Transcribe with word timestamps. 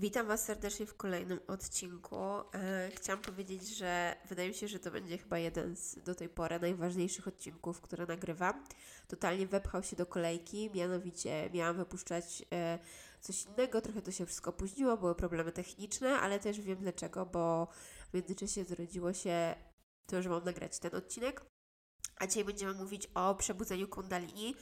Witam 0.00 0.26
Was 0.26 0.44
serdecznie 0.44 0.86
w 0.86 0.96
kolejnym 0.96 1.40
odcinku. 1.46 2.16
E, 2.16 2.90
chciałam 2.94 3.22
powiedzieć, 3.22 3.76
że 3.76 4.16
wydaje 4.28 4.48
mi 4.48 4.54
się, 4.54 4.68
że 4.68 4.78
to 4.78 4.90
będzie 4.90 5.18
chyba 5.18 5.38
jeden 5.38 5.76
z 5.76 5.98
do 5.98 6.14
tej 6.14 6.28
pory 6.28 6.60
najważniejszych 6.60 7.28
odcinków, 7.28 7.80
które 7.80 8.06
nagrywam. 8.06 8.64
Totalnie 9.08 9.46
wepchał 9.46 9.82
się 9.82 9.96
do 9.96 10.06
kolejki, 10.06 10.70
mianowicie 10.74 11.50
miałam 11.54 11.76
wypuszczać 11.76 12.44
e, 12.52 12.78
coś 13.20 13.44
innego, 13.44 13.80
trochę 13.80 14.02
to 14.02 14.12
się 14.12 14.26
wszystko 14.26 14.50
opóźniło, 14.50 14.96
były 14.96 15.14
problemy 15.14 15.52
techniczne, 15.52 16.18
ale 16.18 16.38
też 16.38 16.60
wiem 16.60 16.78
dlaczego, 16.78 17.26
bo 17.26 17.68
w 18.10 18.14
międzyczasie 18.14 18.64
zrodziło 18.64 19.12
się 19.12 19.54
to, 20.06 20.22
że 20.22 20.28
mam 20.28 20.44
nagrać 20.44 20.78
ten 20.78 20.94
odcinek. 20.94 21.44
A 22.16 22.26
dzisiaj 22.26 22.44
będziemy 22.44 22.74
mówić 22.74 23.08
o 23.14 23.34
przebudzeniu 23.34 23.88
kundalini 23.88 24.54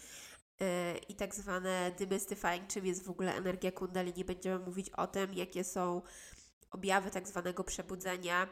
i 1.09 1.15
tak 1.15 1.35
zwane 1.35 1.93
demystifying, 1.99 2.67
czym 2.69 2.87
jest 2.87 3.05
w 3.05 3.11
ogóle 3.11 3.35
energia 3.35 3.73
kundalini. 3.73 4.25
Będziemy 4.25 4.59
mówić 4.59 4.91
o 4.91 5.07
tym, 5.07 5.35
jakie 5.35 5.65
są 5.65 6.03
objawy 6.71 7.11
tak 7.11 7.29
zwanego 7.29 7.65
przebudzenia, 7.65 8.49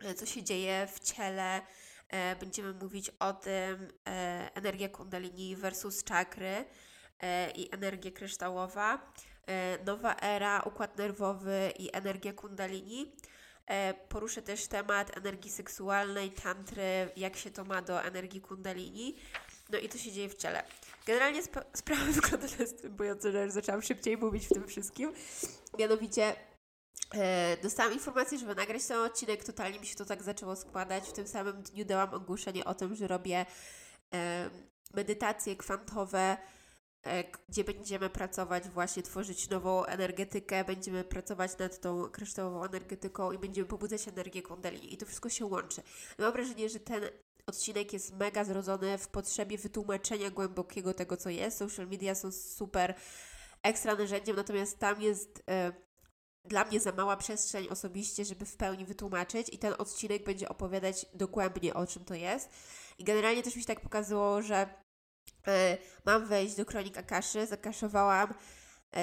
e, 0.00 0.14
co 0.14 0.26
się 0.26 0.42
dzieje 0.42 0.88
w 0.94 1.00
ciele. 1.00 1.60
E, 2.08 2.36
będziemy 2.36 2.72
mówić 2.72 3.10
o 3.10 3.32
tym 3.32 3.88
e, 4.08 4.50
energia 4.54 4.88
kundalini 4.88 5.56
versus 5.56 6.04
czakry 6.04 6.64
i 7.54 7.68
energia 7.72 8.10
kryształowa, 8.10 9.12
nowa 9.86 10.16
era, 10.16 10.62
układ 10.62 10.98
nerwowy 10.98 11.72
i 11.78 11.96
energia 11.96 12.32
kundalini. 12.32 13.16
Poruszę 14.08 14.42
też 14.42 14.66
temat 14.66 15.16
energii 15.16 15.50
seksualnej, 15.50 16.30
tantry, 16.30 17.10
jak 17.16 17.36
się 17.36 17.50
to 17.50 17.64
ma 17.64 17.82
do 17.82 18.02
energii 18.02 18.40
kundalini. 18.40 19.16
No 19.70 19.78
i 19.78 19.88
to 19.88 19.98
się 19.98 20.12
dzieje 20.12 20.28
w 20.28 20.34
ciele. 20.34 20.62
Generalnie 21.08 21.42
sp 21.48 21.56
sprawa 21.80 22.04
wygląda 22.04 22.46
następująco, 22.58 23.32
że 23.32 23.50
zaczęłam 23.50 23.82
szybciej 23.82 24.16
mówić 24.16 24.46
w 24.46 24.48
tym 24.48 24.66
wszystkim. 24.66 25.12
Mianowicie 25.78 26.36
e, 27.14 27.56
dostałam 27.62 27.92
informację, 27.92 28.38
żeby 28.38 28.54
nagrać 28.54 28.86
ten 28.86 28.98
odcinek. 28.98 29.44
Totalnie 29.44 29.80
mi 29.80 29.86
się 29.86 29.94
to 29.96 30.04
tak 30.04 30.22
zaczęło 30.22 30.56
składać. 30.56 31.04
W 31.04 31.12
tym 31.12 31.28
samym 31.28 31.62
dniu 31.62 31.84
dałam 31.84 32.14
ogłoszenie 32.14 32.64
o 32.64 32.74
tym, 32.74 32.94
że 32.94 33.08
robię 33.08 33.46
e, 34.14 34.50
medytacje 34.94 35.56
kwantowe, 35.56 36.36
e, 37.06 37.24
gdzie 37.48 37.64
będziemy 37.64 38.10
pracować, 38.10 38.68
właśnie 38.68 39.02
tworzyć 39.02 39.50
nową 39.50 39.84
energetykę, 39.84 40.64
będziemy 40.64 41.04
pracować 41.04 41.58
nad 41.58 41.80
tą 41.80 42.08
kryształową 42.08 42.64
energetyką 42.64 43.32
i 43.32 43.38
będziemy 43.38 43.68
pobudzać 43.68 44.08
energię 44.08 44.42
kundalini. 44.42 44.94
I 44.94 44.96
to 44.96 45.06
wszystko 45.06 45.28
się 45.28 45.46
łączy. 45.46 45.82
Mam 46.18 46.32
wrażenie, 46.32 46.68
że 46.68 46.80
ten 46.80 47.02
odcinek 47.48 47.92
jest 47.92 48.12
mega 48.12 48.44
zrodzony 48.44 48.98
w 48.98 49.08
potrzebie 49.08 49.58
wytłumaczenia 49.58 50.30
głębokiego 50.30 50.94
tego, 50.94 51.16
co 51.16 51.30
jest. 51.30 51.58
Social 51.58 51.88
media 51.88 52.14
są 52.14 52.32
super 52.32 52.94
ekstra 53.62 53.94
narzędziem, 53.94 54.36
natomiast 54.36 54.78
tam 54.78 55.02
jest 55.02 55.42
e, 55.50 55.72
dla 56.44 56.64
mnie 56.64 56.80
za 56.80 56.92
mała 56.92 57.16
przestrzeń 57.16 57.68
osobiście, 57.68 58.24
żeby 58.24 58.44
w 58.44 58.56
pełni 58.56 58.84
wytłumaczyć 58.84 59.48
i 59.52 59.58
ten 59.58 59.74
odcinek 59.78 60.24
będzie 60.24 60.48
opowiadać 60.48 61.06
dogłębnie 61.14 61.74
o 61.74 61.86
czym 61.86 62.04
to 62.04 62.14
jest. 62.14 62.50
I 62.98 63.04
generalnie 63.04 63.42
też 63.42 63.56
mi 63.56 63.62
się 63.62 63.68
tak 63.68 63.80
pokazało, 63.80 64.42
że 64.42 64.68
e, 65.46 65.78
mam 66.04 66.26
wejść 66.26 66.54
do 66.54 66.64
kronik 66.64 66.98
Akaszy, 66.98 67.46
zakaszowałam 67.46 68.34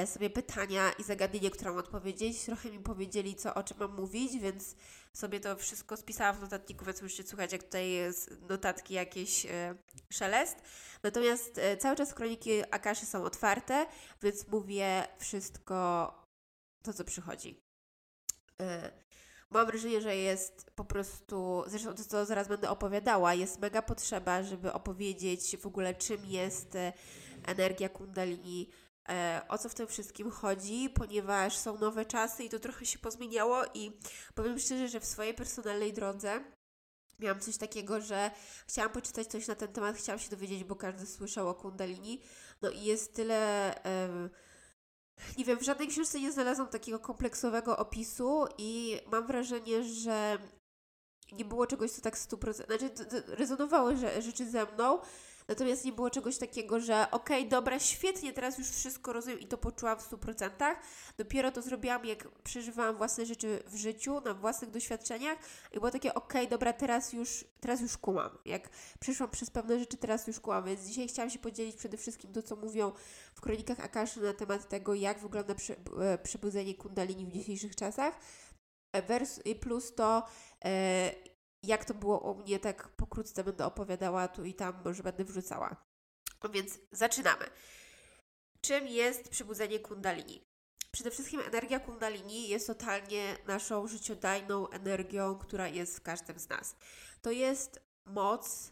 sobie 0.05 0.29
pytania 0.29 0.91
i 0.91 1.03
zagadnienie, 1.03 1.51
które 1.51 1.69
mam 1.69 1.79
odpowiedzieć. 1.79 2.45
Trochę 2.45 2.71
mi 2.71 2.79
powiedzieli, 2.79 3.35
co 3.35 3.53
o 3.53 3.63
czym 3.63 3.77
mam 3.79 3.95
mówić, 3.95 4.37
więc 4.37 4.75
sobie 5.13 5.39
to 5.39 5.55
wszystko 5.55 5.97
spisałam 5.97 6.35
w 6.35 6.41
notatniku, 6.41 6.85
więc 6.85 7.01
musicie 7.01 7.23
słuchać, 7.23 7.51
jak 7.51 7.63
tutaj 7.63 7.89
jest 7.89 8.41
notatki 8.49 8.93
jakieś 8.93 9.45
e, 9.45 9.75
szelest. 10.09 10.57
Natomiast 11.03 11.57
e, 11.57 11.77
cały 11.77 11.95
czas 11.95 12.13
kroniki 12.13 12.51
Akaszy 12.71 13.05
są 13.05 13.23
otwarte, 13.23 13.85
więc 14.21 14.47
mówię 14.47 15.07
wszystko 15.19 16.11
to, 16.83 16.93
co 16.93 17.03
przychodzi. 17.03 17.61
E, 18.61 18.91
mam 19.49 19.67
wrażenie, 19.67 20.01
że 20.01 20.15
jest 20.15 20.71
po 20.75 20.85
prostu, 20.85 21.63
zresztą 21.67 21.95
to, 21.95 22.03
co 22.03 22.25
zaraz 22.25 22.47
będę 22.47 22.69
opowiadała, 22.69 23.33
jest 23.33 23.59
mega 23.59 23.81
potrzeba, 23.81 24.43
żeby 24.43 24.73
opowiedzieć 24.73 25.57
w 25.57 25.65
ogóle, 25.65 25.95
czym 25.95 26.25
jest 26.25 26.75
e, 26.75 26.93
energia 27.45 27.89
kundalini, 27.89 28.69
E, 28.69 28.84
o 29.47 29.57
co 29.57 29.69
w 29.69 29.73
tym 29.73 29.87
wszystkim 29.87 30.31
chodzi, 30.31 30.89
ponieważ 30.89 31.57
są 31.57 31.77
nowe 31.77 32.05
czasy 32.05 32.43
i 32.43 32.49
to 32.49 32.59
trochę 32.59 32.85
się 32.85 32.99
pozmieniało 32.99 33.63
i 33.73 33.99
powiem 34.35 34.59
szczerze, 34.59 34.87
że 34.87 34.99
w 34.99 35.05
swojej 35.05 35.33
personalnej 35.33 35.93
drodze 35.93 36.43
miałam 37.19 37.39
coś 37.39 37.57
takiego, 37.57 38.01
że 38.01 38.31
chciałam 38.67 38.91
poczytać 38.91 39.27
coś 39.27 39.47
na 39.47 39.55
ten 39.55 39.73
temat, 39.73 39.97
chciałam 39.97 40.19
się 40.19 40.29
dowiedzieć, 40.29 40.63
bo 40.63 40.75
każdy 40.75 41.05
słyszał 41.05 41.49
o 41.49 41.53
kundalini, 41.53 42.21
no 42.61 42.69
i 42.69 42.83
jest 42.83 43.13
tyle... 43.13 43.73
Um, 43.85 44.29
nie 45.37 45.45
wiem, 45.45 45.59
w 45.59 45.63
żadnej 45.63 45.87
książce 45.87 46.19
nie 46.19 46.31
znalazłam 46.31 46.67
takiego 46.67 46.99
kompleksowego 46.99 47.77
opisu 47.77 48.45
i 48.57 48.99
mam 49.11 49.27
wrażenie, 49.27 49.83
że 49.83 50.37
nie 51.31 51.45
było 51.45 51.67
czegoś, 51.67 51.91
co 51.91 52.01
tak 52.01 52.17
100%, 52.17 52.53
znaczy 52.53 52.89
rezonowały 53.27 53.97
rzeczy 54.19 54.49
ze 54.49 54.65
mną, 54.65 54.99
Natomiast 55.47 55.85
nie 55.85 55.91
było 55.91 56.09
czegoś 56.09 56.37
takiego, 56.37 56.79
że 56.79 57.11
okej, 57.11 57.37
okay, 57.37 57.49
dobra, 57.49 57.79
świetnie, 57.79 58.33
teraz 58.33 58.57
już 58.57 58.69
wszystko 58.69 59.13
rozumiem 59.13 59.39
i 59.39 59.47
to 59.47 59.57
poczułam 59.57 59.99
w 59.99 60.11
100%. 60.11 60.75
Dopiero 61.17 61.51
to 61.51 61.61
zrobiłam, 61.61 62.05
jak 62.05 62.27
przeżywałam 62.43 62.97
własne 62.97 63.25
rzeczy 63.25 63.63
w 63.67 63.75
życiu, 63.75 64.21
na 64.21 64.33
własnych 64.33 64.71
doświadczeniach 64.71 65.37
i 65.71 65.79
było 65.79 65.91
takie 65.91 66.13
okej, 66.13 66.41
okay, 66.41 66.49
dobra, 66.49 66.73
teraz 66.73 67.13
już, 67.13 67.45
teraz 67.59 67.81
już 67.81 67.97
kumam. 67.97 68.37
Jak 68.45 68.69
przeszłam 68.99 69.29
przez 69.29 69.49
pewne 69.49 69.79
rzeczy, 69.79 69.97
teraz 69.97 70.27
już 70.27 70.39
kumam. 70.39 70.65
Więc 70.65 70.81
dzisiaj 70.81 71.07
chciałam 71.07 71.29
się 71.29 71.39
podzielić 71.39 71.75
przede 71.75 71.97
wszystkim 71.97 72.33
to, 72.33 72.41
co 72.41 72.55
mówią 72.55 72.91
w 73.35 73.41
kronikach 73.41 73.79
Akaszy 73.79 74.21
na 74.21 74.33
temat 74.33 74.69
tego, 74.69 74.93
jak 74.93 75.19
wygląda 75.19 75.53
e, 76.01 76.17
przebudzenie 76.17 76.75
kundalini 76.75 77.25
w 77.25 77.31
dzisiejszych 77.31 77.75
czasach. 77.75 78.19
E, 78.93 79.01
Vers, 79.01 79.39
plus 79.61 79.95
to, 79.95 80.25
e, 80.65 81.34
jak 81.67 81.85
to 81.85 81.93
było 81.93 82.19
u 82.19 82.35
mnie, 82.35 82.59
tak 82.59 82.89
pokrótce 82.89 83.43
będę 83.43 83.65
opowiadała 83.65 84.27
tu 84.27 84.45
i 84.45 84.53
tam, 84.53 84.81
może 84.85 85.03
będę 85.03 85.23
wrzucała. 85.23 85.75
No 86.43 86.49
więc 86.49 86.79
zaczynamy. 86.91 87.45
Czym 88.61 88.87
jest 88.87 89.29
przebudzenie 89.29 89.79
kundalini? 89.79 90.45
Przede 90.91 91.11
wszystkim 91.11 91.39
energia 91.39 91.79
kundalini 91.79 92.47
jest 92.47 92.67
totalnie 92.67 93.37
naszą 93.47 93.87
życiodajną 93.87 94.69
energią, 94.69 95.35
która 95.35 95.67
jest 95.67 95.97
w 95.97 96.01
każdym 96.01 96.39
z 96.39 96.49
nas. 96.49 96.75
To 97.21 97.31
jest 97.31 97.79
moc, 98.05 98.71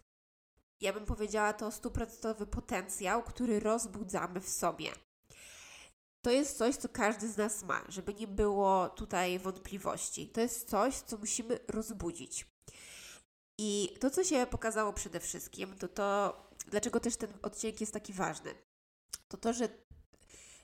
ja 0.81 0.93
bym 0.93 1.05
powiedziała, 1.05 1.53
to 1.53 1.71
stuprocentowy 1.71 2.47
potencjał, 2.47 3.23
który 3.23 3.59
rozbudzamy 3.59 4.41
w 4.41 4.49
sobie. 4.49 4.91
To 6.21 6.31
jest 6.31 6.57
coś, 6.57 6.75
co 6.75 6.89
każdy 6.89 7.29
z 7.29 7.37
nas 7.37 7.63
ma, 7.63 7.83
żeby 7.89 8.13
nie 8.13 8.27
było 8.27 8.89
tutaj 8.89 9.39
wątpliwości. 9.39 10.27
To 10.27 10.41
jest 10.41 10.69
coś, 10.69 10.95
co 10.95 11.17
musimy 11.17 11.59
rozbudzić. 11.67 12.52
I 13.57 13.97
to, 13.99 14.09
co 14.09 14.23
się 14.23 14.45
pokazało 14.45 14.93
przede 14.93 15.19
wszystkim, 15.19 15.77
to 15.77 15.87
to, 15.87 16.37
dlaczego 16.67 16.99
też 16.99 17.17
ten 17.17 17.33
odcinek 17.41 17.81
jest 17.81 17.93
taki 17.93 18.13
ważny, 18.13 18.55
to 19.27 19.37
to, 19.37 19.53
że 19.53 19.69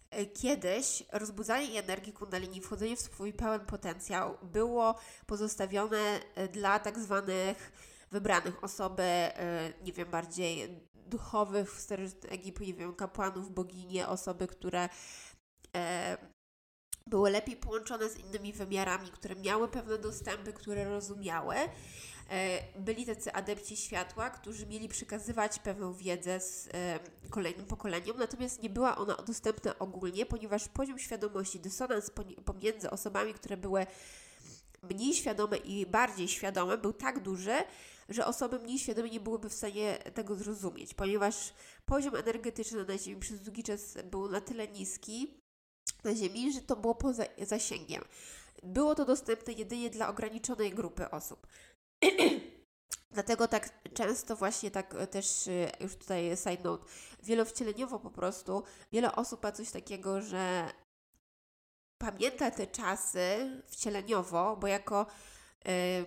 e, 0.10 0.26
kiedyś 0.26 1.04
rozbudzanie 1.12 1.80
energii 1.80 2.14
kundalini, 2.14 2.62
wchodzenie 2.62 2.96
w 2.96 3.02
swój 3.02 3.34
pełen 3.34 3.66
potencjał 3.66 4.38
było 4.44 4.96
pozostawione 5.26 6.20
e, 6.36 6.48
dla 6.48 6.80
tak 6.80 7.00
zwanych 7.00 7.72
wybranych 8.12 8.64
osoby, 8.64 9.04
e, 9.04 9.74
nie 9.84 9.94
wiem, 9.94 10.12
bardziej 10.12 10.80
duchowych 10.94 11.72
w 11.72 11.88
Egiptu, 12.30 12.64
nie 12.64 12.74
wiem, 12.74 12.96
kapłanów, 12.96 13.52
boginie, 13.52 14.08
osoby, 14.08 14.48
które 14.48 14.90
były 17.08 17.30
lepiej 17.30 17.56
połączone 17.56 18.10
z 18.10 18.18
innymi 18.18 18.54
wymiarami, 18.54 19.10
które 19.12 19.36
miały 19.36 19.68
pewne 19.68 19.98
dostępy, 19.98 20.54
które 20.54 20.84
rozumiały. 20.84 21.56
E, 22.30 22.64
byli 22.80 23.06
tacy 23.06 23.34
adepci 23.34 23.78
światła, 23.78 24.30
którzy 24.30 24.66
mieli 24.66 24.90
przekazywać 24.90 25.60
pewną 25.60 25.94
wiedzę 25.94 26.40
z 26.40 26.70
e, 26.74 27.00
kolejnym 27.30 27.66
pokoleniom, 27.66 28.18
natomiast 28.18 28.64
nie 28.64 28.70
była 28.70 28.98
ona 28.98 29.16
dostępna 29.16 29.80
ogólnie, 29.80 30.26
ponieważ 30.26 30.68
poziom 30.68 31.00
świadomości, 31.00 31.60
dysonans 31.60 32.12
pomiędzy 32.46 32.90
osobami, 32.90 33.34
które 33.34 33.58
były 33.58 33.86
mniej 34.84 35.14
świadome 35.14 35.58
i 35.58 35.86
bardziej 35.86 36.28
świadome 36.28 36.78
był 36.78 36.94
tak 36.94 37.20
duży, 37.20 37.56
że 38.10 38.26
osoby 38.26 38.60
mniej 38.60 38.80
świadome 38.80 39.10
nie 39.10 39.20
byłyby 39.20 39.50
w 39.50 39.54
stanie 39.54 39.98
tego 39.98 40.36
zrozumieć, 40.36 40.94
ponieważ 40.94 41.54
poziom 41.86 42.16
energetyczny 42.16 42.86
na 42.86 42.98
Ziemi 42.98 43.20
przez 43.20 43.42
długi 43.42 43.64
czas 43.64 43.98
był 44.12 44.30
na 44.30 44.42
tyle 44.42 44.68
niski, 44.68 45.42
na 46.04 46.16
Ziemi, 46.16 46.54
że 46.54 46.62
to 46.62 46.76
było 46.76 46.96
poza 46.96 47.24
zasięgiem. 47.42 48.04
było 48.64 48.96
to 48.96 49.06
dostępne 49.06 49.54
jedynie 49.54 49.90
dla 49.90 50.10
ograniczonej 50.10 50.72
grupy 50.72 51.12
osób. 51.12 51.48
Dlatego 53.12 53.48
tak 53.48 53.70
często 53.94 54.36
właśnie 54.36 54.72
tak 54.72 54.96
e, 54.96 55.08
też, 55.08 55.48
e, 55.48 55.72
już 55.80 55.96
tutaj 55.96 56.38
side 56.38 56.64
note, 56.64 56.86
wielowcieleniowo 57.24 58.00
po 58.00 58.12
prostu 58.12 58.64
wiele 58.92 59.16
osób 59.16 59.44
ma 59.44 59.52
coś 59.52 59.72
takiego, 59.72 60.22
że 60.22 60.70
pamięta 61.98 62.52
te 62.52 62.68
czasy 62.68 63.52
wcieleniowo, 63.68 64.58
bo 64.58 64.68
jako, 64.68 65.06
y, 65.68 66.06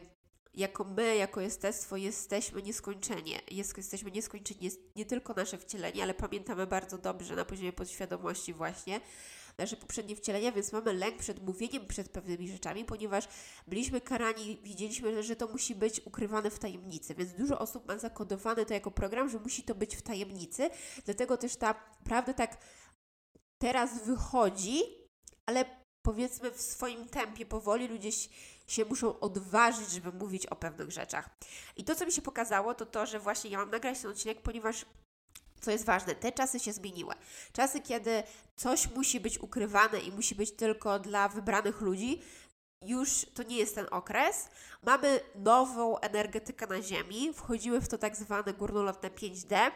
jako 0.55 0.85
my, 0.85 1.17
jako 1.17 1.41
jestestwo 1.41 1.97
jesteśmy 1.97 2.62
nieskończeni. 2.62 3.35
Jest, 3.50 3.77
jesteśmy 3.77 4.11
nieskończeni, 4.11 4.71
nie 4.97 5.06
tylko 5.06 5.35
nasze 5.35 5.59
wcielenie, 5.59 6.03
ale 6.03 6.15
pamiętamy 6.15 6.67
bardzo 6.67 6.99
dobrze 6.99 7.37
na 7.37 7.44
poziomie 7.44 7.73
podświadomości 7.73 8.55
właśnie 8.55 9.00
nasze 9.58 9.76
poprzednie 9.76 10.16
wcielenia, 10.16 10.52
więc 10.52 10.72
mamy 10.72 10.93
lęk 10.93 11.19
przed 11.19 11.46
mówieniem 11.46 11.87
przed 11.87 12.08
pewnymi 12.08 12.49
rzeczami, 12.49 12.84
ponieważ 12.84 13.28
byliśmy 13.66 14.00
karani, 14.00 14.60
widzieliśmy, 14.62 15.22
że 15.22 15.37
to 15.37 15.49
musi 15.49 15.75
być 15.75 16.00
ukrywane 16.06 16.50
w 16.50 16.58
tajemnicy, 16.58 17.14
więc 17.14 17.32
dużo 17.32 17.58
osób 17.58 17.88
ma 17.88 17.99
zakodowane 17.99 18.66
to 18.66 18.75
jako 18.75 18.90
program, 18.90 19.28
że 19.28 19.38
musi 19.38 19.62
to 19.62 19.75
być 19.75 19.96
w 19.96 20.02
tajemnicy, 20.02 20.70
dlatego 21.04 21.37
też 21.37 21.56
ta 21.56 21.75
prawda 22.04 22.34
tak 22.34 22.58
teraz 23.58 24.04
wychodzi, 24.04 24.82
ale 25.46 25.64
powiedzmy 26.02 26.50
w 26.50 26.60
swoim 26.60 27.08
tempie, 27.08 27.46
powoli 27.46 27.88
ludzie 27.88 28.10
się 28.66 28.84
muszą 28.84 29.20
odważyć, 29.20 29.90
żeby 29.90 30.12
mówić 30.12 30.46
o 30.46 30.56
pewnych 30.56 30.90
rzeczach. 30.90 31.31
I 31.76 31.84
to, 31.84 31.94
co 31.94 32.06
mi 32.06 32.12
się 32.12 32.22
pokazało, 32.22 32.75
to 32.75 32.87
to, 32.87 33.06
że 33.06 33.20
właśnie 33.20 33.50
ja 33.50 33.58
mam 33.58 33.70
nagrać 33.70 34.00
ten 34.00 34.10
odcinek, 34.10 34.43
ponieważ 34.43 34.87
co 35.62 35.70
jest 35.70 35.85
ważne, 35.85 36.14
te 36.14 36.32
czasy 36.32 36.61
się 36.61 36.73
zmieniły. 36.73 37.14
Czasy, 37.53 37.81
kiedy 37.81 38.23
coś 38.56 38.91
musi 38.91 39.20
być 39.20 39.38
ukrywane 39.38 40.00
i 40.00 40.12
musi 40.12 40.35
być 40.35 40.53
tylko 40.53 40.99
dla 40.99 41.29
wybranych 41.29 41.81
ludzi, 41.81 42.23
już 42.85 43.26
to 43.35 43.43
nie 43.43 43.56
jest 43.56 43.75
ten 43.75 43.87
okres. 43.91 44.49
Mamy 44.82 45.20
nową 45.35 45.99
energetykę 45.99 46.67
na 46.67 46.82
Ziemi, 46.82 47.32
wchodziły 47.35 47.81
w 47.81 47.88
to 47.88 47.99
tak 47.99 48.17
zwane 48.17 48.53
górnolotne 48.53 49.11
5D. 49.11 49.70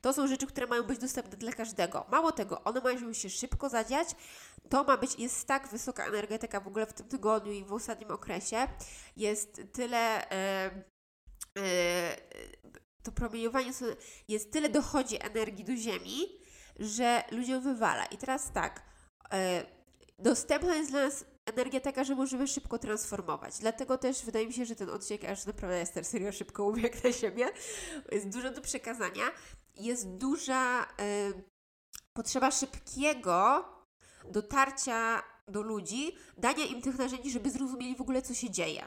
To 0.00 0.12
są 0.12 0.26
rzeczy, 0.26 0.46
które 0.46 0.66
mają 0.66 0.82
być 0.82 0.98
dostępne 0.98 1.36
dla 1.36 1.52
każdego. 1.52 2.06
Mało 2.10 2.32
tego, 2.32 2.64
one 2.64 2.80
mają 2.80 3.12
się 3.12 3.30
szybko 3.30 3.68
zadziać. 3.68 4.08
To 4.68 4.84
ma 4.84 4.96
być, 4.96 5.18
jest 5.18 5.46
tak 5.46 5.68
wysoka 5.68 6.06
energetyka 6.06 6.60
w 6.60 6.66
ogóle 6.66 6.86
w 6.86 6.92
tym 6.92 7.08
tygodniu 7.08 7.52
i 7.52 7.64
w 7.64 7.72
ostatnim 7.72 8.10
okresie. 8.10 8.68
Jest 9.16 9.62
tyle. 9.72 10.26
Yy, 11.54 11.62
yy, 11.62 12.79
to 13.02 13.12
promieniowanie 13.12 13.72
jest 14.28 14.52
tyle 14.52 14.68
dochodzi 14.68 15.24
energii 15.26 15.64
do 15.64 15.76
Ziemi, 15.76 16.26
że 16.78 17.22
ludziom 17.30 17.62
wywala. 17.62 18.04
I 18.04 18.16
teraz 18.16 18.52
tak, 18.52 18.82
e, 19.32 19.66
dostępna 20.18 20.74
jest 20.74 20.90
dla 20.90 21.04
nas 21.04 21.24
energia 21.46 21.80
taka, 21.80 22.04
że 22.04 22.14
możemy 22.14 22.48
szybko 22.48 22.78
transformować. 22.78 23.58
Dlatego 23.58 23.98
też 23.98 24.24
wydaje 24.24 24.46
mi 24.46 24.52
się, 24.52 24.64
że 24.64 24.76
ten 24.76 24.90
odcinek 24.90 25.24
aż 25.24 25.46
naprawdę 25.46 25.78
jest 25.78 25.94
serio 26.02 26.32
szybko 26.32 26.64
ubiegł 26.64 26.96
na 27.04 27.12
siebie. 27.12 27.48
Jest 28.12 28.28
dużo 28.28 28.50
do 28.50 28.60
przekazania. 28.60 29.24
Jest 29.76 30.08
duża 30.08 30.82
e, 30.82 30.86
potrzeba 32.12 32.50
szybkiego 32.50 33.64
dotarcia 34.30 35.22
do 35.48 35.62
ludzi, 35.62 36.16
dania 36.36 36.64
im 36.64 36.82
tych 36.82 36.98
narzędzi, 36.98 37.30
żeby 37.30 37.50
zrozumieli 37.50 37.96
w 37.96 38.00
ogóle, 38.00 38.22
co 38.22 38.34
się 38.34 38.50
dzieje. 38.50 38.86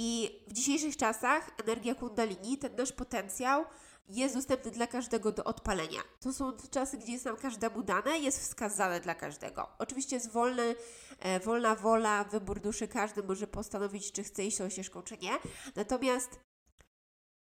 I 0.00 0.30
w 0.48 0.52
dzisiejszych 0.52 0.96
czasach 0.96 1.50
energia 1.64 1.94
Kundalini, 1.94 2.58
ten 2.58 2.76
nasz 2.76 2.92
potencjał, 2.92 3.64
jest 4.08 4.34
dostępny 4.34 4.70
dla 4.70 4.86
każdego 4.86 5.32
do 5.32 5.44
odpalenia. 5.44 6.00
To 6.20 6.32
są 6.32 6.52
czasy, 6.70 6.98
gdzie 6.98 7.12
jest 7.12 7.24
nam 7.24 7.36
każdemu 7.36 7.82
dane, 7.82 8.18
jest 8.18 8.40
wskazane 8.40 9.00
dla 9.00 9.14
każdego. 9.14 9.68
Oczywiście 9.78 10.16
jest 10.16 10.30
wolny, 10.30 10.74
e, 11.18 11.40
wolna 11.40 11.74
wola, 11.74 12.24
wybór 12.24 12.60
duszy, 12.60 12.88
każdy 12.88 13.22
może 13.22 13.46
postanowić, 13.46 14.12
czy 14.12 14.24
chce 14.24 14.44
iść 14.44 14.58
tą 14.58 14.68
ścieżką, 14.68 15.02
czy 15.02 15.18
nie. 15.18 15.38
Natomiast 15.76 16.40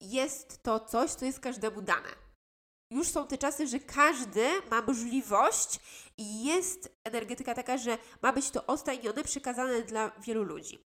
jest 0.00 0.62
to 0.62 0.80
coś, 0.80 1.10
co 1.10 1.24
jest 1.24 1.40
każdemu 1.40 1.82
dane. 1.82 2.25
Już 2.90 3.08
są 3.08 3.26
te 3.26 3.38
czasy, 3.38 3.66
że 3.66 3.80
każdy 3.80 4.48
ma 4.70 4.82
możliwość 4.82 5.80
i 6.18 6.44
jest 6.44 6.98
energetyka 7.04 7.54
taka, 7.54 7.78
że 7.78 7.98
ma 8.22 8.32
być 8.32 8.50
to 8.50 8.66
ostajnione, 8.66 9.24
przekazane 9.24 9.82
dla 9.82 10.10
wielu 10.20 10.42
ludzi. 10.42 10.78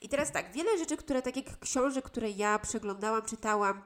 I 0.00 0.08
teraz 0.08 0.32
tak, 0.32 0.52
wiele 0.52 0.78
rzeczy, 0.78 0.96
które 0.96 1.22
tak 1.22 1.36
jak 1.36 1.58
książek, 1.58 2.04
które 2.04 2.30
ja 2.30 2.58
przeglądałam, 2.58 3.22
czytałam, 3.22 3.82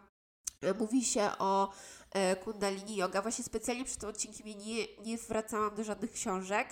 e, 0.61 0.75
mówi 0.75 1.05
się 1.05 1.31
o 1.39 1.73
e, 2.11 2.37
Kundalini 2.37 2.97
Yoga. 2.97 3.23
Właśnie 3.23 3.45
specjalnie 3.45 3.85
przed 3.85 3.99
tym 3.99 4.09
odcinkiem 4.09 4.47
nie, 4.47 4.87
nie 5.05 5.19
wracałam 5.19 5.75
do 5.75 5.85
żadnych 5.85 6.13
książek. 6.13 6.69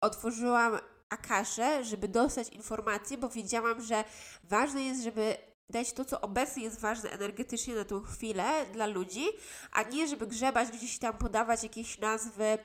Otworzyłam 0.00 0.78
Akaszę, 1.08 1.84
żeby 1.84 2.08
dostać 2.08 2.48
informacje, 2.48 3.18
bo 3.18 3.28
wiedziałam, 3.28 3.82
że 3.82 4.04
ważne 4.44 4.82
jest, 4.82 5.02
żeby 5.02 5.36
dać 5.72 5.92
to, 5.92 6.04
co 6.04 6.20
obecnie 6.20 6.62
jest 6.62 6.80
ważne 6.80 7.10
energetycznie 7.10 7.74
na 7.74 7.84
tą 7.84 8.00
chwilę 8.00 8.66
dla 8.72 8.86
ludzi, 8.86 9.24
a 9.72 9.82
nie 9.82 10.08
żeby 10.08 10.26
grzebać 10.26 10.68
gdzieś 10.70 10.98
tam, 10.98 11.18
podawać 11.18 11.62
jakieś 11.62 11.98
nazwy 11.98 12.58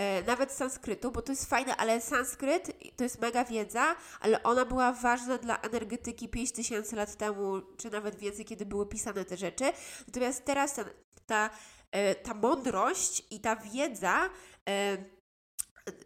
E, 0.00 0.22
nawet 0.22 0.52
sanskrytu, 0.52 1.10
bo 1.10 1.22
to 1.22 1.32
jest 1.32 1.50
fajne, 1.50 1.76
ale 1.76 2.00
sanskryt 2.00 2.96
to 2.96 3.04
jest 3.04 3.20
mega 3.20 3.44
wiedza, 3.44 3.96
ale 4.20 4.42
ona 4.42 4.64
była 4.64 4.92
ważna 4.92 5.38
dla 5.38 5.60
energetyki 5.60 6.28
5000 6.28 6.96
lat 6.96 7.16
temu, 7.16 7.60
czy 7.76 7.90
nawet 7.90 8.16
więcej, 8.16 8.44
kiedy 8.44 8.66
były 8.66 8.86
pisane 8.86 9.24
te 9.24 9.36
rzeczy. 9.36 9.64
Natomiast 10.06 10.44
teraz 10.44 10.74
ten, 10.74 10.84
ta, 11.26 11.50
e, 11.90 12.14
ta 12.14 12.34
mądrość 12.34 13.26
i 13.30 13.40
ta 13.40 13.56
wiedza 13.56 14.30
e, 14.68 14.96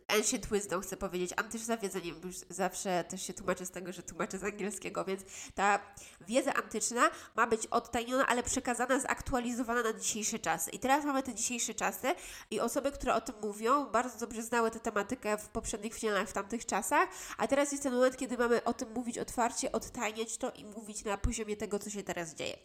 ancient 0.09 0.53
wisdom 0.53 0.81
chcę 0.81 0.97
powiedzieć, 0.97 1.31
antyczna 1.37 1.77
wiedza, 1.77 1.99
już 2.25 2.37
zawsze 2.51 3.05
też 3.09 3.23
się 3.23 3.35
tłumaczę 3.35 3.67
z 3.67 3.71
tego, 3.71 3.93
że 3.93 4.03
tłumaczę 4.03 4.39
z 4.39 4.45
angielskiego, 4.45 5.05
więc 5.05 5.23
ta 5.55 5.81
wiedza 6.21 6.55
antyczna 6.55 7.11
ma 7.37 7.47
być 7.47 7.67
odtajniona, 7.67 8.27
ale 8.27 8.43
przekazana, 8.43 9.01
zaktualizowana 9.01 9.83
na 9.83 9.93
dzisiejsze 9.93 10.39
czasy. 10.39 10.71
I 10.71 10.79
teraz 10.79 11.05
mamy 11.05 11.23
te 11.23 11.35
dzisiejsze 11.35 11.75
czasy 11.75 12.15
i 12.51 12.61
osoby, 12.61 12.93
które 12.93 13.15
o 13.15 13.21
tym 13.21 13.35
mówią, 13.43 13.87
bardzo 13.87 14.19
dobrze 14.19 14.43
znały 14.43 14.71
tę 14.71 14.81
tematykę 14.81 15.39
w 15.39 15.49
poprzednich 15.49 15.95
filmach, 15.95 16.29
w 16.29 16.33
tamtych 16.33 16.67
czasach, 16.67 17.09
a 17.39 17.47
teraz 17.47 17.73
jest 17.73 17.83
ten 17.83 17.93
moment, 17.93 18.17
kiedy 18.17 18.39
mamy 18.39 18.65
o 18.65 18.75
tym 18.75 18.93
mówić 18.93 19.19
otwarcie, 19.19 19.73
odtajniać 19.73 20.39
to 20.39 20.51
i 20.51 20.65
mówić 20.65 21.05
na 21.05 21.19
poziomie 21.19 21.57
tego, 21.57 21.79
co 21.79 21.91
się 21.91 22.03
teraz 22.03 22.35
dzieje. 22.35 22.57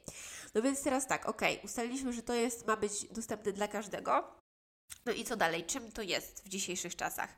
No 0.55 0.61
więc 0.61 0.83
teraz 0.83 1.07
tak, 1.07 1.29
ok, 1.29 1.41
ustaliliśmy, 1.63 2.13
że 2.13 2.21
to 2.21 2.33
jest, 2.33 2.67
ma 2.67 2.77
być 2.77 3.07
dostępne 3.07 3.51
dla 3.51 3.67
każdego, 3.67 4.38
no 5.05 5.11
i 5.11 5.23
co 5.23 5.35
dalej? 5.35 5.63
Czym 5.63 5.91
to 5.91 6.01
jest 6.01 6.45
w 6.45 6.49
dzisiejszych 6.49 6.95
czasach? 6.95 7.35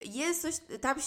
Jest 0.00 0.42
coś, 0.42 0.54
tam 0.80 1.00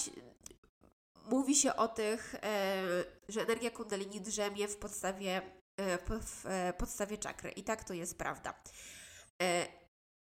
mówi 1.26 1.56
się 1.56 1.76
o 1.76 1.88
tych, 1.88 2.36
e, 2.36 2.84
że 3.30 3.42
energia 3.42 3.72
kundalini 3.72 4.22
drzemie 4.22 4.68
w 4.68 4.78
podstawie, 4.78 5.42
e, 5.78 5.98
w 5.98 6.46
e, 6.46 6.74
podstawie 6.78 7.18
czakry. 7.18 7.52
I 7.52 7.64
tak 7.64 7.84
to 7.84 7.94
jest 7.94 8.18
prawda. 8.18 8.54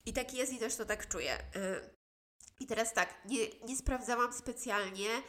I 0.05 0.13
tak 0.13 0.34
jest 0.34 0.53
i 0.53 0.58
też 0.58 0.75
to 0.75 0.86
tak 0.86 1.08
czuję. 1.08 1.38
I 2.60 2.67
teraz 2.67 2.93
tak, 2.93 3.25
nie, 3.25 3.50
nie 3.67 3.77
sprawdzałam 3.77 4.34
specjalnie 4.34 5.22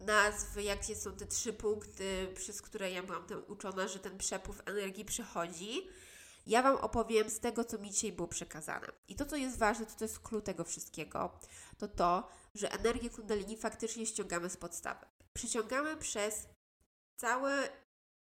nazwy, 0.00 0.62
jakie 0.62 0.96
są 0.96 1.16
te 1.16 1.26
trzy 1.26 1.52
punkty, 1.52 2.32
przez 2.34 2.62
które 2.62 2.90
ja 2.90 3.02
byłam 3.02 3.26
tam 3.26 3.42
uczona, 3.48 3.88
że 3.88 3.98
ten 3.98 4.18
przepływ 4.18 4.62
energii 4.66 5.04
przychodzi. 5.04 5.88
Ja 6.46 6.62
Wam 6.62 6.76
opowiem 6.76 7.30
z 7.30 7.40
tego, 7.40 7.64
co 7.64 7.78
mi 7.78 7.90
dzisiaj 7.90 8.12
było 8.12 8.28
przekazane. 8.28 8.86
I 9.08 9.16
to, 9.16 9.26
co 9.26 9.36
jest 9.36 9.58
ważne, 9.58 9.86
to, 9.86 9.92
to 9.98 10.04
jest 10.04 10.20
klucz 10.20 10.44
tego 10.44 10.64
wszystkiego, 10.64 11.38
to 11.78 11.88
to, 11.88 12.28
że 12.54 12.72
energię 12.72 13.10
kundalini 13.10 13.56
faktycznie 13.56 14.06
ściągamy 14.06 14.50
z 14.50 14.56
podstawy. 14.56 15.06
Przyciągamy 15.32 15.96
przez 15.96 16.48
cały 17.16 17.52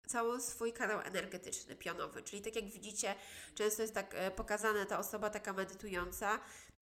cały 0.07 0.41
swój 0.41 0.73
kanał 0.73 1.01
energetyczny, 1.01 1.75
pionowy. 1.75 2.23
Czyli 2.23 2.41
tak 2.41 2.55
jak 2.55 2.65
widzicie, 2.65 3.15
często 3.55 3.81
jest 3.81 3.93
tak 3.93 4.15
e, 4.15 4.31
pokazana 4.31 4.85
ta 4.85 4.99
osoba 4.99 5.29
taka 5.29 5.53
medytująca, 5.53 6.39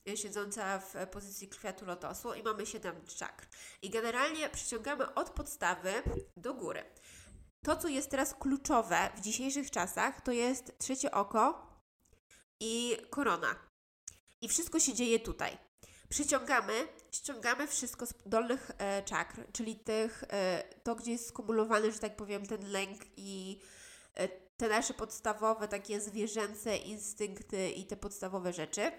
e, 0.09 0.17
siedząca 0.17 0.79
w 0.79 1.07
pozycji 1.12 1.48
kwiatu 1.48 1.86
lotosu 1.86 2.33
i 2.33 2.43
mamy 2.43 2.65
siedem 2.65 3.05
czakr. 3.05 3.48
I 3.81 3.89
generalnie 3.89 4.50
przyciągamy 4.50 5.13
od 5.13 5.29
podstawy 5.29 5.93
do 6.38 6.53
góry. 6.53 6.83
To, 7.65 7.75
co 7.75 7.87
jest 7.87 8.09
teraz 8.09 8.33
kluczowe 8.33 9.09
w 9.15 9.21
dzisiejszych 9.21 9.71
czasach, 9.71 10.21
to 10.21 10.31
jest 10.31 10.77
trzecie 10.77 11.11
oko 11.11 11.69
i 12.59 12.97
korona. 13.09 13.55
I 14.41 14.49
wszystko 14.49 14.79
się 14.79 14.93
dzieje 14.93 15.19
tutaj. 15.19 15.57
Przyciągamy, 16.09 16.87
ściągamy 17.11 17.67
wszystko 17.67 18.05
z 18.05 18.13
dolnych 18.25 18.71
e, 18.77 19.03
czakr, 19.03 19.35
czyli 19.53 19.75
tych, 19.75 20.23
e, 20.29 20.63
to, 20.83 20.95
gdzie 20.95 21.11
jest 21.11 21.27
skumulowany, 21.27 21.91
że 21.91 21.99
tak 21.99 22.15
powiem, 22.15 22.45
ten 22.45 22.71
lęk 22.71 23.01
i 23.17 23.59
e, 24.15 24.27
te 24.57 24.69
nasze 24.69 24.93
podstawowe, 24.93 25.67
takie 25.67 26.01
zwierzęce 26.01 26.77
instynkty 26.77 27.69
i 27.69 27.85
te 27.85 27.97
podstawowe 27.97 28.53
rzeczy. 28.53 28.91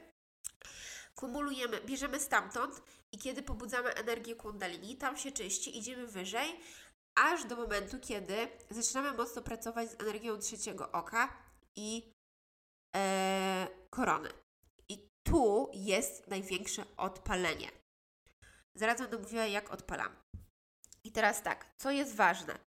Kumulujemy, 1.14 1.80
bierzemy 1.80 2.20
stamtąd 2.20 2.82
i 3.12 3.18
kiedy 3.18 3.42
pobudzamy 3.42 3.94
energię 3.94 4.36
kundalini, 4.36 4.96
tam 4.96 5.16
się 5.16 5.32
czyści, 5.32 5.78
idziemy 5.78 6.06
wyżej, 6.06 6.60
aż 7.20 7.44
do 7.44 7.56
momentu, 7.56 7.98
kiedy 8.00 8.48
zaczynamy 8.70 9.12
mocno 9.12 9.42
pracować 9.42 9.90
z 9.90 10.00
energią 10.00 10.38
trzeciego 10.38 10.92
oka 10.92 11.36
i 11.76 12.12
e, 12.96 13.68
korony. 13.90 14.30
I 14.88 15.08
tu 15.26 15.70
jest 15.74 16.26
największe 16.26 16.84
odpalenie. 16.96 17.70
Zaraz 18.74 19.00
będę 19.00 19.18
mówiła, 19.18 19.46
jak 19.46 19.70
odpalamy. 19.70 20.16
I 21.04 21.12
teraz 21.12 21.42
tak, 21.42 21.74
co 21.78 21.90
jest 21.90 22.14
ważne? 22.14 22.58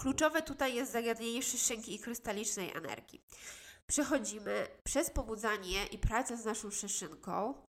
Kluczowe 0.00 0.42
tutaj 0.42 0.74
jest 0.74 0.92
zagadnienie 0.92 1.42
szyszynki 1.42 1.94
i 1.94 1.98
krystalicznej 1.98 2.76
energii. 2.76 3.24
Przechodzimy 3.86 4.68
przez 4.84 5.10
pobudzanie 5.10 5.86
i 5.86 5.98
pracę 5.98 6.36
z 6.36 6.44
naszą 6.44 6.70
szyszynką. 6.70 7.66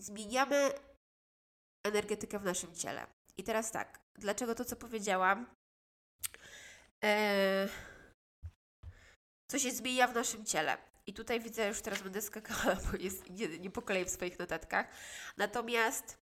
Zmieniamy 0.00 0.72
energetykę 1.86 2.38
w 2.38 2.44
naszym 2.44 2.74
ciele. 2.74 3.19
I 3.40 3.44
teraz 3.44 3.70
tak, 3.70 4.00
dlaczego 4.14 4.54
to, 4.54 4.64
co 4.64 4.76
powiedziałam? 4.76 5.46
Eee, 7.02 7.68
co 9.50 9.58
się 9.58 9.70
zmienia 9.70 10.06
w 10.06 10.14
naszym 10.14 10.44
ciele? 10.44 10.78
I 11.06 11.14
tutaj 11.14 11.40
widzę, 11.40 11.68
już 11.68 11.80
teraz 11.80 12.02
będę 12.02 12.22
skakała, 12.22 12.74
bo 12.74 12.98
jest, 12.98 13.30
nie, 13.30 13.58
nie 13.58 13.70
po 13.70 13.82
w 14.06 14.10
swoich 14.10 14.38
notatkach. 14.38 14.86
Natomiast 15.36 16.18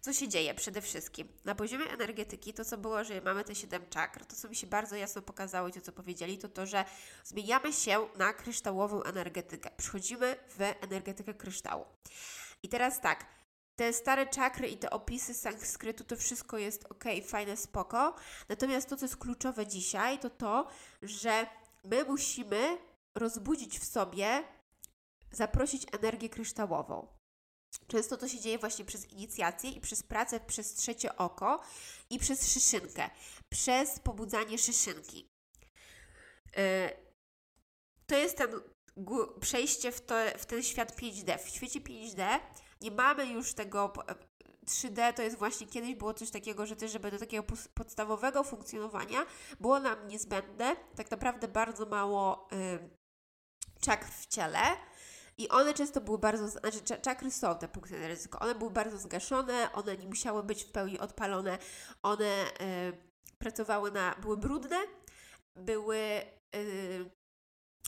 co 0.00 0.12
się 0.12 0.28
dzieje 0.28 0.54
przede 0.54 0.82
wszystkim? 0.82 1.28
Na 1.44 1.54
poziomie 1.54 1.90
energetyki, 1.90 2.54
to 2.54 2.64
co 2.64 2.78
było, 2.78 3.04
że 3.04 3.20
mamy 3.20 3.44
te 3.44 3.54
siedem 3.54 3.88
czakr, 3.90 4.24
to 4.24 4.36
co 4.36 4.48
mi 4.48 4.56
się 4.56 4.66
bardzo 4.66 4.96
jasno 4.96 5.22
pokazało, 5.22 5.70
to 5.70 5.80
co 5.80 5.92
powiedzieli, 5.92 6.38
to 6.38 6.48
to, 6.48 6.66
że 6.66 6.84
zmieniamy 7.24 7.72
się 7.72 8.08
na 8.16 8.32
kryształową 8.32 9.02
energetykę. 9.02 9.70
Przechodzimy 9.76 10.36
w 10.48 10.60
energetykę 10.60 11.34
kryształu. 11.34 11.84
I 12.62 12.68
teraz 12.68 13.00
tak, 13.00 13.37
te 13.78 13.92
stare 13.92 14.26
czakry 14.26 14.68
i 14.68 14.76
te 14.76 14.90
opisy 14.90 15.34
sanskrytu, 15.34 16.04
to 16.04 16.16
wszystko 16.16 16.58
jest 16.58 16.84
ok, 16.84 17.04
fajne, 17.26 17.56
spoko. 17.56 18.14
Natomiast 18.48 18.88
to, 18.88 18.96
co 18.96 19.04
jest 19.04 19.16
kluczowe 19.16 19.66
dzisiaj, 19.66 20.18
to 20.18 20.30
to, 20.30 20.68
że 21.02 21.46
my 21.84 22.04
musimy 22.04 22.78
rozbudzić 23.14 23.78
w 23.78 23.84
sobie, 23.84 24.44
zaprosić 25.32 25.86
energię 25.92 26.28
kryształową. 26.28 27.06
Często 27.86 28.16
to 28.16 28.28
się 28.28 28.40
dzieje 28.40 28.58
właśnie 28.58 28.84
przez 28.84 29.12
inicjację 29.12 29.70
i 29.70 29.80
przez 29.80 30.02
pracę 30.02 30.40
przez 30.40 30.74
trzecie 30.74 31.16
oko 31.16 31.62
i 32.10 32.18
przez 32.18 32.52
szyszynkę, 32.52 33.10
przez 33.48 33.98
pobudzanie 33.98 34.58
szyszynki. 34.58 35.28
Yy, 36.56 36.62
to 38.06 38.16
jest 38.16 38.36
ten 38.36 38.50
przejście 39.40 39.92
w, 39.92 40.00
to, 40.00 40.14
w 40.38 40.46
ten 40.46 40.62
świat 40.62 40.96
5D. 40.96 41.38
W 41.38 41.48
świecie 41.48 41.80
5D 41.80 42.40
nie 42.80 42.90
mamy 42.90 43.26
już 43.26 43.54
tego 43.54 43.92
3D 44.66 45.12
to 45.12 45.22
jest 45.22 45.38
właśnie 45.38 45.66
kiedyś 45.66 45.94
było 45.94 46.14
coś 46.14 46.30
takiego, 46.30 46.66
że 46.66 46.76
też, 46.76 46.92
żeby 46.92 47.10
do 47.10 47.18
takiego 47.18 47.44
podstawowego 47.74 48.44
funkcjonowania 48.44 49.26
było 49.60 49.80
nam 49.80 50.08
niezbędne 50.08 50.76
tak 50.96 51.10
naprawdę 51.10 51.48
bardzo 51.48 51.86
mało 51.86 52.48
y, 52.52 52.88
czakr 53.80 54.08
w 54.08 54.26
ciele. 54.26 54.58
I 55.38 55.48
one 55.48 55.74
często 55.74 56.00
były 56.00 56.18
bardzo, 56.18 56.48
znaczy 56.48 56.80
czakry 57.02 57.30
są 57.30 57.58
te 57.58 57.68
punkty 57.68 58.08
ryzyko, 58.08 58.38
one 58.38 58.54
były 58.54 58.70
bardzo 58.70 58.98
zgaszone, 58.98 59.72
one 59.72 59.96
nie 59.96 60.06
musiały 60.06 60.42
być 60.42 60.64
w 60.64 60.72
pełni 60.72 60.98
odpalone, 60.98 61.58
one 62.02 62.46
y, 62.60 63.36
pracowały 63.38 63.90
na, 63.90 64.14
były 64.14 64.36
brudne, 64.36 64.76
były 65.56 65.98
y, 66.56 67.10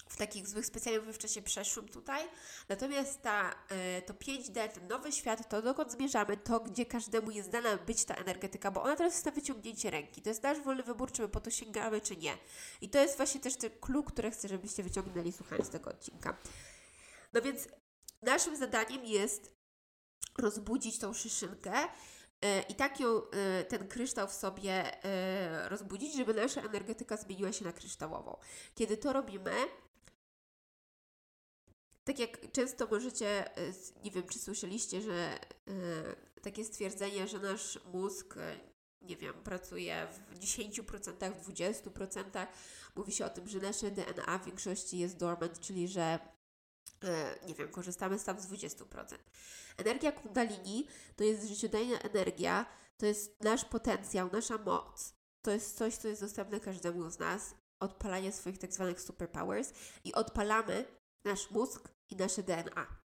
w 0.09 0.17
takich 0.17 0.49
złych 0.49 0.67
specjaliów 0.67 1.07
w 1.07 1.19
czasie 1.19 1.43
przeszłym 1.43 1.89
tutaj. 1.89 2.29
Natomiast 2.69 3.23
ta, 3.23 3.51
y, 3.99 4.03
to 4.03 4.15
5D, 4.15 4.69
ten 4.69 4.89
nowy 4.89 5.13
świat, 5.13 5.49
to 5.49 5.63
dokąd 5.63 5.93
zmierzamy, 5.93 6.37
to 6.37 6.61
gdzie 6.61 6.87
każdemu 6.87 7.31
jest 7.31 7.51
dana 7.51 7.77
być 7.77 8.05
ta 8.05 8.15
energetyka, 8.15 8.71
bo 8.71 8.83
ona 8.83 8.97
teraz 8.97 9.15
jest 9.15 9.27
na 9.27 9.33
wyciągnięcie 9.33 9.91
ręki. 9.91 10.23
To 10.23 10.29
jest 10.29 10.43
nasz 10.43 10.61
wolny 10.61 10.83
wybór, 10.83 11.13
czy 11.13 11.23
my 11.23 11.29
po 11.29 11.41
to 11.41 11.51
sięgamy, 11.51 12.01
czy 12.01 12.17
nie. 12.17 12.39
I 12.81 12.89
to 12.89 12.99
jest 12.99 13.17
właśnie 13.17 13.41
też 13.41 13.57
ten 13.57 13.71
klucz, 13.81 14.07
który 14.07 14.31
chcę, 14.31 14.49
żebyście 14.49 14.83
wyciągnęli 14.83 15.33
słuchając 15.33 15.71
tego 15.71 15.91
odcinka. 15.91 16.39
No 17.33 17.43
więc 17.43 17.69
naszym 18.23 18.57
zadaniem 18.57 19.05
jest 19.05 19.55
rozbudzić 20.39 20.99
tą 20.99 21.13
szyszynkę 21.13 21.85
y, 21.85 21.89
i 22.69 22.75
tak 22.75 23.01
ją, 23.01 23.09
y, 23.09 23.65
ten 23.65 23.89
kryształ 23.89 24.29
w 24.29 24.33
sobie 24.33 24.85
rozbudzić, 25.69 26.17
żeby 26.17 26.35
nasza 26.35 26.61
energetyka 26.61 27.17
zmieniła 27.17 27.53
się 27.53 27.65
na 27.65 27.73
kryształową. 27.73 28.37
Kiedy 28.75 28.97
to 28.97 29.13
robimy, 29.13 29.53
tak 32.11 32.19
jak 32.19 32.53
często 32.53 32.87
możecie, 32.87 33.57
e, 33.57 33.73
nie 34.05 34.11
wiem, 34.11 34.29
czy 34.29 34.39
słyszeliście, 34.39 35.03
że 35.03 35.39
y, 35.69 36.41
takie 36.43 36.65
stwierdzenie, 36.65 37.29
że 37.29 37.39
nasz 37.39 37.79
mózg, 37.93 38.37
e, 38.37 38.61
nie 39.03 39.17
wiem, 39.17 39.35
pracuje 39.35 40.07
w 40.31 40.39
10%, 40.39 41.35
w 41.35 41.41
20%. 41.41 42.47
Mówi 42.97 43.13
się 43.13 43.25
o 43.27 43.31
tym, 43.31 43.49
że 43.49 43.59
nasze 43.59 43.91
DNA 43.91 44.39
w 44.39 44.47
większości 44.47 44.99
jest 44.99 45.17
dormant, 45.17 45.61
czyli 45.61 45.89
że 45.89 46.19
nie 47.47 47.55
wiem, 47.55 47.69
korzystamy 47.69 48.19
z 48.19 48.25
tam 48.25 48.41
z 48.41 48.47
20%. 48.47 49.19
Energia 49.77 50.13
kundalini 50.13 50.87
to 51.17 51.25
jest 51.25 51.49
życiodajna 51.49 51.99
energia, 51.99 52.67
to 52.97 53.07
jest 53.07 53.41
nasz 53.41 53.65
potencjał, 53.65 54.31
nasza 54.33 54.59
moc. 54.59 55.15
To 55.43 55.51
jest 55.51 55.77
coś, 55.79 55.97
co 55.97 56.09
jest 56.09 56.21
dostępne 56.21 56.61
każdemu 56.61 57.11
z 57.11 57.19
nas. 57.19 57.55
Odpalanie 57.81 58.33
swoich 58.33 58.59
tak 58.59 58.73
zwanych 58.73 59.01
superpowers 59.01 59.73
i 60.05 60.13
odpalamy 60.13 60.85
nasz 61.25 61.51
mózg 61.51 61.89
i 62.11 62.17
nasze 62.17 62.43
DNA. 62.43 63.01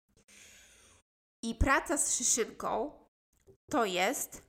I 1.43 1.55
praca 1.55 1.99
z 1.99 2.17
szyszynką 2.17 2.93
to 3.71 3.85
jest 3.85 4.43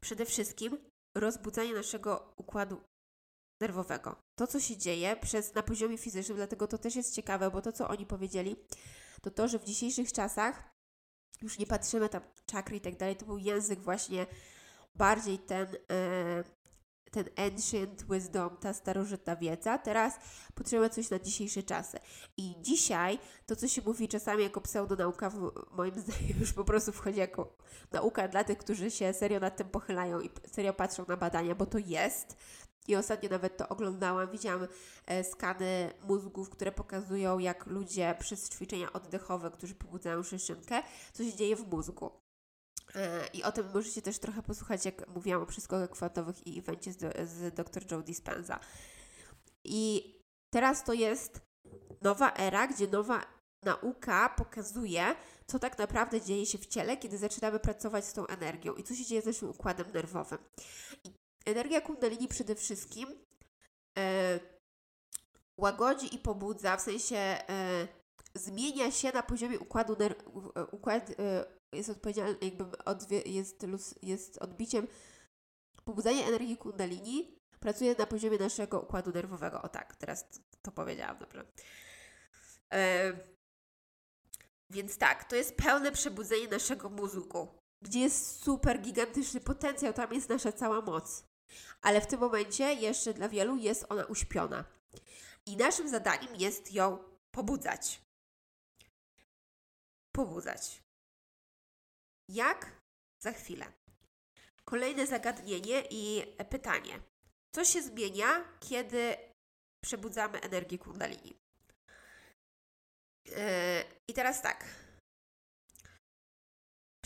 przede 0.00 0.24
wszystkim 0.24 0.78
rozbudzanie 1.14 1.74
naszego 1.74 2.34
układu 2.36 2.80
nerwowego. 3.60 4.22
To, 4.34 4.46
co 4.46 4.60
się 4.60 4.76
dzieje 4.76 5.16
przez, 5.16 5.54
na 5.54 5.62
poziomie 5.62 5.98
fizycznym, 5.98 6.36
dlatego 6.36 6.66
to 6.66 6.78
też 6.78 6.96
jest 6.96 7.14
ciekawe, 7.14 7.50
bo 7.50 7.62
to, 7.62 7.72
co 7.72 7.88
oni 7.88 8.06
powiedzieli, 8.06 8.56
to 9.22 9.30
to, 9.30 9.48
że 9.48 9.58
w 9.58 9.64
dzisiejszych 9.64 10.12
czasach 10.12 10.76
już 11.42 11.58
nie 11.58 11.66
patrzymy 11.66 12.08
tam 12.08 12.22
czakry 12.46 12.76
i 12.76 12.80
tak 12.80 12.96
dalej, 12.96 13.16
to 13.16 13.26
był 13.26 13.38
język 13.38 13.80
właśnie 13.80 14.26
bardziej 14.94 15.38
ten 15.38 15.66
e, 15.90 16.44
ten 17.16 17.46
ancient 17.46 18.04
wisdom, 18.10 18.56
ta 18.56 18.72
starożytna 18.72 19.36
wiedza. 19.36 19.78
Teraz 19.78 20.14
potrzebujemy 20.54 20.94
coś 20.94 21.10
na 21.10 21.18
dzisiejsze 21.18 21.62
czasy. 21.62 21.98
I 22.36 22.54
dzisiaj 22.60 23.18
to, 23.46 23.56
co 23.56 23.68
się 23.68 23.82
mówi 23.82 24.08
czasami 24.08 24.42
jako 24.42 24.60
pseudonauka, 24.60 25.32
moim 25.72 26.00
zdaniem 26.00 26.40
już 26.40 26.52
po 26.52 26.64
prostu 26.64 26.92
wchodzi 26.92 27.18
jako 27.18 27.56
nauka 27.92 28.28
dla 28.28 28.44
tych, 28.44 28.58
którzy 28.58 28.90
się 28.90 29.12
serio 29.12 29.40
nad 29.40 29.56
tym 29.56 29.68
pochylają 29.68 30.20
i 30.20 30.30
serio 30.46 30.72
patrzą 30.72 31.04
na 31.08 31.16
badania, 31.16 31.54
bo 31.54 31.66
to 31.66 31.78
jest. 31.78 32.36
I 32.88 32.96
ostatnio 32.96 33.30
nawet 33.30 33.56
to 33.56 33.68
oglądałam, 33.68 34.30
widziałam 34.30 34.68
e, 35.06 35.24
skany 35.24 35.92
mózgów, 36.02 36.50
które 36.50 36.72
pokazują, 36.72 37.38
jak 37.38 37.66
ludzie 37.66 38.16
przez 38.18 38.50
ćwiczenia 38.50 38.92
oddechowe, 38.92 39.50
którzy 39.50 39.74
pobudzają 39.74 40.22
szyszynkę, 40.22 40.82
co 41.12 41.24
się 41.24 41.36
dzieje 41.36 41.56
w 41.56 41.68
mózgu. 41.68 42.25
E, 42.94 43.26
I 43.32 43.42
o 43.42 43.52
tym 43.52 43.70
możecie 43.74 44.02
też 44.02 44.18
trochę 44.18 44.42
posłuchać, 44.42 44.84
jak 44.84 45.08
mówiłam 45.08 45.42
o 45.42 45.46
przeskokach 45.46 45.90
kwantowych 45.90 46.46
i 46.46 46.58
evencie 46.58 46.92
z, 46.92 47.28
z 47.28 47.54
dr 47.54 47.92
Joe 47.92 48.02
Dispenza. 48.02 48.60
I 49.64 50.14
teraz 50.54 50.84
to 50.84 50.92
jest 50.92 51.40
nowa 52.02 52.32
era, 52.32 52.66
gdzie 52.66 52.86
nowa 52.86 53.36
nauka 53.64 54.28
pokazuje, 54.28 55.16
co 55.46 55.58
tak 55.58 55.78
naprawdę 55.78 56.20
dzieje 56.20 56.46
się 56.46 56.58
w 56.58 56.66
ciele, 56.66 56.96
kiedy 56.96 57.18
zaczynamy 57.18 57.60
pracować 57.60 58.04
z 58.04 58.12
tą 58.12 58.26
energią 58.26 58.74
i 58.74 58.82
co 58.82 58.94
się 58.94 59.04
dzieje 59.04 59.22
z 59.22 59.26
naszym 59.26 59.50
układem 59.50 59.92
nerwowym. 59.92 60.38
I 61.04 61.12
energia 61.46 61.80
kundalini 61.80 62.28
przede 62.28 62.54
wszystkim 62.54 63.08
e, 63.98 64.40
łagodzi 65.60 66.14
i 66.14 66.18
pobudza, 66.18 66.76
w 66.76 66.80
sensie 66.80 67.16
e, 67.16 67.88
zmienia 68.34 68.90
się 68.90 69.12
na 69.12 69.22
poziomie 69.22 69.58
układu, 69.58 69.94
ner- 69.94 70.22
układ, 70.70 71.10
jest 71.76 71.90
odpowiedzialny, 71.90 72.36
jakby 72.40 72.84
odwie, 72.84 73.20
jest, 73.20 73.66
jest 74.02 74.38
odbiciem 74.38 74.86
pobudzania 75.84 76.26
energii 76.26 76.56
kundalini, 76.56 77.38
pracuje 77.60 77.94
na 77.98 78.06
poziomie 78.06 78.38
naszego 78.38 78.80
układu 78.80 79.12
nerwowego. 79.12 79.62
O 79.62 79.68
tak, 79.68 79.96
teraz 79.96 80.24
to, 80.62 80.72
powiedziałam, 80.72 81.18
dobrze. 81.18 81.46
E, 82.72 83.12
więc 84.70 84.98
tak, 84.98 85.24
to 85.24 85.36
jest 85.36 85.56
pełne 85.56 85.92
przebudzenie 85.92 86.48
naszego 86.48 86.90
mózgu, 86.90 87.48
gdzie 87.82 88.00
jest 88.00 88.42
super 88.42 88.80
gigantyczny 88.80 89.40
potencjał, 89.40 89.92
tam 89.92 90.12
jest 90.12 90.28
nasza 90.28 90.52
cała 90.52 90.80
moc. 90.80 91.24
Ale 91.82 92.00
w 92.00 92.06
tym 92.06 92.20
momencie 92.20 92.74
jeszcze 92.74 93.14
dla 93.14 93.28
wielu 93.28 93.56
jest 93.56 93.86
ona 93.88 94.04
uśpiona. 94.04 94.64
I 95.46 95.56
naszym 95.56 95.88
zadaniem 95.88 96.36
jest 96.36 96.72
ją 96.72 96.98
pobudzać. 97.30 98.00
Pobudzać. 100.12 100.85
Jak? 102.28 102.80
Za 103.22 103.32
chwilę. 103.32 103.72
Kolejne 104.64 105.06
zagadnienie 105.06 105.82
i 105.90 106.22
pytanie. 106.50 107.00
Co 107.54 107.64
się 107.64 107.82
zmienia, 107.82 108.44
kiedy 108.60 109.16
przebudzamy 109.84 110.40
energię 110.40 110.78
kundalini? 110.78 111.36
Yy, 113.26 113.36
I 114.08 114.14
teraz 114.14 114.42
tak. 114.42 114.64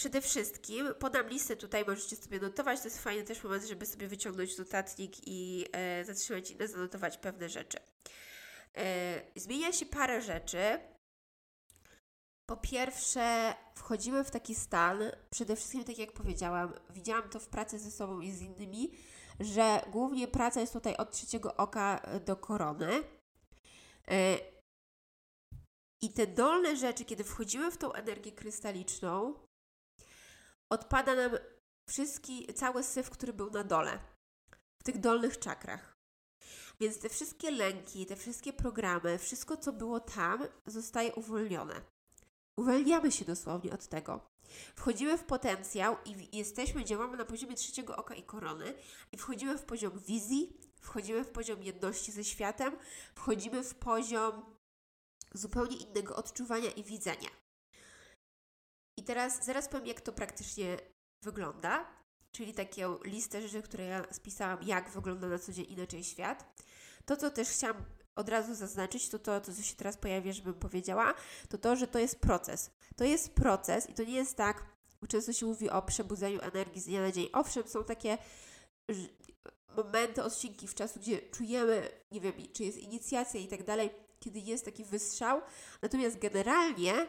Przede 0.01 0.21
wszystkim 0.21 0.95
podam 0.99 1.29
listę 1.29 1.57
tutaj, 1.57 1.85
możecie 1.85 2.17
sobie 2.17 2.39
notować. 2.41 2.81
To 2.81 2.89
jest 2.89 3.03
fajny 3.03 3.25
też 3.25 3.45
moment, 3.45 3.65
żeby 3.65 3.87
sobie 3.87 4.09
wyciągnąć 4.09 4.59
notatnik 4.59 5.13
i 5.27 5.67
e, 5.73 6.05
zatrzymać 6.05 6.51
i 6.51 6.67
zanotować 6.67 7.19
pewne 7.19 7.49
rzeczy. 7.49 7.79
E, 8.77 9.23
zmienia 9.37 9.73
się 9.73 9.87
parę 9.87 10.23
rzeczy 10.23 10.79
Po 12.51 12.57
pierwsze, 12.57 13.55
wchodzimy 13.75 14.25
w 14.25 14.31
taki 14.31 14.55
stan, 14.55 14.99
przede 15.31 15.57
wszystkim, 15.57 15.85
tak 15.85 15.99
jak 15.99 16.13
powiedziałam, 16.13 16.73
widziałam 16.91 17.29
to 17.29 17.41
w 17.41 17.49
pracy 17.49 17.79
ze 17.79 17.91
sobą 17.91 18.21
i 18.21 18.33
z 18.33 18.43
innymi, 18.43 18.91
że 19.41 19.83
głównie 19.91 20.29
praca 20.29 20.61
jest 20.61 20.73
tutaj 20.73 20.97
od 20.97 21.11
trzeciego 21.11 21.57
oka 21.57 22.03
do 22.27 22.37
korony. 22.37 23.03
E, 24.09 24.39
I 26.03 26.13
te 26.13 26.27
dolne 26.27 26.77
rzeczy, 26.77 27.05
kiedy 27.05 27.25
wchodzimy 27.25 27.71
w 27.71 27.79
tą 27.79 27.93
energię 27.93 28.33
krystaliczną, 28.33 29.35
odpada 30.73 31.15
nam 31.15 31.31
wszystki, 31.89 32.55
cały 32.55 32.83
syf, 32.83 33.11
który 33.11 33.33
był 33.33 33.51
na 33.51 33.65
dole, 33.65 33.99
w 34.81 34.85
tych 34.85 34.99
dolnych 34.99 35.39
czakrach. 35.39 35.97
Więc 36.81 37.01
te 37.01 37.09
wszystkie 37.09 37.51
lęki, 37.51 38.07
te 38.07 38.17
wszystkie 38.17 38.53
programy, 38.53 39.19
wszystko 39.19 39.57
co 39.57 39.73
było 39.73 40.01
tam, 40.01 40.47
zostaje 40.67 41.15
uwolnione. 41.15 42.00
Uwalniamy 42.61 43.13
się 43.13 43.25
dosłownie 43.25 43.73
od 43.73 43.87
tego. 43.87 44.21
Wchodzimy 44.77 45.19
w 45.19 45.25
potencjał 45.25 45.97
i 46.05 46.37
jesteśmy, 46.37 46.85
działamy 46.85 47.17
na 47.17 47.25
poziomie 47.25 47.55
trzeciego 47.55 47.97
oka 47.97 48.15
i 48.15 48.23
korony 48.23 48.75
i 49.13 49.17
wchodzimy 49.17 49.59
w 49.59 49.65
poziom 49.65 49.99
wizji, 49.99 50.57
wchodzimy 50.81 51.25
w 51.25 51.31
poziom 51.31 51.63
jedności 51.63 52.13
ze 52.13 52.25
światem, 52.25 52.77
wchodzimy 53.15 53.65
w 53.65 53.75
poziom 53.75 54.57
zupełnie 55.35 55.77
innego 55.77 56.17
odczuwania 56.17 56.71
i 56.71 56.85
widzenia. 56.85 57.29
I 58.99 59.05
teraz 59.05 59.45
zaraz 59.45 59.69
powiem, 59.69 59.87
jak 59.87 60.01
to 60.01 60.13
praktycznie 60.13 60.79
wygląda, 61.23 61.87
czyli 62.33 62.55
taką 62.55 62.99
listę 63.05 63.43
rzeczy, 63.43 63.63
które 63.63 63.85
ja 63.85 64.13
spisałam, 64.13 64.63
jak 64.63 64.91
wygląda 64.91 65.29
na 65.29 65.39
co 65.39 65.53
dzień 65.53 65.67
inaczej 65.69 66.05
świat. 66.05 66.63
To, 67.05 67.17
co 67.17 67.31
też 67.31 67.49
chciałam 67.49 67.85
od 68.21 68.29
razu 68.29 68.55
zaznaczyć, 68.55 69.09
to 69.09 69.19
to, 69.19 69.41
co 69.41 69.63
się 69.63 69.77
teraz 69.77 69.97
pojawia, 69.97 70.33
żebym 70.33 70.55
powiedziała, 70.55 71.15
to 71.49 71.59
to, 71.59 71.77
że 71.77 71.87
to 71.87 71.99
jest 71.99 72.21
proces. 72.21 72.71
To 72.97 73.05
jest 73.05 73.35
proces 73.35 73.91
i 73.91 73.95
to 73.95 74.05
nie 74.05 74.15
jest 74.15 74.37
tak, 74.37 74.65
często 75.09 75.33
się 75.33 75.47
mówi 75.47 75.71
o 75.71 75.83
przebudzeniu 75.83 76.41
energii 76.41 76.81
z 76.81 76.85
dnia 76.85 77.01
na 77.01 77.13
dzień. 77.13 77.29
Owszem, 77.33 77.69
są 77.69 77.85
takie 77.85 78.19
momenty, 79.77 80.23
odcinki 80.23 80.69
w 80.69 80.75
czasu, 80.75 81.01
gdzie 81.01 81.19
czujemy, 81.19 81.89
nie 82.13 82.21
wiem, 82.21 82.33
czy 82.53 82.65
jest 82.65 82.79
inicjacja 82.79 83.41
i 83.41 83.49
tak 83.49 83.65
dalej, 83.65 83.91
kiedy 84.19 84.39
jest 84.39 84.65
taki 84.65 84.85
wystrzał. 84.85 85.41
Natomiast 85.83 86.19
generalnie, 86.19 87.09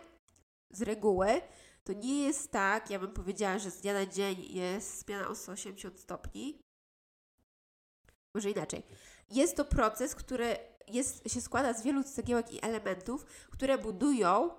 z 0.70 0.82
reguły, 0.82 1.42
to 1.84 1.94
nie 1.94 2.24
jest 2.24 2.52
tak, 2.52 2.90
ja 2.90 3.00
bym 3.00 3.12
powiedziała, 3.12 3.60
że 3.60 3.72
z 3.72 3.82
dnia 3.82 3.94
na 3.94 4.06
dzień 4.06 4.46
jest 4.50 5.00
zmiana 5.00 5.28
o 5.28 5.36
180 5.36 6.00
stopni. 6.00 6.62
Może 8.36 8.52
inaczej. 8.52 8.84
Jest 9.30 9.56
to 9.56 9.66
proces, 9.66 10.16
który 10.16 10.71
jest, 10.94 11.34
się 11.34 11.42
składa 11.42 11.74
z 11.74 11.84
wielu 11.84 12.04
cegiełek 12.04 12.54
i 12.54 12.66
elementów, 12.66 13.26
które 13.52 13.78
budują, 13.78 14.50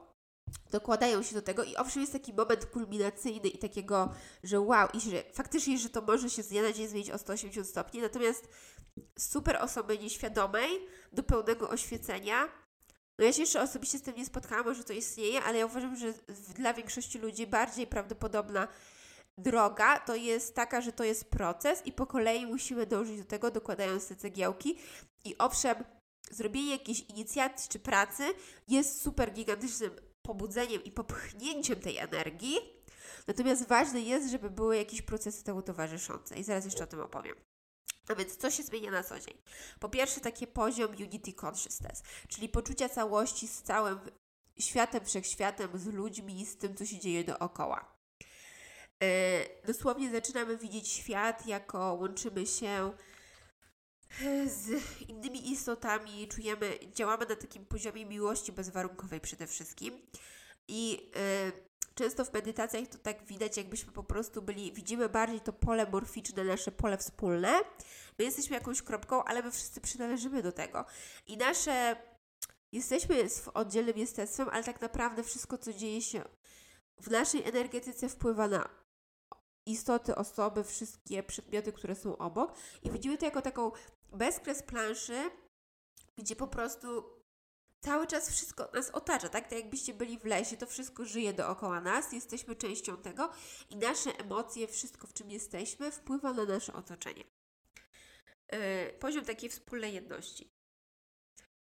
dokładają 0.70 1.22
się 1.22 1.34
do 1.34 1.42
tego 1.42 1.64
i 1.64 1.76
owszem 1.76 2.00
jest 2.00 2.12
taki 2.12 2.32
moment 2.32 2.66
kulminacyjny 2.66 3.48
i 3.48 3.58
takiego, 3.58 4.12
że 4.42 4.60
wow, 4.60 4.88
i 4.94 5.00
że 5.00 5.22
faktycznie, 5.32 5.78
że 5.78 5.88
to 5.88 6.02
może 6.02 6.30
się 6.30 6.42
z 6.42 6.48
dnia 6.48 6.62
na 6.62 6.72
dzień 6.72 6.88
zmienić 6.88 7.10
o 7.10 7.18
180 7.18 7.66
stopni, 7.66 8.00
natomiast 8.00 8.48
super 9.18 9.56
osoby 9.56 9.98
nieświadomej 9.98 10.70
do 11.12 11.22
pełnego 11.22 11.68
oświecenia 11.68 12.48
no 13.18 13.24
ja 13.24 13.32
się 13.32 13.40
jeszcze 13.40 13.62
osobiście 13.62 13.98
z 13.98 14.02
tym 14.02 14.16
nie 14.16 14.26
spotkałam, 14.26 14.64
może 14.64 14.84
to 14.84 14.92
istnieje, 14.92 15.42
ale 15.42 15.58
ja 15.58 15.66
uważam, 15.66 15.96
że 15.96 16.12
dla 16.54 16.74
większości 16.74 17.18
ludzi 17.18 17.46
bardziej 17.46 17.86
prawdopodobna 17.86 18.68
droga 19.38 20.00
to 20.00 20.14
jest 20.14 20.54
taka, 20.54 20.80
że 20.80 20.92
to 20.92 21.04
jest 21.04 21.30
proces 21.30 21.86
i 21.86 21.92
po 21.92 22.06
kolei 22.06 22.46
musimy 22.46 22.86
dążyć 22.86 23.18
do 23.18 23.24
tego, 23.24 23.50
dokładając 23.50 24.08
te 24.08 24.16
cegiełki. 24.16 24.78
I 25.24 25.38
owszem, 25.38 25.84
zrobienie 26.30 26.70
jakiejś 26.70 27.00
inicjacji 27.00 27.68
czy 27.70 27.78
pracy 27.78 28.22
jest 28.68 29.02
super 29.02 29.32
gigantycznym 29.32 29.90
pobudzeniem 30.22 30.84
i 30.84 30.92
popchnięciem 30.92 31.80
tej 31.80 31.98
energii. 31.98 32.56
Natomiast 33.26 33.68
ważne 33.68 34.00
jest, 34.00 34.30
żeby 34.30 34.50
były 34.50 34.76
jakieś 34.76 35.02
procesy 35.02 35.44
temu 35.44 35.62
towarzyszące. 35.62 36.36
I 36.36 36.44
zaraz 36.44 36.64
jeszcze 36.64 36.84
o 36.84 36.86
tym 36.86 37.00
opowiem. 37.00 37.36
A 38.08 38.14
więc 38.14 38.36
co 38.36 38.50
się 38.50 38.62
zmienia 38.62 38.90
na 38.90 39.02
co 39.02 39.20
dzień? 39.20 39.34
Po 39.80 39.88
pierwsze, 39.88 40.20
taki 40.20 40.46
poziom 40.46 40.90
Unity 40.90 41.32
Consciousness, 41.32 42.02
czyli 42.28 42.48
poczucia 42.48 42.88
całości 42.88 43.48
z 43.48 43.62
całym 43.62 43.98
światem, 44.58 45.04
wszechświatem, 45.04 45.78
z 45.78 45.86
ludźmi, 45.86 46.46
z 46.46 46.56
tym, 46.56 46.76
co 46.76 46.86
się 46.86 46.98
dzieje 46.98 47.24
dookoła. 47.24 47.94
Yy, 49.00 49.08
dosłownie 49.66 50.10
zaczynamy 50.10 50.56
widzieć 50.56 50.88
świat 50.88 51.46
jako 51.46 51.94
łączymy 51.94 52.46
się 52.46 52.66
e, 52.68 52.92
z 54.46 54.70
innymi 55.08 55.50
istotami, 55.50 56.28
czujemy, 56.28 56.78
działamy 56.92 57.26
na 57.26 57.36
takim 57.36 57.66
poziomie 57.66 58.06
miłości 58.06 58.52
bezwarunkowej 58.52 59.20
przede 59.20 59.46
wszystkim. 59.46 60.00
I 60.68 60.92
yy, 60.92 61.52
często 61.94 62.24
w 62.24 62.32
medytacjach 62.32 62.88
to 62.88 62.98
tak 62.98 63.24
widać, 63.24 63.56
jakbyśmy 63.56 63.92
po 63.92 64.04
prostu 64.04 64.42
byli, 64.42 64.72
widzimy 64.72 65.08
bardziej 65.08 65.40
to 65.40 65.52
pole 65.52 65.90
morficzne, 65.90 66.44
nasze 66.44 66.72
pole 66.72 66.98
wspólne. 66.98 67.60
My 68.18 68.24
jesteśmy 68.24 68.56
jakąś 68.56 68.82
kropką, 68.82 69.24
ale 69.24 69.42
my 69.42 69.50
wszyscy 69.50 69.80
przynależymy 69.80 70.42
do 70.42 70.52
tego. 70.52 70.84
I 71.26 71.36
nasze, 71.36 71.96
jesteśmy 72.72 73.16
oddzielnym 73.54 73.98
jestestwem, 73.98 74.48
ale 74.48 74.64
tak 74.64 74.80
naprawdę 74.80 75.22
wszystko, 75.22 75.58
co 75.58 75.72
dzieje 75.72 76.02
się 76.02 76.22
w 77.00 77.10
naszej 77.10 77.44
energetyce 77.44 78.08
wpływa 78.08 78.48
na 78.48 78.68
istoty, 79.66 80.14
osoby, 80.14 80.64
wszystkie 80.64 81.22
przedmioty, 81.22 81.72
które 81.72 81.94
są 81.94 82.18
obok. 82.18 82.54
I 82.82 82.90
widzimy 82.90 83.18
to 83.18 83.24
jako 83.24 83.42
taką 83.42 83.70
bezkres 84.12 84.62
planszy, 84.62 85.30
gdzie 86.18 86.36
po 86.36 86.46
prostu 86.46 87.04
cały 87.80 88.06
czas 88.06 88.30
wszystko 88.30 88.70
nas 88.74 88.90
otacza, 88.90 89.28
tak? 89.28 89.44
Tak 89.48 89.58
jakbyście 89.58 89.94
byli 89.94 90.18
w 90.18 90.24
lesie, 90.24 90.56
to 90.56 90.66
wszystko 90.66 91.04
żyje 91.04 91.32
dookoła 91.32 91.80
nas, 91.80 92.12
jesteśmy 92.12 92.56
częścią 92.56 92.96
tego 92.96 93.30
i 93.70 93.76
nasze 93.76 94.10
emocje, 94.18 94.68
wszystko 94.68 95.06
w 95.06 95.12
czym 95.12 95.30
jesteśmy, 95.30 95.90
wpływa 95.90 96.32
na 96.32 96.44
nasze 96.44 96.72
otoczenie. 96.72 97.24
Yy, 98.52 98.58
poziom 99.00 99.24
takiej 99.24 99.50
wspólnej 99.50 99.94
jedności. 99.94 100.52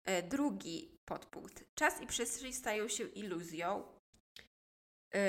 Yy, 0.07 0.23
drugi 0.23 0.99
podpunkt. 1.05 1.65
Czas 1.75 2.01
i 2.01 2.07
przestrzeń 2.07 2.53
stają 2.53 2.89
się 2.89 3.05
iluzją 3.05 3.89
yy, 5.15 5.21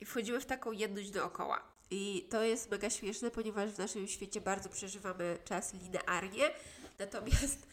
i 0.00 0.04
wchodzimy 0.04 0.40
w 0.40 0.46
taką 0.46 0.72
jedność 0.72 1.10
dookoła. 1.10 1.71
I 1.94 2.28
to 2.30 2.42
jest 2.42 2.70
mega 2.70 2.90
śmieszne, 2.90 3.30
ponieważ 3.30 3.70
w 3.70 3.78
naszym 3.78 4.08
świecie 4.08 4.40
bardzo 4.40 4.68
przeżywamy 4.68 5.38
czas 5.44 5.74
linearnie, 5.74 6.50
natomiast 6.98 7.66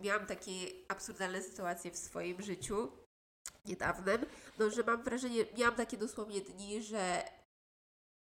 miałam 0.00 0.26
takie 0.26 0.52
absurdalne 0.88 1.42
sytuacje 1.42 1.90
w 1.90 1.98
swoim 1.98 2.42
życiu 2.42 2.92
niedawnym, 3.64 4.26
no 4.58 4.70
że 4.70 4.82
mam 4.82 5.02
wrażenie, 5.02 5.44
miałam 5.58 5.74
takie 5.74 5.96
dosłownie 5.96 6.40
dni, 6.40 6.82
że 6.82 7.22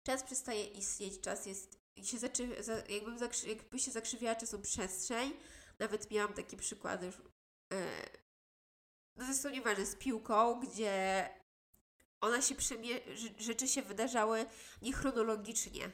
czas 0.08 0.24
przestaje 0.24 0.66
istnieć, 0.66 1.22
czas 1.22 1.46
jest, 1.46 1.80
się 2.04 2.18
zaczy, 2.18 2.48
jakbym 2.90 3.20
zakrzy, 3.20 3.48
jakby 3.50 3.80
się 3.80 3.92
zakrzywiała 3.92 4.36
czasem 4.36 4.62
przestrzeń. 4.62 5.34
Nawet 5.80 6.12
miałam 6.12 6.34
takie 6.34 6.58
przykłady, 6.58 7.06
yy, 7.06 7.78
no 9.16 9.26
zresztą 9.26 9.50
nieważne, 9.50 9.86
z 9.86 9.96
piłką, 9.96 10.60
gdzie 10.60 11.30
ona 12.22 12.42
się 12.42 12.56
rzeczy 13.40 13.68
się 13.68 13.82
wydarzały 13.82 14.46
niechronologicznie. 14.82 15.92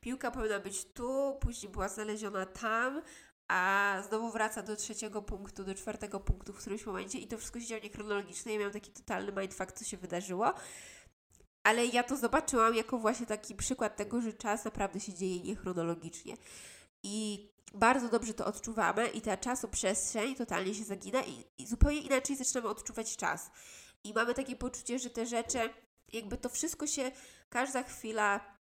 Piłka 0.00 0.30
powinna 0.30 0.60
być 0.60 0.84
tu, 0.84 1.38
później 1.40 1.72
była 1.72 1.88
znaleziona 1.88 2.46
tam, 2.46 3.02
a 3.48 3.94
znowu 4.08 4.30
wraca 4.30 4.62
do 4.62 4.76
trzeciego 4.76 5.22
punktu, 5.22 5.64
do 5.64 5.74
czwartego 5.74 6.20
punktu 6.20 6.52
w 6.52 6.58
którymś 6.58 6.86
momencie 6.86 7.18
i 7.18 7.26
to 7.26 7.38
wszystko 7.38 7.60
się 7.60 7.66
działo 7.66 7.82
niechronologicznie. 7.82 8.52
Ja 8.52 8.58
miałam 8.58 8.72
taki 8.72 8.90
totalny 8.90 9.32
mindfuck, 9.32 9.72
co 9.72 9.84
się 9.84 9.96
wydarzyło. 9.96 10.54
Ale 11.62 11.86
ja 11.86 12.02
to 12.02 12.16
zobaczyłam 12.16 12.74
jako 12.74 12.98
właśnie 12.98 13.26
taki 13.26 13.54
przykład 13.54 13.96
tego, 13.96 14.20
że 14.20 14.32
czas 14.32 14.64
naprawdę 14.64 15.00
się 15.00 15.14
dzieje 15.14 15.40
niechronologicznie. 15.40 16.36
I 17.02 17.48
bardzo 17.74 18.08
dobrze 18.08 18.34
to 18.34 18.46
odczuwamy 18.46 19.08
i 19.08 19.20
ta 19.20 19.36
czasoprzestrzeń 19.36 20.34
totalnie 20.34 20.74
się 20.74 20.84
zagina 20.84 21.22
i, 21.22 21.44
i 21.58 21.66
zupełnie 21.66 22.00
inaczej 22.00 22.36
zaczynamy 22.36 22.68
odczuwać 22.68 23.16
czas. 23.16 23.50
I 24.04 24.12
mamy 24.12 24.34
takie 24.34 24.56
poczucie, 24.56 24.98
że 24.98 25.10
te 25.10 25.26
rzeczy, 25.26 25.58
jakby 26.12 26.36
to 26.36 26.48
wszystko 26.48 26.86
się, 26.86 27.12
każda 27.48 27.82
chwila 27.82 28.58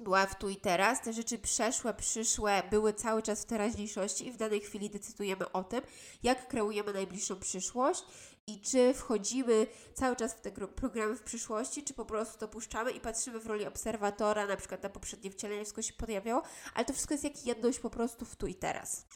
była 0.00 0.26
w 0.26 0.38
tu 0.38 0.48
i 0.48 0.56
teraz. 0.56 1.02
Te 1.02 1.12
rzeczy 1.12 1.38
przeszłe, 1.38 1.94
przyszłe 1.94 2.62
były 2.70 2.92
cały 2.92 3.22
czas 3.22 3.42
w 3.42 3.44
teraźniejszości 3.44 4.26
i 4.26 4.32
w 4.32 4.36
danej 4.36 4.60
chwili 4.60 4.90
decydujemy 4.90 5.52
o 5.52 5.64
tym, 5.64 5.80
jak 6.22 6.48
kreujemy 6.48 6.92
najbliższą 6.92 7.40
przyszłość 7.40 8.04
i 8.46 8.60
czy 8.60 8.94
wchodzimy 8.94 9.66
cały 9.94 10.16
czas 10.16 10.34
w 10.34 10.40
te 10.40 10.50
programy 10.50 11.16
w 11.16 11.22
przyszłości, 11.22 11.82
czy 11.82 11.94
po 11.94 12.04
prostu 12.04 12.38
to 12.38 12.48
puszczamy 12.48 12.90
i 12.90 13.00
patrzymy 13.00 13.40
w 13.40 13.46
roli 13.46 13.66
obserwatora, 13.66 14.46
na 14.46 14.56
przykład 14.56 14.82
na 14.82 14.88
poprzednie 14.88 15.30
wcielenie, 15.30 15.60
wszystko 15.60 15.82
się 15.82 15.92
pojawiało, 15.92 16.42
ale 16.74 16.84
to 16.84 16.92
wszystko 16.92 17.14
jest 17.14 17.24
jak 17.24 17.46
jedność 17.46 17.78
po 17.78 17.90
prostu 17.90 18.24
w 18.24 18.36
tu 18.36 18.46
i 18.46 18.54
teraz. 18.54 19.06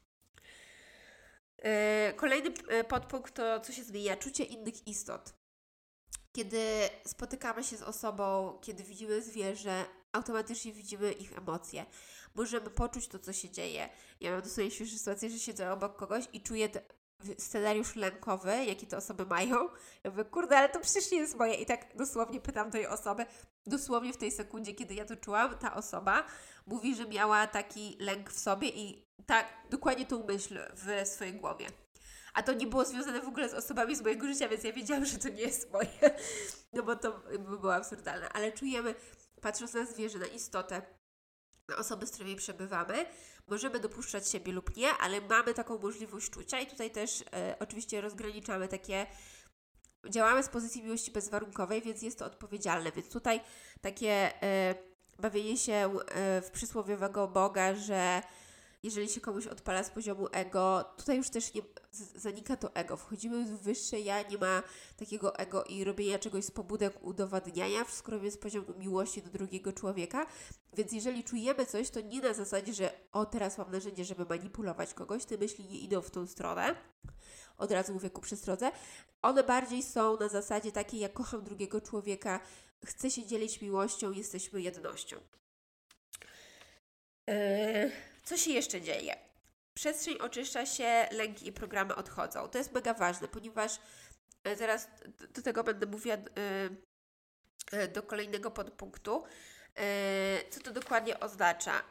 Yy, 1.58 2.12
kolejny 2.16 2.50
yy, 2.70 2.84
podpunkt 2.84 3.34
to, 3.34 3.60
co 3.60 3.72
się 3.72 3.84
zmienia, 3.84 4.16
czucie 4.16 4.44
innych 4.44 4.86
istot. 4.86 5.41
Kiedy 6.32 6.88
spotykamy 7.06 7.64
się 7.64 7.76
z 7.76 7.82
osobą, 7.82 8.58
kiedy 8.62 8.84
widzimy 8.84 9.22
zwierzę, 9.22 9.84
automatycznie 10.12 10.72
widzimy 10.72 11.12
ich 11.12 11.38
emocje. 11.38 11.86
Możemy 12.34 12.70
poczuć 12.70 13.08
to, 13.08 13.18
co 13.18 13.32
się 13.32 13.50
dzieje. 13.50 13.88
Ja 14.20 14.32
mam 14.32 14.42
dosłownie 14.42 14.70
świeżą 14.70 14.98
sytuację, 14.98 15.30
że 15.30 15.38
siedzę 15.38 15.72
obok 15.72 15.96
kogoś 15.96 16.24
i 16.32 16.40
czuję 16.40 16.68
scenariusz 17.38 17.96
lękowy, 17.96 18.64
jaki 18.64 18.86
te 18.86 18.96
osoby 18.96 19.26
mają. 19.26 19.68
Ja 20.04 20.10
mówię, 20.10 20.24
kurde, 20.24 20.58
ale 20.58 20.68
to 20.68 20.80
przecież 20.80 21.10
nie 21.10 21.18
jest 21.18 21.36
moje. 21.36 21.54
I 21.54 21.66
tak 21.66 21.96
dosłownie 21.96 22.40
pytam 22.40 22.70
tej 22.70 22.86
osoby, 22.86 23.26
dosłownie 23.66 24.12
w 24.12 24.16
tej 24.16 24.30
sekundzie, 24.30 24.74
kiedy 24.74 24.94
ja 24.94 25.04
to 25.04 25.16
czułam, 25.16 25.58
ta 25.58 25.74
osoba 25.74 26.24
mówi, 26.66 26.96
że 26.96 27.08
miała 27.08 27.46
taki 27.46 27.96
lęk 28.00 28.30
w 28.30 28.38
sobie 28.38 28.68
i 28.68 29.06
tak, 29.26 29.46
dokładnie 29.70 30.06
tą 30.06 30.26
myśl 30.26 30.58
w 30.74 31.08
swojej 31.08 31.34
głowie. 31.34 31.66
A 32.32 32.42
to 32.42 32.52
nie 32.52 32.66
było 32.66 32.84
związane 32.84 33.20
w 33.20 33.28
ogóle 33.28 33.48
z 33.48 33.54
osobami 33.54 33.96
z 33.96 34.02
mojego 34.02 34.26
życia, 34.26 34.48
więc 34.48 34.64
ja 34.64 34.72
wiedziałam, 34.72 35.04
że 35.04 35.18
to 35.18 35.28
nie 35.28 35.42
jest 35.42 35.72
moje. 35.72 36.16
No 36.72 36.82
bo 36.82 36.96
to 36.96 37.12
by 37.30 37.58
było 37.58 37.74
absurdalne. 37.74 38.28
Ale 38.28 38.52
czujemy, 38.52 38.94
patrząc 39.40 39.74
na 39.74 39.84
zwierzę, 39.84 40.18
na 40.18 40.26
istotę, 40.26 40.82
na 41.68 41.76
osoby, 41.76 42.06
z 42.06 42.10
którymi 42.10 42.36
przebywamy, 42.36 43.06
możemy 43.48 43.80
dopuszczać 43.80 44.28
siebie 44.28 44.52
lub 44.52 44.76
nie, 44.76 44.90
ale 44.90 45.20
mamy 45.20 45.54
taką 45.54 45.78
możliwość 45.78 46.30
czucia 46.30 46.60
i 46.60 46.66
tutaj 46.66 46.90
też 46.90 47.24
e, 47.32 47.56
oczywiście 47.58 48.00
rozgraniczamy 48.00 48.68
takie 48.68 49.06
działamy 50.08 50.42
z 50.42 50.48
pozycji 50.48 50.82
miłości 50.82 51.10
bezwarunkowej, 51.10 51.82
więc 51.82 52.02
jest 52.02 52.18
to 52.18 52.24
odpowiedzialne. 52.24 52.92
Więc 52.92 53.08
tutaj 53.08 53.40
takie 53.80 54.42
e, 54.42 54.74
bawienie 55.18 55.56
się 55.56 55.72
e, 55.72 56.42
w 56.42 56.50
przysłowiowego 56.50 57.28
Boga, 57.28 57.74
że 57.74 58.22
jeżeli 58.82 59.08
się 59.08 59.20
komuś 59.20 59.46
odpala 59.46 59.82
z 59.84 59.90
poziomu 59.90 60.28
ego, 60.32 60.84
tutaj 60.96 61.16
już 61.16 61.30
też 61.30 61.54
nie, 61.54 61.62
zanika 62.16 62.56
to 62.56 62.74
ego. 62.74 62.96
Wchodzimy 62.96 63.44
w 63.44 63.62
wyższe 63.62 64.00
ja, 64.00 64.22
nie 64.22 64.38
ma 64.38 64.62
takiego 64.96 65.36
ego 65.36 65.64
i 65.64 65.84
robienia 65.84 66.18
czegoś 66.18 66.44
z 66.44 66.50
pobudek 66.50 67.04
udowadniania, 67.04 67.84
robimy 68.06 68.30
z 68.30 68.38
poziomu 68.38 68.66
miłości 68.78 69.22
do 69.22 69.30
drugiego 69.30 69.72
człowieka. 69.72 70.26
Więc 70.72 70.92
jeżeli 70.92 71.24
czujemy 71.24 71.66
coś, 71.66 71.90
to 71.90 72.00
nie 72.00 72.20
na 72.20 72.34
zasadzie, 72.34 72.72
że 72.74 72.92
o 73.12 73.26
teraz 73.26 73.58
mam 73.58 73.72
narzędzie, 73.72 74.04
żeby 74.04 74.24
manipulować 74.24 74.94
kogoś, 74.94 75.24
te 75.24 75.38
myśli 75.38 75.64
nie 75.64 75.78
idą 75.78 76.00
w 76.00 76.10
tą 76.10 76.26
stronę. 76.26 76.74
Od 77.58 77.70
razu 77.70 77.94
mówię 77.94 78.10
ku 78.10 78.20
przestrodze. 78.20 78.70
One 79.22 79.44
bardziej 79.44 79.82
są 79.82 80.16
na 80.16 80.28
zasadzie 80.28 80.72
takiej, 80.72 81.00
jak 81.00 81.12
kocham 81.12 81.44
drugiego 81.44 81.80
człowieka, 81.80 82.40
chcę 82.84 83.10
się 83.10 83.26
dzielić 83.26 83.60
miłością, 83.60 84.12
jesteśmy 84.12 84.62
jednością. 84.62 85.16
Yy, 87.26 87.92
co 88.22 88.36
się 88.36 88.50
jeszcze 88.50 88.80
dzieje? 88.80 89.16
Przestrzeń 89.74 90.18
oczyszcza 90.18 90.66
się, 90.66 91.08
lęki 91.10 91.46
i 91.46 91.52
programy 91.52 91.94
odchodzą. 91.94 92.48
To 92.48 92.58
jest 92.58 92.72
mega 92.72 92.94
ważne, 92.94 93.28
ponieważ 93.28 93.78
e, 94.44 94.56
zaraz 94.56 94.88
do 95.34 95.42
tego 95.42 95.64
będę 95.64 95.86
mówiła 95.86 96.16
yy, 97.72 97.88
do 97.88 98.02
kolejnego 98.02 98.50
podpunktu. 98.50 99.24
Co 100.50 100.60
to 100.60 100.72
dokładnie 100.72 101.20
oznacza? 101.20 101.82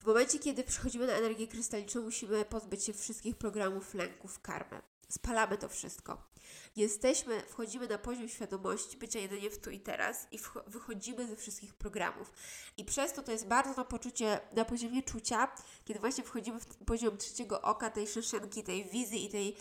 W 0.00 0.06
momencie, 0.06 0.38
kiedy 0.38 0.64
przechodzimy 0.64 1.06
na 1.06 1.12
energię 1.12 1.48
krystaliczną, 1.48 2.02
musimy 2.02 2.44
pozbyć 2.44 2.84
się 2.84 2.92
wszystkich 2.92 3.36
programów 3.36 3.94
lęków, 3.94 4.40
karmy. 4.40 4.82
Spalamy 5.08 5.58
to 5.58 5.68
wszystko. 5.68 6.29
Jesteśmy, 6.76 7.40
wchodzimy 7.40 7.88
na 7.88 7.98
poziom 7.98 8.28
świadomości 8.28 8.96
bycia 8.96 9.18
jedynie 9.18 9.50
w 9.50 9.60
tu 9.60 9.70
i 9.70 9.80
teraz 9.80 10.26
i 10.32 10.38
wychodzimy 10.66 11.26
ze 11.26 11.36
wszystkich 11.36 11.74
programów. 11.74 12.32
I 12.76 12.84
przez 12.84 13.12
to 13.12 13.22
to 13.22 13.32
jest 13.32 13.46
bardzo 13.46 13.74
na 13.74 13.84
poczucie, 13.84 14.40
na 14.52 14.64
poziomie 14.64 15.02
czucia, 15.02 15.54
kiedy 15.84 16.00
właśnie 16.00 16.24
wchodzimy 16.24 16.60
w 16.60 16.66
poziom 16.84 17.16
trzeciego 17.16 17.62
oka, 17.62 17.90
tej 17.90 18.06
szyszynki, 18.06 18.62
tej 18.62 18.84
wizji 18.84 19.24
i 19.24 19.28
tej... 19.28 19.56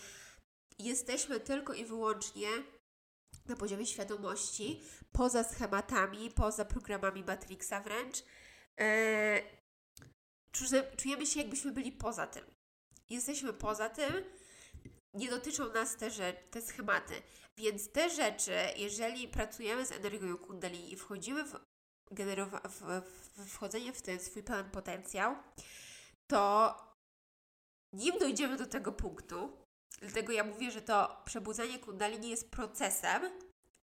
Jesteśmy 0.79 1.39
tylko 1.39 1.73
i 1.73 1.85
wyłącznie 1.85 2.47
na 3.45 3.55
poziomie 3.55 3.85
świadomości, 3.85 4.81
poza 5.11 5.43
schematami, 5.43 6.31
poza 6.31 6.65
programami 6.65 7.23
Matrixa 7.23 7.81
wręcz. 7.81 8.23
Yy, 8.77 8.85
czujemy 10.97 11.25
się, 11.25 11.39
jakbyśmy 11.39 11.71
byli 11.71 11.91
poza 11.91 12.27
tym. 12.27 12.43
Jesteśmy 13.09 13.53
poza 13.53 13.89
tym, 13.89 14.23
nie 15.13 15.29
dotyczą 15.29 15.73
nas 15.73 15.95
te, 15.95 16.11
rzeczy, 16.11 16.43
te 16.51 16.61
schematy. 16.61 17.13
Więc 17.57 17.91
te 17.91 18.09
rzeczy, 18.09 18.53
jeżeli 18.77 19.27
pracujemy 19.27 19.85
z 19.85 19.91
energią 19.91 20.37
kundalini 20.37 20.93
i 20.93 20.95
wchodzimy 20.95 21.43
w, 21.43 21.59
w, 22.69 23.01
w 23.37 23.49
wchodzenie 23.49 23.93
w 23.93 24.01
ten 24.01 24.19
swój 24.19 24.43
pełen 24.43 24.71
potencjał, 24.71 25.35
to 26.27 26.75
nim 27.93 28.19
dojdziemy 28.19 28.57
do 28.57 28.65
tego 28.65 28.91
punktu, 28.91 29.57
dlatego 30.01 30.33
ja 30.33 30.43
mówię, 30.43 30.71
że 30.71 30.81
to 30.81 31.21
przebudzenie 31.25 31.79
kundalini 31.79 32.29
jest 32.29 32.51
procesem, 32.51 33.21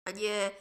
a 0.06 0.12
nie 0.12 0.52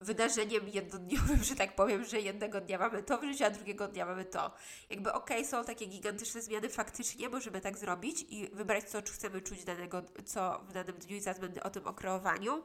wydarzeniem 0.00 0.68
jednodniowym, 0.68 1.44
że 1.44 1.56
tak 1.56 1.76
powiem, 1.76 2.04
że 2.04 2.20
jednego 2.20 2.60
dnia 2.60 2.78
mamy 2.78 3.02
to 3.02 3.18
w 3.18 3.24
życiu, 3.24 3.44
a 3.44 3.50
drugiego 3.50 3.88
dnia 3.88 4.06
mamy 4.06 4.24
to. 4.24 4.54
Jakby 4.90 5.12
okej, 5.12 5.36
okay, 5.36 5.50
są 5.50 5.64
takie 5.64 5.86
gigantyczne 5.86 6.42
zmiany, 6.42 6.68
faktycznie 6.68 7.28
możemy 7.28 7.60
tak 7.60 7.78
zrobić 7.78 8.24
i 8.28 8.48
wybrać, 8.48 8.84
co 8.84 9.02
chcemy 9.02 9.40
czuć 9.40 9.64
danego, 9.64 10.02
co 10.26 10.64
w 10.68 10.72
danym 10.72 10.98
dniu 10.98 11.16
i 11.16 11.20
zaraz 11.20 11.40
będę 11.40 11.62
o 11.62 11.70
tym 11.70 11.86
okreowaniu, 11.86 12.62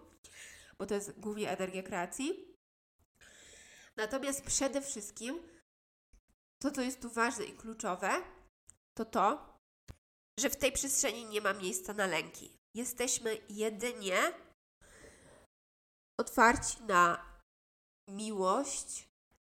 bo 0.78 0.86
to 0.86 0.96
jest 0.96 1.20
głównie 1.20 1.50
energia 1.50 1.84
kreacji. 1.84 2.58
Natomiast 3.96 4.46
przede 4.46 4.82
wszystkim 4.82 5.40
to, 6.60 6.72
co 6.72 6.82
jest 6.82 7.02
tu 7.02 7.10
ważne 7.10 7.46
i 7.46 7.54
kluczowe, 7.54 8.12
to 8.94 9.06
to, 9.06 9.54
że 10.40 10.50
w 10.50 10.56
tej 10.56 10.72
przestrzeni 10.72 11.26
nie 11.26 11.42
ma 11.42 11.54
miejsca 11.54 11.94
na 11.94 12.08
lęki. 12.08 12.60
Jesteśmy 12.74 13.38
jedynie 13.50 14.34
otwarci 16.18 16.84
na 16.84 17.26
miłość, 18.08 19.10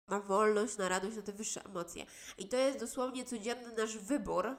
na 0.09 0.21
wolność, 0.21 0.77
na 0.77 0.89
radość, 0.89 1.17
na 1.17 1.23
te 1.23 1.33
wyższe 1.33 1.65
emocje. 1.65 2.07
I 2.39 2.49
to 2.49 2.57
jest 2.57 2.79
dosłownie 2.79 3.25
codzienny 3.25 3.73
nasz 3.73 3.99
wybór, 3.99 4.57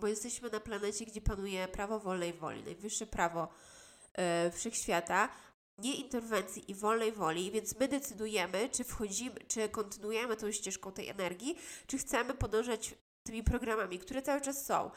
bo 0.00 0.06
jesteśmy 0.06 0.50
na 0.50 0.60
planecie, 0.60 1.06
gdzie 1.06 1.20
panuje 1.20 1.68
prawo 1.68 2.00
wolnej 2.00 2.32
woli, 2.32 2.64
najwyższe 2.64 3.06
prawo 3.06 3.48
yy, 4.18 4.50
wszechświata, 4.50 5.28
nie 5.78 5.94
interwencji 5.94 6.70
i 6.70 6.74
wolnej 6.74 7.12
woli, 7.12 7.50
więc 7.50 7.78
my 7.78 7.88
decydujemy, 7.88 8.68
czy 8.68 8.84
wchodzimy, 8.84 9.40
czy 9.48 9.68
kontynuujemy 9.68 10.36
tą 10.36 10.52
ścieżką 10.52 10.92
tej 10.92 11.08
energii, 11.08 11.58
czy 11.86 11.98
chcemy 11.98 12.34
podążać 12.34 12.94
tymi 13.26 13.42
programami, 13.42 13.98
które 13.98 14.22
cały 14.22 14.40
czas 14.40 14.66
są. 14.66 14.90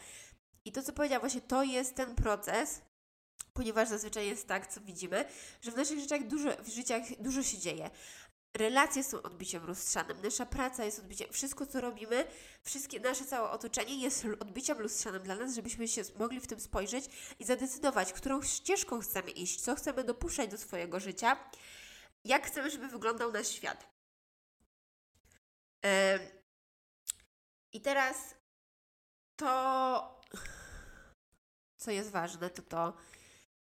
I 0.66 0.72
to, 0.72 0.84
co 0.84 0.94
powiedziałam, 0.94 1.22
właśnie 1.22 1.42
to 1.42 1.64
jest 1.64 1.96
ten 1.96 2.16
proces, 2.16 2.82
ponieważ 3.54 3.90
zazwyczaj 3.90 4.28
jest 4.28 4.48
tak, 4.48 4.68
co 4.68 4.82
widzimy, 4.82 5.26
że 5.62 5.72
w 5.72 5.76
naszych 5.76 6.00
życiach 6.00 6.28
dużo, 6.28 6.50
w 6.64 6.68
życiach 6.68 7.04
dużo 7.20 7.44
się 7.44 7.58
dzieje. 7.58 7.90
Relacje 8.58 9.04
są 9.04 9.22
odbiciem 9.22 9.66
lustrzanym, 9.66 10.22
nasza 10.24 10.46
praca 10.46 10.86
jest 10.86 11.00
odbiciem, 11.00 11.28
wszystko 11.32 11.66
co 11.66 11.82
robimy, 11.82 12.26
wszystkie 12.64 13.00
nasze 13.00 13.26
całe 13.26 13.50
otoczenie 13.50 13.96
jest 13.96 14.26
odbiciem 14.40 14.80
lustrzanym 14.80 15.24
dla 15.24 15.36
nas, 15.36 15.56
żebyśmy 15.56 15.88
się 15.88 16.02
mogli 16.20 16.40
w 16.40 16.48
tym 16.48 16.60
spojrzeć 16.60 17.06
i 17.40 17.46
zadecydować, 17.46 18.14
którą 18.14 18.42
ścieżką 18.42 19.00
chcemy 19.00 19.32
iść, 19.32 19.62
co 19.62 19.76
chcemy 19.76 20.04
dopuszczać 20.04 20.52
do 20.52 20.58
swojego 20.58 21.00
życia, 21.00 21.38
jak 22.26 22.48
chcemy, 22.48 22.72
żeby 22.72 22.88
wyglądał 22.88 23.32
nasz 23.32 23.48
świat. 23.48 23.92
I 27.74 27.82
teraz 27.82 28.36
to, 29.36 30.22
co 31.78 31.92
jest 31.92 32.12
ważne, 32.12 32.50
to 32.50 32.62
to, 32.62 32.94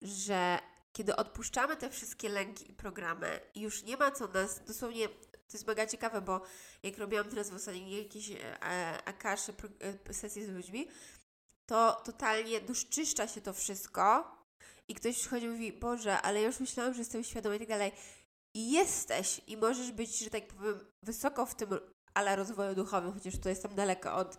że 0.04 0.60
kiedy 0.94 1.16
odpuszczamy 1.16 1.78
te 1.78 1.90
wszystkie 1.90 2.30
lęki 2.30 2.72
i 2.72 2.74
programy 2.74 3.40
już 3.56 3.84
nie 3.84 3.98
ma 3.98 4.12
co 4.12 4.28
nas, 4.28 4.66
dosłownie 4.66 5.10
to 5.54 5.58
jest 5.58 5.68
mega 5.68 5.88
ciekawe, 5.88 6.22
bo 6.22 6.42
jak 6.84 6.98
robiłam 6.98 7.30
teraz 7.30 7.50
w 7.50 7.56
ostatnich 7.56 8.04
jakieś 8.04 8.32
e, 8.32 8.38
akasze, 9.06 9.54
e, 10.10 10.14
sesje 10.14 10.46
z 10.46 10.50
ludźmi, 10.50 10.88
to 11.66 12.02
totalnie 12.06 12.62
doszczyszcza 12.62 13.28
się 13.28 13.42
to 13.42 13.54
wszystko 13.54 14.38
i 14.88 14.96
ktoś 14.96 15.20
przychodzi 15.20 15.46
i 15.46 15.50
mówi, 15.50 15.74
Boże, 15.74 16.22
ale 16.22 16.42
ja 16.42 16.48
już 16.48 16.60
myślałam, 16.60 16.94
że 16.94 17.00
jestem 17.00 17.24
świadoma 17.24 17.56
i 17.56 17.60
tak 17.60 17.68
dalej. 17.68 17.92
I 18.54 18.72
jesteś 18.72 19.42
i 19.48 19.58
możesz 19.58 19.92
być, 19.92 20.20
że 20.20 20.30
tak 20.30 20.48
powiem, 20.48 20.80
wysoko 21.04 21.46
w 21.46 21.56
tym 21.56 21.70
ale 22.14 22.36
rozwoju 22.36 22.76
duchowym, 22.76 23.14
chociaż 23.14 23.40
to 23.40 23.50
jestem 23.50 23.76
daleko 23.76 24.16
od 24.16 24.38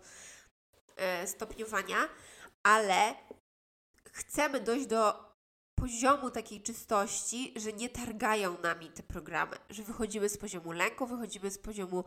e, 0.95 1.27
stopniowania, 1.27 2.09
ale 2.63 3.15
chcemy 4.11 4.59
dojść 4.59 4.85
do 4.85 5.34
poziomu 5.75 6.31
takiej 6.31 6.61
czystości, 6.61 7.53
że 7.55 7.73
nie 7.73 7.89
targają 7.89 8.61
nami 8.61 8.89
te 8.89 9.03
programy, 9.03 9.57
że 9.69 9.83
wychodzimy 9.83 10.29
z 10.29 10.37
poziomu 10.37 10.71
lęku, 10.71 11.07
wychodzimy 11.07 11.51
z 11.51 11.57
poziomu 11.57 12.03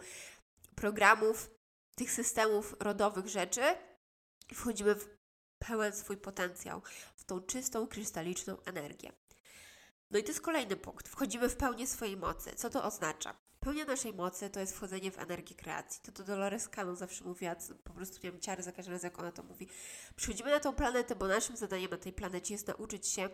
programów, 0.74 1.50
tych 1.94 2.12
systemów 2.12 2.76
rodowych 2.80 3.28
rzeczy 3.28 3.62
i 4.50 4.54
wchodzimy 4.54 4.94
w 4.94 5.08
pełen 5.58 5.92
swój 5.92 6.16
potencjał, 6.16 6.82
w 7.16 7.24
tą 7.24 7.40
czystą, 7.40 7.86
krystaliczną 7.86 8.56
energię. 8.64 9.12
No 10.10 10.18
i 10.18 10.22
to 10.22 10.28
jest 10.28 10.40
kolejny 10.40 10.76
punkt. 10.76 11.08
Wchodzimy 11.08 11.48
w 11.48 11.56
pełnię 11.56 11.86
swojej 11.86 12.16
mocy. 12.16 12.54
Co 12.56 12.70
to 12.70 12.84
oznacza? 12.84 13.47
Pełnia 13.60 13.84
naszej 13.84 14.12
mocy 14.14 14.50
to 14.50 14.60
jest 14.60 14.76
wchodzenie 14.76 15.10
w 15.10 15.18
energię 15.18 15.54
kreacji. 15.54 16.00
To 16.02 16.12
to 16.12 16.24
Dolores 16.24 16.68
Cannon 16.68 16.96
zawsze 16.96 17.24
mówiła, 17.24 17.56
po 17.84 17.92
prostu 17.92 18.20
wiem, 18.20 18.40
ciary 18.40 18.62
za 18.62 18.72
każdym 18.72 18.94
razem, 18.94 19.10
jak 19.10 19.18
ona 19.18 19.32
to 19.32 19.42
mówi. 19.42 19.68
Przychodzimy 20.16 20.50
na 20.50 20.60
tą 20.60 20.74
planetę, 20.74 21.16
bo 21.16 21.28
naszym 21.28 21.56
zadaniem 21.56 21.90
na 21.90 21.96
tej 21.96 22.12
planecie 22.12 22.54
jest 22.54 22.68
nauczyć 22.68 23.08
się 23.08 23.28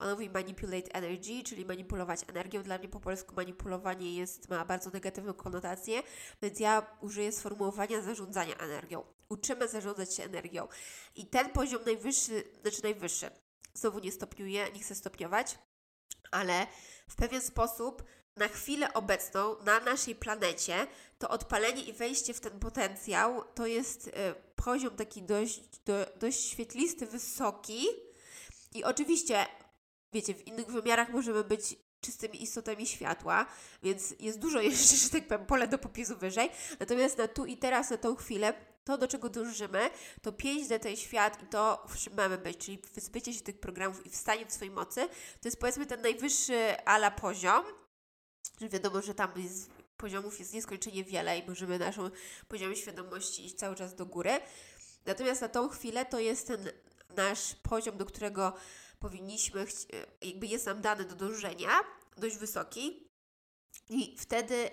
ona 0.00 0.14
mówi 0.14 0.30
manipulate 0.30 0.94
energy, 0.94 1.42
czyli 1.42 1.64
manipulować 1.66 2.20
energią. 2.28 2.62
Dla 2.62 2.78
mnie 2.78 2.88
po 2.88 3.00
polsku 3.00 3.34
manipulowanie 3.34 4.16
jest, 4.16 4.50
ma 4.50 4.64
bardzo 4.64 4.90
negatywną 4.90 5.34
konotację, 5.34 6.02
więc 6.42 6.60
ja 6.60 6.86
użyję 7.00 7.32
sformułowania 7.32 8.02
zarządzania 8.02 8.54
energią. 8.54 9.04
uczymy 9.28 9.68
zarządzać 9.68 10.14
się 10.14 10.22
energią. 10.22 10.68
I 11.16 11.26
ten 11.26 11.50
poziom 11.50 11.84
najwyższy, 11.84 12.44
znaczy 12.62 12.82
najwyższy, 12.82 13.30
znowu 13.74 13.98
nie 13.98 14.12
stopniuję, 14.12 14.70
nie 14.74 14.80
chcę 14.80 14.94
stopniować, 14.94 15.58
ale 16.30 16.66
w 17.08 17.16
pewien 17.16 17.40
sposób 17.40 18.02
na 18.40 18.48
chwilę 18.48 18.92
obecną 18.94 19.56
na 19.64 19.80
naszej 19.80 20.14
planecie 20.14 20.86
to 21.18 21.28
odpalenie 21.28 21.82
i 21.82 21.92
wejście 21.92 22.34
w 22.34 22.40
ten 22.40 22.60
potencjał 22.60 23.44
to 23.54 23.66
jest 23.66 24.08
y, 24.08 24.12
poziom 24.56 24.96
taki 24.96 25.22
dość, 25.22 25.60
do, 25.84 26.06
dość 26.16 26.44
świetlisty, 26.50 27.06
wysoki. 27.06 27.86
I 28.74 28.84
oczywiście, 28.84 29.46
wiecie, 30.12 30.34
w 30.34 30.46
innych 30.46 30.66
wymiarach 30.66 31.12
możemy 31.12 31.44
być 31.44 31.76
czystymi 32.00 32.42
istotami 32.42 32.86
światła, 32.86 33.46
więc 33.82 34.14
jest 34.20 34.38
dużo 34.38 34.60
jeszcze, 34.70 34.96
że 34.96 35.10
tak 35.10 35.28
powiem, 35.28 35.46
pole 35.46 35.68
do 35.68 35.78
popisu 35.78 36.16
wyżej. 36.16 36.50
Natomiast 36.80 37.18
na 37.18 37.28
tu 37.28 37.46
i 37.46 37.56
teraz, 37.56 37.90
na 37.90 37.96
tą 37.96 38.16
chwilę, 38.16 38.54
to 38.84 38.98
do 38.98 39.08
czego 39.08 39.28
dążymy, 39.28 39.90
to 40.22 40.32
5D 40.32 40.78
ten 40.78 40.96
świat 40.96 41.42
i 41.42 41.46
to, 41.46 41.86
w 41.88 41.96
czym 41.96 42.14
mamy 42.14 42.38
być, 42.38 42.58
czyli 42.58 42.78
wyzbycie 42.94 43.32
się 43.32 43.40
tych 43.40 43.60
programów 43.60 44.06
i 44.06 44.10
wstanie 44.10 44.46
w 44.46 44.52
swojej 44.52 44.74
mocy, 44.74 45.08
to 45.40 45.48
jest 45.48 45.60
powiedzmy 45.60 45.86
ten 45.86 46.02
najwyższy 46.02 46.84
ala 46.84 47.10
poziom, 47.10 47.64
wiadomo, 48.68 49.02
że 49.02 49.14
tam 49.14 49.32
jest, 49.36 49.70
poziomów 49.96 50.38
jest 50.38 50.54
nieskończenie 50.54 51.04
wiele 51.04 51.38
i 51.38 51.48
możemy 51.48 51.78
naszą 51.78 52.10
poziom 52.48 52.76
świadomości 52.76 53.46
iść 53.46 53.54
cały 53.54 53.76
czas 53.76 53.94
do 53.94 54.06
góry. 54.06 54.30
Natomiast 55.06 55.40
na 55.40 55.48
tą 55.48 55.68
chwilę 55.68 56.06
to 56.06 56.18
jest 56.18 56.46
ten 56.46 56.70
nasz 57.16 57.54
poziom, 57.54 57.96
do 57.96 58.06
którego 58.06 58.52
powinniśmy, 58.98 59.66
jakby 60.22 60.46
jest 60.46 60.66
nam 60.66 60.80
dany 60.80 61.04
do 61.04 61.14
dążenia, 61.14 61.70
dość 62.16 62.36
wysoki. 62.36 63.06
I 63.88 64.16
wtedy 64.18 64.70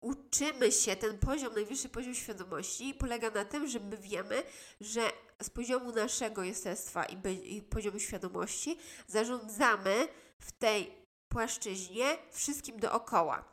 uczymy 0.00 0.72
się, 0.72 0.96
ten 0.96 1.18
poziom, 1.18 1.54
najwyższy 1.54 1.88
poziom 1.88 2.14
świadomości 2.14 2.94
polega 2.94 3.30
na 3.30 3.44
tym, 3.44 3.68
że 3.68 3.80
my 3.80 3.96
wiemy, 3.96 4.42
że 4.80 5.10
z 5.42 5.50
poziomu 5.50 5.92
naszego 5.92 6.42
jestestwa 6.42 7.04
i, 7.04 7.56
i 7.56 7.62
poziomu 7.62 7.98
świadomości 7.98 8.78
zarządzamy 9.06 10.08
w 10.38 10.52
tej 10.52 11.07
płaszczyźnie 11.28 12.18
wszystkim 12.30 12.80
dookoła. 12.80 13.44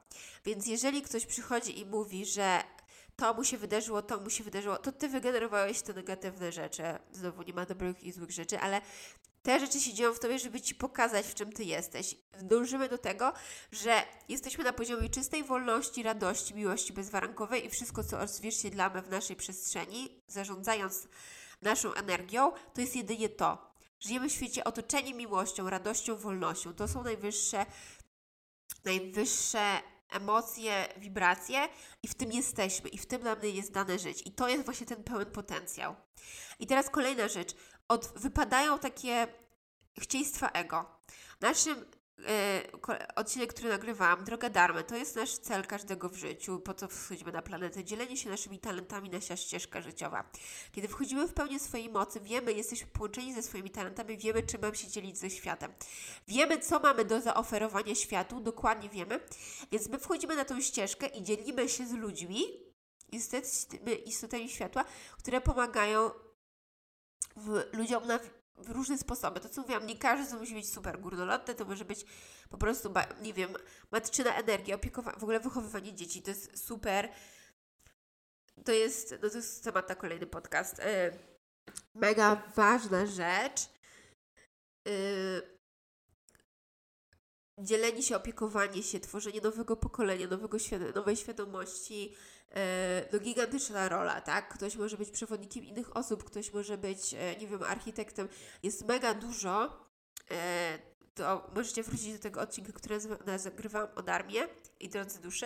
Więc 0.45 0.67
jeżeli 0.67 1.01
ktoś 1.01 1.25
przychodzi 1.25 1.79
i 1.79 1.85
mówi, 1.85 2.25
że 2.25 2.63
to 3.15 3.33
mu 3.33 3.43
się 3.43 3.57
wydarzyło, 3.57 4.01
to 4.01 4.19
mu 4.19 4.29
się 4.29 4.43
wydarzyło, 4.43 4.77
to 4.77 4.91
ty 4.91 5.09
wygenerowałeś 5.09 5.81
te 5.81 5.93
negatywne 5.93 6.51
rzeczy. 6.51 6.83
Znowu 7.11 7.41
nie 7.41 7.53
ma 7.53 7.65
dobrych 7.65 8.03
i 8.03 8.11
złych 8.11 8.31
rzeczy, 8.31 8.59
ale 8.59 8.81
te 9.43 9.59
rzeczy 9.59 9.79
się 9.79 9.93
dzieją 9.93 10.13
w 10.13 10.19
tobie, 10.19 10.39
żeby 10.39 10.61
ci 10.61 10.75
pokazać, 10.75 11.25
w 11.25 11.33
czym 11.33 11.51
ty 11.51 11.63
jesteś. 11.63 12.15
Dążymy 12.41 12.89
do 12.89 12.97
tego, 12.97 13.33
że 13.71 14.03
jesteśmy 14.29 14.63
na 14.63 14.73
poziomie 14.73 15.09
czystej 15.09 15.43
wolności, 15.43 16.03
radości, 16.03 16.55
miłości 16.55 16.93
bezwarunkowej 16.93 17.65
i 17.65 17.69
wszystko, 17.69 18.03
co 18.03 18.19
odzwierciedlamy 18.19 19.01
w 19.01 19.09
naszej 19.09 19.35
przestrzeni, 19.35 20.21
zarządzając 20.27 21.07
naszą 21.61 21.93
energią, 21.93 22.51
to 22.73 22.81
jest 22.81 22.95
jedynie 22.95 23.29
to. 23.29 23.74
Żyjemy 24.06 24.30
w 24.30 24.34
świecie 24.34 24.63
otoczeni 24.63 25.13
miłością, 25.13 25.70
radością, 25.70 26.18
wolnością. 26.18 26.74
To 26.74 26.88
są 26.88 27.04
najwyższe, 27.04 27.65
najwyższe 28.86 29.82
emocje, 30.10 30.88
wibracje 30.98 31.70
i 32.04 32.08
w 32.08 32.15
tym 32.15 32.32
jesteśmy 32.32 32.89
i 32.89 32.98
w 32.98 33.06
tym 33.06 33.24
nam 33.24 33.38
jest 33.44 33.72
dane 33.72 34.00
żyć. 34.00 34.22
I 34.26 34.32
to 34.32 34.48
jest 34.48 34.65
właśnie 34.65 34.88
ten 34.88 35.04
pełen 35.04 35.32
potencjał. 35.32 35.96
I 36.60 36.68
teraz 36.68 36.89
kolejna 36.89 37.28
rzecz. 37.28 37.56
Od, 37.88 38.13
wypadają 38.15 38.80
takie 38.80 39.28
chcieństwa 40.00 40.50
ego. 40.50 40.86
Naszym 41.41 41.86
odcinek, 43.15 43.54
który 43.54 43.69
nagrywałam, 43.69 44.23
Droga 44.23 44.49
Darmy, 44.49 44.84
to 44.84 44.95
jest 44.95 45.15
nasz 45.15 45.38
cel 45.38 45.65
każdego 45.65 46.10
w 46.10 46.15
życiu, 46.15 46.60
po 46.60 46.73
co 46.73 46.88
wchodzimy 46.88 47.32
na 47.32 47.41
planetę, 47.41 47.84
dzielenie 47.84 48.17
się 48.17 48.30
naszymi 48.30 48.60
talentami, 48.60 49.10
nasza 49.10 49.38
ścieżka 49.38 49.82
życiowa. 49.82 50.30
Kiedy 50.71 50.88
wchodzimy 50.88 51.28
w 51.28 51.34
pełni 51.34 51.60
swojej 51.60 51.89
mocy, 51.89 52.19
wiemy, 52.19 52.54
jesteśmy 52.54 52.88
połączeni 52.88 53.34
ze 53.34 53.43
swoimi 53.43 53.69
talentami, 53.69 54.17
wiemy, 54.17 54.43
czym 54.43 54.62
mamy 54.62 54.75
się 54.75 54.88
dzielić 54.88 55.17
ze 55.17 55.30
światem. 55.30 55.73
Wiemy, 56.28 56.60
co 56.60 56.80
mamy 56.80 57.06
do 57.06 57.21
zaoferowania 57.21 57.95
światu, 57.95 58.39
dokładnie 58.39 58.89
wiemy, 58.89 59.19
więc 59.71 59.89
my 59.89 59.99
wchodzimy 59.99 60.36
na 60.36 60.45
tą 60.45 60.62
ścieżkę 60.62 61.08
i 61.08 61.23
dzielimy 61.23 61.69
się 61.69 61.88
z 61.88 61.91
ludźmi, 61.91 62.43
istotami 64.06 64.49
światła, 64.49 64.86
które 65.17 65.41
pomagają 65.41 66.12
w, 67.36 67.63
ludziom 67.73 68.08
na 68.08 68.19
w 68.58 68.70
różne 68.70 68.98
sposoby. 68.98 69.39
To 69.39 69.50
co 69.50 69.62
mówiłam, 69.62 69.86
nie 69.86 69.98
każdy 69.98 70.38
musi 70.38 70.54
być 70.54 70.74
super 70.74 71.00
górnolotny, 71.00 71.56
to 71.56 71.65
może 71.65 71.86
być 71.86 72.06
po 72.50 72.58
prostu, 72.58 72.94
nie 73.22 73.34
wiem, 73.34 73.54
matczyna 73.91 74.36
energia, 74.36 74.76
opiekowanie, 74.76 75.20
w 75.20 75.24
ogóle 75.24 75.39
wychowywanie 75.39 75.94
dzieci, 75.94 76.22
to 76.22 76.30
jest 76.30 76.65
super. 76.65 77.10
To 78.65 78.72
jest, 78.72 79.15
no 79.22 79.30
to 79.30 79.38
jest 79.38 79.63
temat 79.63 79.89
na 79.89 79.96
kolejny 79.96 80.28
podcast. 80.28 80.78
Yy, 80.78 81.20
mega 81.96 82.44
ważna 82.56 83.06
rzecz. 83.06 83.70
Yy, 84.86 85.55
dzielenie 87.58 88.04
się, 88.04 88.15
opiekowanie 88.15 88.84
się, 88.84 89.00
tworzenie 89.00 89.41
nowego 89.41 89.76
pokolenia, 89.76 90.28
nowego 90.28 90.60
świad 90.60 90.96
nowej 90.96 91.18
świadomości, 91.18 92.15
E, 92.56 93.06
no 93.13 93.20
gigantyczna 93.20 93.89
rola, 93.89 94.22
tak? 94.22 94.54
Ktoś 94.54 94.76
może 94.76 94.98
być 94.98 95.12
przewodnikiem 95.12 95.65
innych 95.65 95.98
osób, 95.98 96.24
ktoś 96.24 96.54
może 96.54 96.78
być, 96.78 97.13
e, 97.13 97.36
nie 97.36 97.48
wiem, 97.48 97.63
architektem. 97.63 98.28
Jest 98.63 98.88
mega 98.88 99.13
dużo. 99.13 99.86
E, 100.32 100.80
to 101.15 101.52
możecie 101.56 101.84
wrócić 101.84 102.13
do 102.13 102.20
tego 102.20 102.41
odcinka, 102.41 102.74
który 102.74 103.00
nagrywałam 103.26 103.89
o 103.96 104.02
Darmie 104.02 104.48
i 104.80 104.89
Drodze 104.89 105.20
Duszy. 105.20 105.46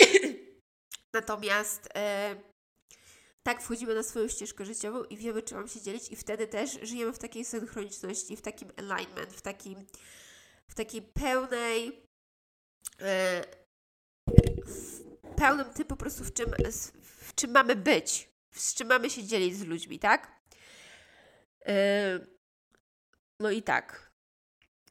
Natomiast 1.12 1.88
tak 3.42 3.62
wchodzimy 3.62 3.94
na 3.94 4.02
swoją 4.02 4.28
ścieżkę 4.28 4.64
życiową 4.64 5.04
i 5.04 5.16
wiemy, 5.16 5.42
czy 5.42 5.54
mam 5.54 5.68
się 5.68 5.80
dzielić 5.80 6.10
i 6.10 6.16
wtedy 6.16 6.46
też 6.46 6.78
żyjemy 6.82 7.12
w 7.12 7.18
takiej 7.18 7.44
synchroniczności, 7.44 8.36
w 8.36 8.40
takim 8.40 8.72
alignment, 8.76 9.32
w, 9.32 9.42
takim, 9.42 9.86
w 10.70 10.74
takiej 10.74 11.02
pełnej 11.02 12.06
w 14.66 15.00
pełnym 15.36 15.72
tym 15.74 15.86
po 15.86 15.96
prostu 15.96 16.24
w 16.24 16.32
czym, 16.32 16.54
w 17.02 17.34
czym 17.34 17.50
mamy 17.50 17.76
być, 17.76 18.28
z 18.52 18.74
czym 18.74 18.88
mamy 18.88 19.10
się 19.10 19.24
dzielić 19.24 19.56
z 19.56 19.64
ludźmi, 19.64 19.98
tak? 19.98 20.40
Yy, 21.66 21.74
no 23.40 23.50
i 23.50 23.62
tak. 23.62 24.12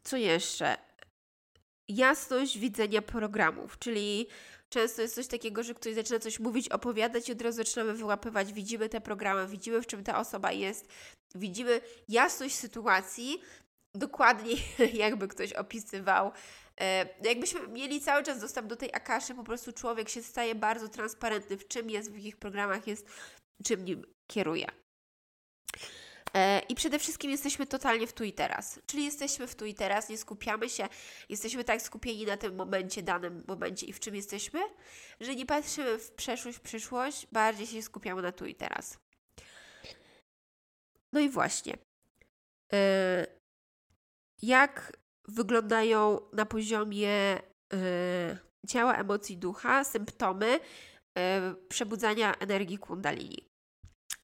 Co 0.04 0.18
jeszcze? 0.18 0.78
Jasność 1.90 2.58
widzenia 2.58 3.02
programów, 3.02 3.80
czyli 3.80 4.28
często 4.70 5.02
jest 5.02 5.16
coś 5.16 5.28
takiego, 5.28 5.64
że 5.64 5.74
ktoś 5.74 5.94
zaczyna 5.94 6.20
coś 6.20 6.40
mówić, 6.40 6.70
opowiadać 6.70 7.30
i 7.30 7.32
od 7.32 7.42
razu 7.42 7.58
zaczynamy 7.58 7.94
wyłapywać, 7.94 8.54
widzimy 8.54 8.90
te 8.90 9.02
programy, 9.02 9.48
widzimy 9.48 9.82
w 9.82 9.88
czym 9.88 10.04
ta 10.04 10.20
osoba 10.20 10.52
jest, 10.52 10.88
widzimy 11.36 11.82
jasność 12.08 12.56
sytuacji, 12.56 13.42
dokładnie 13.96 14.56
jakby 14.94 15.28
ktoś 15.28 15.54
opisywał 15.54 16.32
E, 16.80 17.06
jakbyśmy 17.24 17.68
mieli 17.68 18.02
cały 18.02 18.24
czas 18.24 18.40
dostęp 18.40 18.68
do 18.68 18.76
tej 18.76 18.94
akaszy, 18.94 19.36
po 19.36 19.44
prostu 19.44 19.74
człowiek 19.74 20.10
się 20.10 20.24
staje 20.24 20.56
bardzo 20.56 20.88
transparentny, 20.90 21.58
w 21.58 21.68
czym 21.68 21.90
jest, 21.90 22.12
w 22.12 22.16
jakich 22.16 22.38
programach 22.38 22.88
jest, 22.88 23.08
czym 23.64 23.86
nim 23.86 24.06
kieruje. 24.28 24.68
E, 26.34 26.60
I 26.70 26.76
przede 26.76 27.00
wszystkim 27.00 27.32
jesteśmy 27.32 27.66
totalnie 27.66 28.08
w 28.08 28.14
tu 28.14 28.24
i 28.24 28.34
teraz. 28.34 28.80
Czyli 28.86 29.06
jesteśmy 29.06 29.48
w 29.48 29.56
tu 29.56 29.66
i 29.66 29.74
teraz, 29.74 30.10
nie 30.10 30.18
skupiamy 30.18 30.70
się, 30.70 30.88
jesteśmy 31.30 31.64
tak 31.64 31.82
skupieni 31.82 32.26
na 32.26 32.38
tym 32.38 32.56
momencie, 32.56 33.04
danym 33.04 33.44
momencie 33.48 33.86
i 33.86 33.94
w 33.94 34.00
czym 34.00 34.16
jesteśmy, 34.16 34.60
że 35.20 35.36
nie 35.36 35.46
patrzymy 35.46 35.98
w 35.98 36.12
przeszłość, 36.12 36.58
w 36.58 36.62
przyszłość, 36.62 37.28
bardziej 37.32 37.68
się 37.68 37.82
skupiamy 37.82 38.22
na 38.22 38.32
tu 38.32 38.46
i 38.46 38.56
teraz. 38.56 38.98
No 41.14 41.20
i 41.20 41.30
właśnie. 41.30 41.78
E, 42.74 43.39
jak 44.42 44.98
wyglądają 45.28 46.20
na 46.34 46.46
poziomie 46.46 47.40
y, 47.74 47.78
ciała, 48.68 48.96
emocji, 48.96 49.38
ducha 49.38 49.84
symptomy 49.84 50.56
y, 50.56 50.60
przebudzania 51.70 52.36
energii 52.36 52.78
kundalini. 52.78 53.49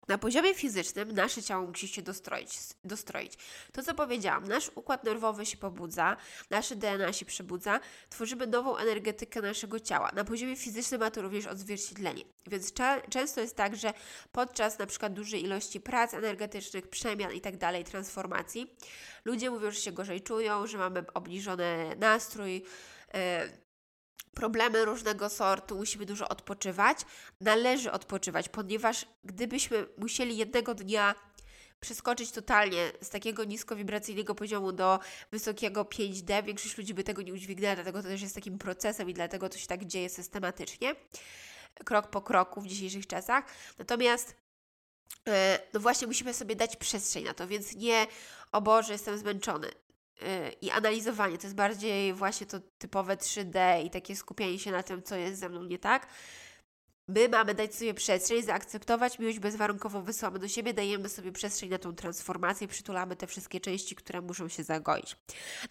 Na 0.07 0.17
poziomie 0.17 0.53
fizycznym 0.53 1.11
nasze 1.11 1.43
ciało 1.43 1.67
musi 1.67 1.87
się 1.87 2.01
dostroić, 2.01 2.49
dostroić. 2.83 3.33
To, 3.71 3.83
co 3.83 3.93
powiedziałam, 3.93 4.47
nasz 4.47 4.71
układ 4.75 5.03
nerwowy 5.03 5.45
się 5.45 5.57
pobudza, 5.57 6.17
nasze 6.49 6.75
DNA 6.75 7.13
się 7.13 7.25
przebudza, 7.25 7.79
tworzymy 8.09 8.47
nową 8.47 8.77
energetykę 8.77 9.41
naszego 9.41 9.79
ciała. 9.79 10.11
Na 10.15 10.23
poziomie 10.23 10.55
fizycznym 10.55 11.01
ma 11.01 11.11
to 11.11 11.21
również 11.21 11.45
odzwierciedlenie. 11.45 12.23
Więc 12.47 12.73
często 13.09 13.41
jest 13.41 13.55
tak, 13.55 13.75
że 13.75 13.93
podczas 14.31 14.79
na 14.79 14.85
przykład 14.85 15.13
dużej 15.13 15.43
ilości 15.43 15.81
prac 15.81 16.13
energetycznych, 16.13 16.87
przemian 16.87 17.33
i 17.33 17.41
tak 17.41 17.57
dalej, 17.57 17.83
transformacji, 17.83 18.75
ludzie 19.25 19.49
mówią, 19.49 19.71
że 19.71 19.79
się 19.79 19.91
gorzej 19.91 20.21
czują, 20.21 20.67
że 20.67 20.77
mamy 20.77 21.03
obniżony 21.13 21.95
nastrój, 21.99 22.53
yy, 22.53 23.64
problemy 24.33 24.85
różnego 24.85 25.29
sortu, 25.29 25.75
musimy 25.75 26.05
dużo 26.05 26.29
odpoczywać. 26.29 26.97
Należy 27.41 27.91
odpoczywać, 27.91 28.49
ponieważ 28.49 29.05
gdybyśmy 29.23 29.87
musieli 29.97 30.37
jednego 30.37 30.75
dnia 30.75 31.15
przeskoczyć 31.79 32.31
totalnie 32.31 32.91
z 33.01 33.09
takiego 33.09 33.43
niskowibracyjnego 33.43 34.35
poziomu 34.35 34.71
do 34.71 34.99
wysokiego 35.31 35.83
5D, 35.83 36.43
większość 36.43 36.77
ludzi 36.77 36.93
by 36.93 37.03
tego 37.03 37.21
nie 37.21 37.33
udźwignęła, 37.33 37.75
dlatego 37.75 38.03
to 38.03 38.07
też 38.07 38.21
jest 38.21 38.35
takim 38.35 38.57
procesem 38.57 39.09
i 39.09 39.13
dlatego 39.13 39.49
to 39.49 39.57
się 39.57 39.67
tak 39.67 39.85
dzieje 39.85 40.09
systematycznie. 40.09 40.95
krok 41.85 42.07
po 42.07 42.21
kroku 42.21 42.61
w 42.61 42.67
dzisiejszych 42.67 43.07
czasach. 43.07 43.45
Natomiast 43.77 44.35
e, 45.27 45.59
no 45.73 45.79
właśnie 45.79 46.07
musimy 46.07 46.33
sobie 46.33 46.55
dać 46.55 46.75
przestrzeń 46.75 47.23
na 47.23 47.33
to, 47.33 47.47
więc 47.47 47.75
nie 47.75 48.07
o 48.51 48.61
Boże, 48.61 48.93
jestem 48.93 49.17
zmęczony. 49.17 49.71
E, 50.21 50.51
I 50.61 50.71
analizowanie 50.71 51.37
to 51.37 51.43
jest 51.43 51.55
bardziej 51.55 52.13
właśnie 52.13 52.47
to 52.47 52.59
typowe 52.77 53.17
3D 53.17 53.85
i 53.85 53.89
takie 53.89 54.15
skupienie 54.15 54.59
się 54.59 54.71
na 54.71 54.83
tym, 54.83 55.03
co 55.03 55.15
jest 55.15 55.39
ze 55.39 55.49
mną 55.49 55.63
nie 55.63 55.79
tak. 55.79 56.07
My 57.07 57.29
mamy 57.29 57.55
dać 57.55 57.75
sobie 57.75 57.93
przestrzeń, 57.93 58.43
zaakceptować 58.43 59.19
miłość 59.19 59.39
bezwarunkową, 59.39 60.03
wysyłamy 60.03 60.39
do 60.39 60.47
siebie, 60.47 60.73
dajemy 60.73 61.09
sobie 61.09 61.31
przestrzeń 61.31 61.69
na 61.69 61.77
tą 61.77 61.95
transformację, 61.95 62.67
przytulamy 62.67 63.15
te 63.15 63.27
wszystkie 63.27 63.59
części, 63.59 63.95
które 63.95 64.21
muszą 64.21 64.47
się 64.47 64.63
zagoić. 64.63 65.15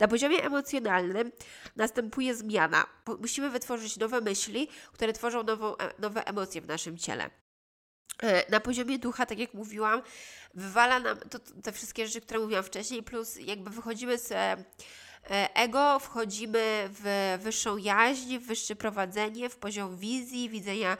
Na 0.01 0.09
poziomie 0.09 0.45
emocjonalnym 0.45 1.33
następuje 1.77 2.35
zmiana. 2.35 2.87
Musimy 3.21 3.51
wytworzyć 3.51 3.97
nowe 3.97 4.21
myśli, 4.21 4.69
które 4.93 5.13
tworzą 5.13 5.43
nową, 5.43 5.77
e, 5.77 5.95
nowe 5.99 6.27
emocje 6.27 6.61
w 6.61 6.67
naszym 6.67 6.99
ciele. 6.99 7.31
E, 8.23 8.51
na 8.51 8.61
poziomie 8.61 8.99
ducha, 8.99 9.27
tak 9.27 9.39
jak 9.39 9.55
mówiłam, 9.55 10.03
wywala 10.55 11.01
nam 11.01 11.19
to, 11.19 11.39
te 11.39 11.73
wszystkie 11.73 12.07
rzeczy, 12.07 12.21
które 12.21 12.41
mówiłam 12.41 12.65
wcześniej, 12.65 13.03
plus 13.03 13.37
jakby 13.37 13.71
wychodzimy 13.71 14.19
z 14.19 14.33
e, 14.33 14.57
ego, 15.55 15.99
wchodzimy 15.99 16.89
w 16.89 17.39
wyższą 17.43 17.77
jaźń, 17.77 18.39
w 18.39 18.47
wyższe 18.47 18.77
prowadzenie, 18.77 19.51
w 19.51 19.57
poziom 19.57 19.97
wizji, 19.97 20.49
widzenia 20.49 20.97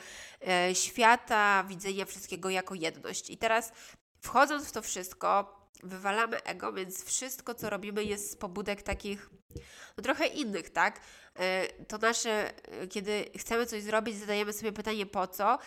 e, 0.49 0.75
świata, 0.75 1.65
widzenia 1.69 2.05
wszystkiego 2.05 2.51
jako 2.51 2.75
jedność. 2.75 3.31
I 3.31 3.37
teraz 3.37 3.73
wchodząc 4.21 4.69
w 4.69 4.73
to 4.73 4.83
wszystko, 4.83 5.61
wywalamy 5.83 6.43
ego, 6.43 6.73
więc 6.73 7.05
wszystko, 7.05 7.55
co 7.55 7.71
robimy, 7.71 8.05
jest 8.05 8.31
z 8.31 8.37
pobudek 8.37 8.83
takich 8.83 9.31
no, 9.97 10.03
trochę 10.03 10.27
innych, 10.27 10.71
tak? 10.71 11.01
E, 11.39 11.69
to 11.85 11.99
nasze, 11.99 12.53
e, 12.69 12.87
kiedy 12.87 13.31
chcemy 13.39 13.67
coś 13.67 13.83
zrobić, 13.83 14.17
zadajemy 14.17 14.53
sobie 14.53 14.73
pytanie 14.73 15.07
po 15.07 15.27
co, 15.27 15.59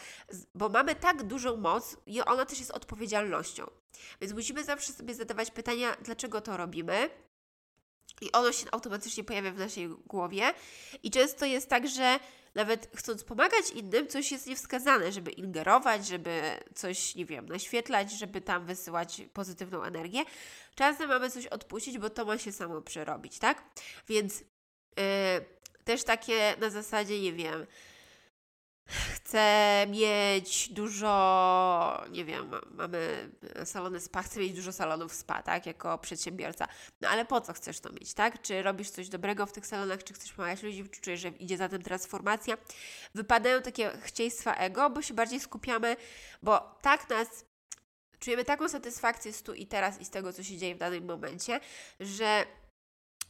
bo 0.55 0.69
mamy 0.69 0.95
tak 0.95 1.23
dużą 1.23 1.57
moc 1.57 1.97
i 2.05 2.21
ona 2.21 2.45
też 2.45 2.59
jest 2.59 2.71
odpowiedzialnością. 2.71 3.65
Więc 4.21 4.33
musimy 4.33 4.63
zawsze 4.63 4.93
sobie 4.93 5.15
zadawać 5.15 5.51
pytania, 5.51 5.97
dlaczego 6.01 6.41
to 6.41 6.57
robimy. 6.57 7.09
I 8.21 8.31
ono 8.31 8.51
się 8.51 8.65
automatycznie 8.71 9.23
pojawia 9.23 9.51
w 9.51 9.57
naszej 9.57 9.89
głowie. 9.89 10.53
I 11.03 11.11
często 11.11 11.45
jest 11.45 11.69
tak, 11.69 11.87
że 11.87 12.19
nawet 12.55 12.89
chcąc 12.95 13.23
pomagać 13.23 13.71
innym, 13.75 14.07
coś 14.07 14.31
jest 14.31 14.47
niewskazane, 14.47 15.11
żeby 15.11 15.31
ingerować, 15.31 16.07
żeby 16.07 16.41
coś, 16.75 17.15
nie 17.15 17.25
wiem, 17.25 17.45
naświetlać, 17.45 18.11
żeby 18.11 18.41
tam 18.41 18.65
wysyłać 18.65 19.21
pozytywną 19.33 19.83
energię. 19.83 20.23
Czasem 20.75 21.09
mamy 21.09 21.31
coś 21.31 21.47
odpuścić, 21.47 21.97
bo 21.97 22.09
to 22.09 22.25
ma 22.25 22.37
się 22.37 22.51
samo 22.51 22.81
przerobić, 22.81 23.39
tak? 23.39 23.63
Więc 24.07 24.39
yy, 24.39 25.05
też 25.87 26.03
takie 26.03 26.55
na 26.59 26.69
zasadzie, 26.69 27.21
nie 27.21 27.33
wiem, 27.33 27.65
chcę 28.87 29.85
mieć 29.89 30.69
dużo, 30.69 32.03
nie 32.11 32.25
wiem, 32.25 32.51
mamy 32.71 33.31
salony 33.65 33.99
spa, 33.99 34.23
chcę 34.23 34.39
mieć 34.39 34.53
dużo 34.53 34.71
salonów 34.71 35.13
spa, 35.13 35.43
tak, 35.43 35.65
jako 35.65 35.97
przedsiębiorca. 35.97 36.67
No 37.01 37.09
ale 37.09 37.25
po 37.25 37.41
co 37.41 37.53
chcesz 37.53 37.79
to 37.79 37.93
mieć, 37.93 38.13
tak? 38.13 38.41
Czy 38.41 38.63
robisz 38.63 38.89
coś 38.89 39.09
dobrego 39.09 39.45
w 39.45 39.51
tych 39.51 39.67
salonach, 39.67 40.03
czy 40.03 40.13
chcesz 40.13 40.33
pomagać 40.33 40.63
ludziom, 40.63 40.89
czy 40.89 41.01
czujesz, 41.01 41.19
że 41.19 41.29
idzie 41.29 41.57
za 41.57 41.69
tym 41.69 41.81
transformacja? 41.81 42.57
Wypadają 43.15 43.61
takie 43.61 43.89
chcieństwa 44.01 44.55
ego, 44.55 44.89
bo 44.89 45.01
się 45.01 45.13
bardziej 45.13 45.39
skupiamy, 45.39 45.95
bo 46.43 46.77
tak 46.81 47.09
nas 47.09 47.45
czujemy 48.19 48.45
taką 48.45 48.69
satysfakcję 48.69 49.33
z 49.33 49.43
tu 49.43 49.53
i 49.53 49.67
teraz 49.67 50.01
i 50.01 50.05
z 50.05 50.09
tego, 50.09 50.33
co 50.33 50.43
się 50.43 50.57
dzieje 50.57 50.75
w 50.75 50.77
danym 50.77 51.05
momencie, 51.05 51.59
że 51.99 52.45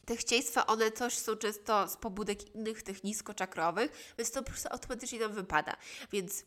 te 0.08 0.16
chcieństwa, 0.16 0.66
one 0.66 0.90
też 0.90 1.18
są 1.18 1.36
często 1.36 1.88
z 1.88 1.96
pobudek 1.96 2.54
innych, 2.54 2.82
tych 2.82 3.04
niskoczakrowych, 3.04 4.14
więc 4.18 4.30
to 4.30 4.42
po 4.42 4.50
prostu 4.50 4.68
automatycznie 4.70 5.18
nam 5.18 5.32
wypada. 5.32 5.76
Więc 6.12 6.44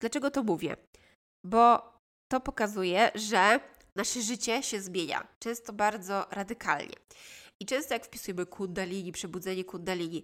dlaczego 0.00 0.30
to 0.30 0.42
mówię? 0.42 0.76
Bo 1.44 1.92
to 2.28 2.40
pokazuje, 2.40 3.10
że 3.14 3.60
nasze 3.94 4.22
życie 4.22 4.62
się 4.62 4.80
zmienia, 4.80 5.28
często 5.38 5.72
bardzo 5.72 6.26
radykalnie. 6.30 6.94
I 7.60 7.66
często 7.66 7.94
jak 7.94 8.06
wpisujemy 8.06 8.46
kundalini, 8.46 9.12
przebudzenie 9.12 9.64
kundalini, 9.64 10.22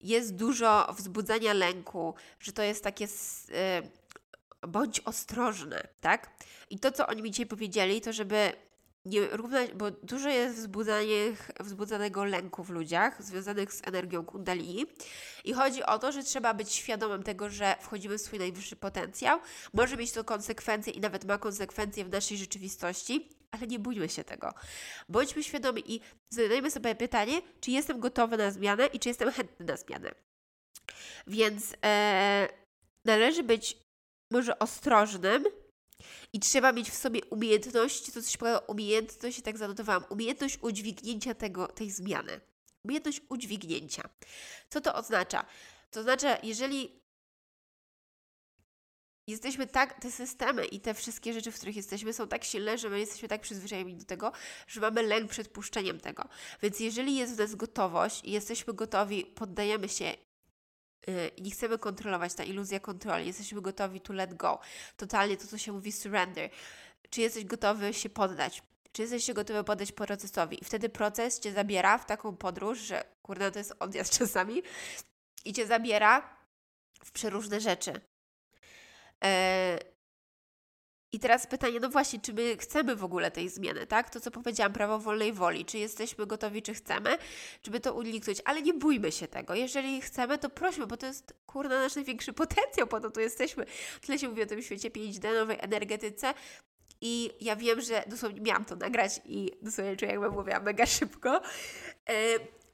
jest 0.00 0.36
dużo 0.36 0.94
wzbudzania 0.96 1.52
lęku, 1.52 2.14
że 2.40 2.52
to 2.52 2.62
jest 2.62 2.84
takie 2.84 3.04
yy, 3.04 4.68
bądź 4.68 5.00
ostrożny, 5.00 5.80
tak? 6.00 6.30
I 6.70 6.78
to, 6.78 6.92
co 6.92 7.06
oni 7.06 7.22
mi 7.22 7.30
dzisiaj 7.30 7.46
powiedzieli, 7.46 8.00
to 8.00 8.12
żeby 8.12 8.52
nie 9.04 9.26
równać, 9.26 9.70
bo 9.72 9.90
dużo 9.90 10.28
jest 10.28 10.68
wzbudzanego 11.60 12.24
lęku 12.24 12.64
w 12.64 12.70
ludziach 12.70 13.22
związanych 13.22 13.72
z 13.72 13.88
energią 13.88 14.24
kundalini 14.24 14.86
i 15.44 15.52
chodzi 15.52 15.82
o 15.82 15.98
to, 15.98 16.12
że 16.12 16.22
trzeba 16.22 16.54
być 16.54 16.72
świadomym 16.72 17.22
tego, 17.22 17.50
że 17.50 17.76
wchodzimy 17.80 18.18
w 18.18 18.20
swój 18.20 18.38
najwyższy 18.38 18.76
potencjał. 18.76 19.40
Może 19.72 19.96
mieć 19.96 20.12
to 20.12 20.24
konsekwencje 20.24 20.92
i 20.92 21.00
nawet 21.00 21.24
ma 21.24 21.38
konsekwencje 21.38 22.04
w 22.04 22.08
naszej 22.08 22.38
rzeczywistości, 22.38 23.28
ale 23.50 23.66
nie 23.66 23.78
bójmy 23.78 24.08
się 24.08 24.24
tego. 24.24 24.54
Bądźmy 25.08 25.42
świadomi 25.42 25.94
i 25.94 26.00
zadajmy 26.28 26.70
sobie 26.70 26.94
pytanie, 26.94 27.42
czy 27.60 27.70
jestem 27.70 28.00
gotowy 28.00 28.36
na 28.36 28.50
zmianę 28.50 28.86
i 28.86 28.98
czy 28.98 29.08
jestem 29.08 29.30
chętny 29.30 29.66
na 29.66 29.76
zmianę. 29.76 30.14
Więc 31.26 31.76
e, 31.84 32.48
należy 33.04 33.42
być 33.42 33.78
może 34.30 34.58
ostrożnym, 34.58 35.44
i 36.32 36.40
trzeba 36.40 36.72
mieć 36.72 36.90
w 36.90 36.94
sobie 36.94 37.24
umiejętność, 37.24 38.12
to 38.12 38.22
coś 38.22 38.36
powiedziała 38.36 38.66
umiejętność, 38.66 39.38
i 39.38 39.42
tak 39.42 39.58
zanotowałam, 39.58 40.04
umiejętność 40.10 40.58
udźwignięcia 40.62 41.34
tego, 41.34 41.66
tej 41.66 41.90
zmiany. 41.90 42.40
Umiejętność 42.84 43.20
udźwignięcia. 43.28 44.08
Co 44.70 44.80
to 44.80 44.94
oznacza? 44.94 45.44
To 45.90 46.00
oznacza, 46.00 46.38
jeżeli 46.42 47.02
jesteśmy 49.26 49.66
tak, 49.66 50.00
te 50.00 50.10
systemy 50.10 50.64
i 50.64 50.80
te 50.80 50.94
wszystkie 50.94 51.32
rzeczy, 51.32 51.52
w 51.52 51.56
których 51.56 51.76
jesteśmy, 51.76 52.12
są 52.12 52.28
tak 52.28 52.44
silne, 52.44 52.78
że 52.78 52.88
my 52.88 53.00
jesteśmy 53.00 53.28
tak 53.28 53.40
przyzwyczajeni 53.40 53.96
do 53.96 54.04
tego, 54.04 54.32
że 54.66 54.80
mamy 54.80 55.02
lęk 55.02 55.30
przed 55.30 55.48
puszczeniem 55.48 56.00
tego. 56.00 56.28
Więc 56.62 56.80
jeżeli 56.80 57.16
jest 57.16 57.34
w 57.34 57.38
nas 57.38 57.54
gotowość 57.54 58.24
i 58.24 58.30
jesteśmy 58.30 58.74
gotowi, 58.74 59.24
poddajemy 59.24 59.88
się 59.88 60.14
Y, 61.08 61.30
nie 61.40 61.50
chcemy 61.50 61.78
kontrolować, 61.78 62.34
ta 62.34 62.44
iluzja 62.44 62.80
kontroli, 62.80 63.26
jesteśmy 63.26 63.60
gotowi 63.60 64.00
to 64.00 64.12
let 64.12 64.34
go. 64.34 64.60
Totalnie 64.96 65.36
to, 65.36 65.46
co 65.46 65.58
się 65.58 65.72
mówi 65.72 65.92
surrender. 65.92 66.50
Czy 67.10 67.20
jesteś 67.20 67.44
gotowy 67.44 67.94
się 67.94 68.08
poddać? 68.08 68.62
Czy 68.92 69.02
jesteś 69.02 69.32
gotowy 69.32 69.64
poddać 69.64 69.92
procesowi? 69.92 70.62
I 70.62 70.64
wtedy 70.64 70.88
proces 70.88 71.40
Cię 71.40 71.52
zabiera 71.52 71.98
w 71.98 72.06
taką 72.06 72.36
podróż, 72.36 72.78
że 72.78 73.04
kurde, 73.22 73.52
to 73.52 73.58
jest 73.58 73.74
odjazd 73.80 74.12
czasami 74.18 74.62
i 75.44 75.52
Cię 75.52 75.66
zabiera 75.66 76.36
w 77.04 77.12
przeróżne 77.12 77.60
rzeczy. 77.60 77.92
Yy, 79.22 79.91
i 81.14 81.18
teraz 81.18 81.46
pytanie, 81.46 81.80
no 81.80 81.88
właśnie, 81.88 82.20
czy 82.20 82.32
my 82.32 82.56
chcemy 82.56 82.96
w 82.96 83.04
ogóle 83.04 83.30
tej 83.30 83.48
zmiany, 83.48 83.86
tak? 83.86 84.10
To, 84.10 84.20
co 84.20 84.30
powiedziałam, 84.30 84.72
prawo 84.72 84.98
wolnej 84.98 85.32
woli. 85.32 85.64
Czy 85.64 85.78
jesteśmy 85.78 86.26
gotowi, 86.26 86.62
czy 86.62 86.74
chcemy, 86.74 87.18
żeby 87.62 87.80
to 87.80 87.94
uniknąć? 87.94 88.42
Ale 88.44 88.62
nie 88.62 88.74
bójmy 88.74 89.12
się 89.12 89.28
tego. 89.28 89.54
Jeżeli 89.54 90.00
chcemy, 90.00 90.38
to 90.38 90.50
prośmy, 90.50 90.86
bo 90.86 90.96
to 90.96 91.06
jest, 91.06 91.34
kurna, 91.46 91.80
nasz 91.80 91.96
największy 91.96 92.32
potencjał, 92.32 92.86
po 92.86 93.00
to 93.00 93.10
tu 93.10 93.20
jesteśmy. 93.20 93.66
Tyle 94.00 94.18
się 94.18 94.28
mówi 94.28 94.42
o 94.42 94.46
tym 94.46 94.62
świecie 94.62 94.90
5D, 94.90 95.34
nowej 95.34 95.56
energetyce. 95.60 96.34
I 97.00 97.30
ja 97.40 97.56
wiem, 97.56 97.80
że 97.80 98.04
dosłownie 98.06 98.40
miałam 98.40 98.64
to 98.64 98.76
nagrać 98.76 99.20
i 99.24 99.50
dosłownie 99.62 99.96
czuję, 99.96 100.10
jakbym 100.10 100.32
mówiła 100.32 100.60
mega 100.60 100.86
szybko, 100.86 101.40
yy, 102.08 102.14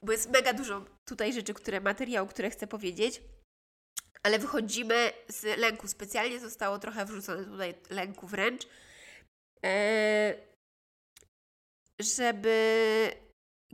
bo 0.03 0.11
jest 0.11 0.31
mega 0.31 0.53
dużo 0.53 0.85
tutaj 1.05 1.33
rzeczy, 1.33 1.53
które, 1.53 1.81
materiału, 1.81 2.27
które 2.27 2.49
chcę 2.49 2.67
powiedzieć 2.67 3.21
ale 4.23 4.39
wychodzimy 4.39 5.11
z 5.27 5.43
lęku. 5.43 5.87
Specjalnie 5.87 6.39
zostało 6.39 6.79
trochę 6.79 7.05
wrzucone 7.05 7.45
tutaj 7.45 7.73
lęku 7.89 8.27
wręcz, 8.27 8.67
e, 9.65 10.35
żeby 11.99 13.11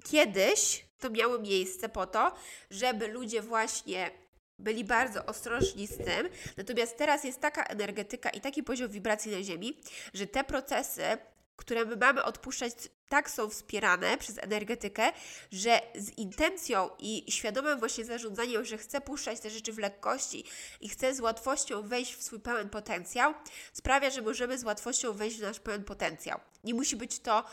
kiedyś 0.03 0.85
to 0.99 1.09
miało 1.09 1.39
miejsce 1.39 1.89
po 1.89 2.07
to, 2.07 2.35
żeby 2.69 3.07
ludzie 3.07 3.41
właśnie 3.41 4.11
byli 4.59 4.83
bardzo 4.83 5.25
ostrożni 5.25 5.87
z 5.87 5.97
tym. 5.97 6.29
Natomiast 6.57 6.97
teraz 6.97 7.23
jest 7.23 7.41
taka 7.41 7.63
energetyka 7.63 8.29
i 8.29 8.41
taki 8.41 8.63
poziom 8.63 8.89
wibracji 8.89 9.31
na 9.31 9.43
Ziemi, 9.43 9.81
że 10.13 10.27
te 10.27 10.43
procesy 10.43 11.17
które 11.55 11.85
my 11.85 11.95
mamy 11.95 12.23
odpuszczać, 12.23 12.73
tak 13.09 13.29
są 13.29 13.49
wspierane 13.49 14.17
przez 14.17 14.37
energetykę, 14.37 15.11
że 15.51 15.81
z 15.95 16.17
intencją 16.17 16.89
i 16.99 17.31
świadomym 17.31 17.79
właśnie 17.79 18.05
zarządzaniem, 18.05 18.65
że 18.65 18.77
chcę 18.77 19.01
puszczać 19.01 19.39
te 19.39 19.49
rzeczy 19.49 19.73
w 19.73 19.79
lekkości 19.79 20.43
i 20.81 20.89
chcę 20.89 21.15
z 21.15 21.19
łatwością 21.19 21.81
wejść 21.81 22.15
w 22.15 22.23
swój 22.23 22.39
pełen 22.39 22.69
potencjał, 22.69 23.33
sprawia, 23.73 24.09
że 24.09 24.21
możemy 24.21 24.57
z 24.57 24.63
łatwością 24.63 25.13
wejść 25.13 25.37
w 25.37 25.41
nasz 25.41 25.59
pełen 25.59 25.83
potencjał. 25.83 26.39
Nie 26.63 26.73
musi 26.73 26.95
być 26.95 27.19
to 27.19 27.43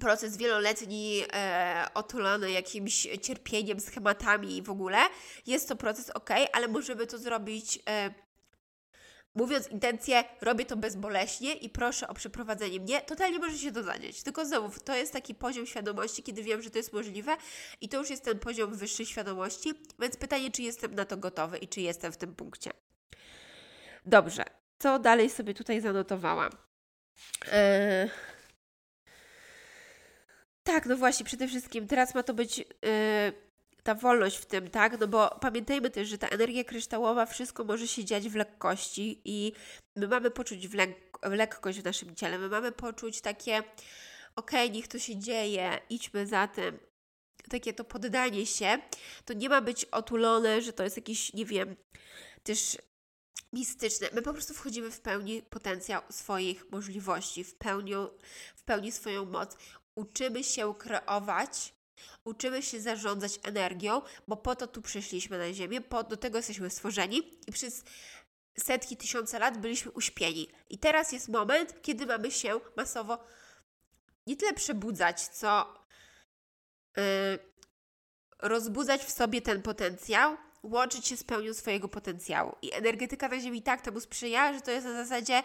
proces 0.00 0.36
wieloletni 0.36 1.22
e, 1.32 1.88
otulany 1.94 2.50
jakimś 2.50 3.08
cierpieniem, 3.22 3.80
schematami 3.80 4.56
i 4.56 4.62
w 4.62 4.70
ogóle. 4.70 4.98
Jest 5.46 5.68
to 5.68 5.76
proces 5.76 6.10
ok, 6.10 6.30
ale 6.52 6.68
możemy 6.68 7.06
to 7.06 7.18
zrobić 7.18 7.78
e, 7.88 8.25
mówiąc 9.36 9.68
intencję, 9.68 10.24
robię 10.40 10.66
to 10.66 10.76
bezboleśnie 10.76 11.54
i 11.54 11.68
proszę 11.70 12.08
o 12.08 12.14
przeprowadzenie 12.14 12.80
mnie, 12.80 13.00
totalnie 13.00 13.38
może 13.38 13.58
się 13.58 13.72
to 13.72 13.82
zadzieć. 13.82 14.22
Tylko 14.22 14.46
znowu, 14.46 14.80
to 14.80 14.94
jest 14.94 15.12
taki 15.12 15.34
poziom 15.34 15.66
świadomości, 15.66 16.22
kiedy 16.22 16.42
wiem, 16.42 16.62
że 16.62 16.70
to 16.70 16.78
jest 16.78 16.92
możliwe 16.92 17.36
i 17.80 17.88
to 17.88 17.98
już 17.98 18.10
jest 18.10 18.24
ten 18.24 18.38
poziom 18.38 18.74
wyższej 18.74 19.06
świadomości, 19.06 19.74
więc 19.98 20.16
pytanie, 20.16 20.50
czy 20.50 20.62
jestem 20.62 20.94
na 20.94 21.04
to 21.04 21.16
gotowy 21.16 21.58
i 21.58 21.68
czy 21.68 21.80
jestem 21.80 22.12
w 22.12 22.16
tym 22.16 22.34
punkcie. 22.34 22.70
Dobrze, 24.06 24.44
co 24.78 24.98
dalej 24.98 25.30
sobie 25.30 25.54
tutaj 25.54 25.80
zanotowałam? 25.80 26.50
Eee... 27.52 28.10
Tak, 30.62 30.86
no 30.86 30.96
właśnie, 30.96 31.26
przede 31.26 31.48
wszystkim 31.48 31.86
teraz 31.86 32.14
ma 32.14 32.22
to 32.22 32.34
być 32.34 32.58
yy, 32.58 32.66
ta 33.86 33.94
wolność 33.94 34.36
w 34.36 34.46
tym, 34.46 34.70
tak? 34.70 35.00
No 35.00 35.08
bo 35.08 35.38
pamiętajmy 35.40 35.90
też, 35.90 36.08
że 36.08 36.18
ta 36.18 36.28
energia 36.28 36.64
kryształowa, 36.64 37.26
wszystko 37.26 37.64
może 37.64 37.88
się 37.88 38.04
dziać 38.04 38.28
w 38.28 38.34
lekkości 38.34 39.20
i 39.24 39.52
my 39.96 40.08
mamy 40.08 40.30
poczuć 40.30 40.68
w, 40.68 40.74
lek 40.74 41.18
w 41.22 41.32
lekkość 41.32 41.80
w 41.80 41.84
naszym 41.84 42.14
ciele, 42.14 42.38
my 42.38 42.48
mamy 42.48 42.72
poczuć 42.72 43.20
takie, 43.20 43.58
okej, 43.58 44.66
okay, 44.66 44.70
niech 44.70 44.88
to 44.88 44.98
się 44.98 45.16
dzieje, 45.16 45.78
idźmy 45.90 46.26
za 46.26 46.48
tym, 46.48 46.78
takie 47.50 47.72
to 47.72 47.84
poddanie 47.84 48.46
się, 48.46 48.78
to 49.24 49.32
nie 49.32 49.48
ma 49.48 49.60
być 49.60 49.84
otulone, 49.84 50.62
że 50.62 50.72
to 50.72 50.84
jest 50.84 50.96
jakiś, 50.96 51.32
nie 51.34 51.44
wiem, 51.44 51.76
też 52.42 52.78
mistyczne. 53.52 54.08
My 54.12 54.22
po 54.22 54.32
prostu 54.32 54.54
wchodzimy 54.54 54.90
w 54.90 55.00
pełni 55.00 55.42
potencjał 55.42 56.02
swoich 56.10 56.70
możliwości, 56.70 57.44
w 57.44 57.54
pełni, 57.54 57.92
w 58.56 58.62
pełni 58.62 58.92
swoją 58.92 59.24
moc. 59.24 59.56
Uczymy 59.96 60.44
się 60.44 60.74
kreować, 60.74 61.75
uczymy 62.24 62.62
się 62.62 62.80
zarządzać 62.80 63.38
energią, 63.42 64.02
bo 64.28 64.36
po 64.36 64.56
to 64.56 64.66
tu 64.66 64.82
przyszliśmy 64.82 65.38
na 65.38 65.52
Ziemię, 65.52 65.80
po, 65.80 66.04
do 66.04 66.16
tego 66.16 66.38
jesteśmy 66.38 66.70
stworzeni 66.70 67.38
i 67.46 67.52
przez 67.52 67.84
setki, 68.58 68.96
tysiące 68.96 69.38
lat 69.38 69.58
byliśmy 69.58 69.90
uśpieni. 69.90 70.48
I 70.70 70.78
teraz 70.78 71.12
jest 71.12 71.28
moment, 71.28 71.82
kiedy 71.82 72.06
mamy 72.06 72.30
się 72.30 72.60
masowo 72.76 73.18
nie 74.26 74.36
tyle 74.36 74.52
przebudzać, 74.54 75.28
co 75.28 75.74
yy, 76.96 77.02
rozbudzać 78.42 79.04
w 79.04 79.10
sobie 79.10 79.42
ten 79.42 79.62
potencjał, 79.62 80.36
łączyć 80.62 81.06
się 81.06 81.16
z 81.16 81.24
pełnią 81.24 81.54
swojego 81.54 81.88
potencjału. 81.88 82.56
I 82.62 82.72
energetyka 82.72 83.28
na 83.28 83.40
Ziemi 83.40 83.62
tak 83.62 83.80
temu 83.80 84.00
sprzyja, 84.00 84.54
że 84.54 84.60
to 84.60 84.70
jest 84.70 84.86
na 84.86 85.04
zasadzie 85.04 85.42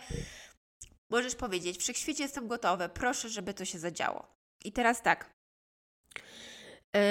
możesz 1.10 1.36
powiedzieć, 1.36 1.78
wszechświecie 1.78 2.24
jestem 2.24 2.48
gotowy, 2.48 2.90
proszę, 2.90 3.30
żeby 3.30 3.54
to 3.54 3.66
się 3.66 3.80
zadziało. 3.80 4.28
I 4.66 4.72
teraz 4.72 5.02
tak. 5.02 5.41
Yy, 6.96 7.02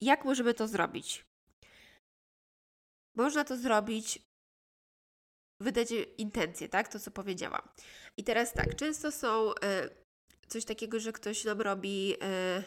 jak 0.00 0.24
możemy 0.24 0.54
to 0.54 0.68
zrobić? 0.68 1.24
Można 3.16 3.44
to 3.44 3.56
zrobić, 3.56 4.18
wydać 5.60 5.88
intencje, 6.18 6.68
tak? 6.68 6.88
To, 6.88 7.00
co 7.00 7.10
powiedziałam. 7.10 7.68
I 8.16 8.24
teraz 8.24 8.52
tak, 8.52 8.76
często 8.76 9.12
są 9.12 9.46
yy, 9.48 9.54
coś 10.48 10.64
takiego, 10.64 11.00
że 11.00 11.12
ktoś 11.12 11.44
nam 11.44 11.60
robi, 11.60 12.08
yy, 12.08 12.64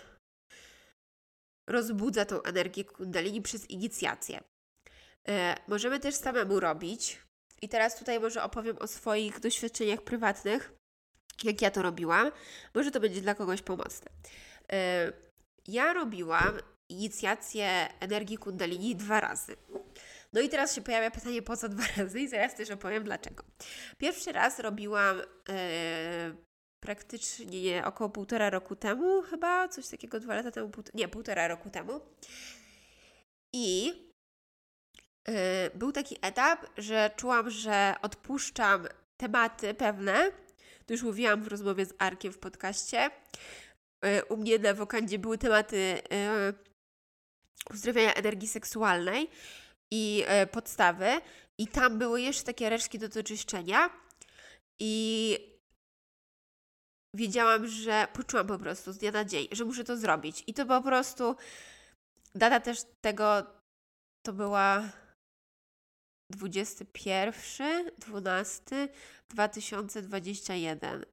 rozbudza 1.69 2.25
tą 2.25 2.41
energię 2.41 2.85
kundalini 2.85 3.41
przez 3.41 3.69
inicjację. 3.69 4.43
Możemy 5.67 5.99
też 5.99 6.15
samemu 6.15 6.59
robić. 6.59 7.21
I 7.61 7.69
teraz 7.69 7.99
tutaj 7.99 8.19
może 8.19 8.43
opowiem 8.43 8.77
o 8.77 8.87
swoich 8.87 9.39
doświadczeniach 9.39 10.01
prywatnych 10.01 10.78
jak 11.43 11.61
ja 11.61 11.71
to 11.71 11.81
robiłam. 11.81 12.31
Może 12.73 12.91
to 12.91 12.99
będzie 12.99 13.21
dla 13.21 13.35
kogoś 13.35 13.61
pomocne. 13.61 14.11
E, 14.71 15.11
ja 15.67 15.93
robiłam 15.93 16.59
inicjację 16.89 17.87
energii 17.99 18.37
kundalini 18.37 18.95
dwa 18.95 19.19
razy. 19.19 19.55
No 20.33 20.41
i 20.41 20.49
teraz 20.49 20.75
się 20.75 20.81
pojawia 20.81 21.11
pytanie, 21.11 21.41
po 21.41 21.57
co 21.57 21.69
dwa 21.69 21.83
razy? 21.97 22.19
I 22.19 22.27
zaraz 22.27 22.55
też 22.55 22.71
opowiem 22.71 23.03
dlaczego. 23.03 23.43
Pierwszy 23.97 24.31
raz 24.31 24.59
robiłam 24.59 25.21
e, 25.49 26.35
praktycznie 26.79 27.85
około 27.85 28.09
półtora 28.09 28.49
roku 28.49 28.75
temu, 28.75 29.21
chyba 29.21 29.67
coś 29.67 29.87
takiego, 29.87 30.19
dwa 30.19 30.35
lata 30.35 30.51
temu, 30.51 30.71
nie, 30.93 31.07
półtora 31.07 31.47
roku 31.47 31.69
temu. 31.69 32.01
I 33.53 33.93
e, 35.27 35.69
był 35.75 35.91
taki 35.91 36.17
etap, 36.21 36.65
że 36.77 37.11
czułam, 37.15 37.49
że 37.49 37.95
odpuszczam 38.01 38.87
tematy 39.17 39.73
pewne, 39.73 40.31
to 40.89 40.93
już 40.93 41.03
mówiłam 41.03 41.43
w 41.43 41.47
rozmowie 41.47 41.85
z 41.85 41.93
Arkiem 41.99 42.33
w 42.33 42.37
podcaście. 42.39 43.11
E, 44.05 44.25
u 44.25 44.37
mnie 44.37 44.59
na 44.59 44.73
wokandzie 44.73 45.19
były 45.19 45.37
tematy 45.37 46.01
e, 46.11 46.53
uzdrowienia 47.73 48.13
energii 48.13 48.47
seksualnej 48.47 49.29
i 49.91 50.23
e, 50.27 50.47
podstawy. 50.47 51.21
I 51.59 51.67
tam 51.67 51.97
były 51.97 52.21
jeszcze 52.21 52.43
takie 52.43 52.69
resztki 52.69 52.99
do 52.99 53.09
doczyszczenia. 53.09 53.89
I 54.79 55.37
wiedziałam, 57.15 57.67
że 57.67 58.07
poczułam 58.13 58.47
po 58.47 58.59
prostu 58.59 58.93
z 58.93 58.97
dnia 58.97 59.11
na 59.11 59.25
dzień, 59.25 59.47
że 59.51 59.65
muszę 59.65 59.83
to 59.83 59.97
zrobić. 59.97 60.43
I 60.47 60.53
to 60.53 60.65
po 60.65 60.81
prostu 60.81 61.35
data 62.35 62.59
też 62.59 62.79
tego 63.01 63.43
to 64.25 64.33
była 64.33 64.89
21, 66.29 67.91
12, 67.97 68.89
2021 69.29 71.05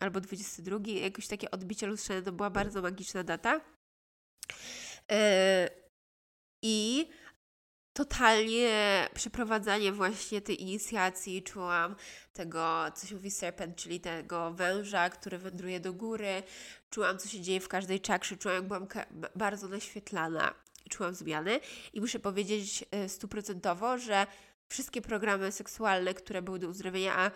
albo 0.00 0.20
22, 0.20 0.78
jakoś 0.86 1.26
takie 1.26 1.50
odbicie 1.50 1.86
lustrzane, 1.86 2.22
to 2.22 2.32
była 2.32 2.50
bardzo 2.50 2.82
magiczna 2.82 3.24
data. 3.24 3.60
Yy, 5.10 5.16
I 6.62 7.08
totalnie 7.92 9.08
przeprowadzanie 9.14 9.92
właśnie 9.92 10.40
tej 10.40 10.62
inicjacji 10.62 11.42
czułam 11.42 11.96
tego, 12.32 12.84
co 12.94 13.06
się 13.06 13.14
mówi 13.14 13.30
serpent, 13.30 13.76
czyli 13.76 14.00
tego 14.00 14.52
węża, 14.52 15.10
który 15.10 15.38
wędruje 15.38 15.80
do 15.80 15.92
góry. 15.92 16.42
Czułam, 16.90 17.18
co 17.18 17.28
się 17.28 17.40
dzieje 17.40 17.60
w 17.60 17.68
każdej 17.68 18.00
czakrze, 18.00 18.36
czułam, 18.36 18.56
jak 18.56 18.66
byłam 18.66 18.86
bardzo 19.34 19.68
naświetlana 19.68 20.54
czułam 20.88 21.14
zmiany 21.14 21.60
i 21.92 22.00
muszę 22.00 22.18
powiedzieć 22.18 22.84
e, 22.90 23.08
stuprocentowo, 23.08 23.98
że 23.98 24.26
wszystkie 24.68 25.02
programy 25.02 25.52
seksualne, 25.52 26.14
które 26.14 26.42
były 26.42 26.58
do 26.58 26.68
uzdrowienia, 26.68 27.14
a 27.18 27.30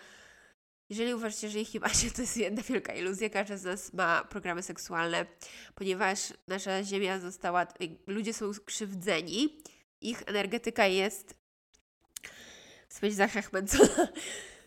jeżeli 0.89 1.13
uważacie, 1.13 1.49
że 1.49 1.59
ich 1.59 1.73
nie 1.73 1.79
macie, 1.79 2.11
to 2.11 2.21
jest 2.21 2.37
jedna 2.37 2.61
wielka 2.61 2.93
iluzja. 2.93 3.29
Każdy 3.29 3.57
z 3.57 3.63
nas 3.63 3.93
ma 3.93 4.23
programy 4.23 4.63
seksualne, 4.63 5.25
ponieważ 5.75 6.19
nasza 6.47 6.83
Ziemia 6.83 7.19
została, 7.19 7.67
ludzie 8.07 8.33
są 8.33 8.51
krzywdzeni, 8.65 9.63
ich 10.01 10.23
energetyka 10.25 10.87
jest 10.87 11.35
być 13.01 13.15
zachachmęcona. 13.15 14.07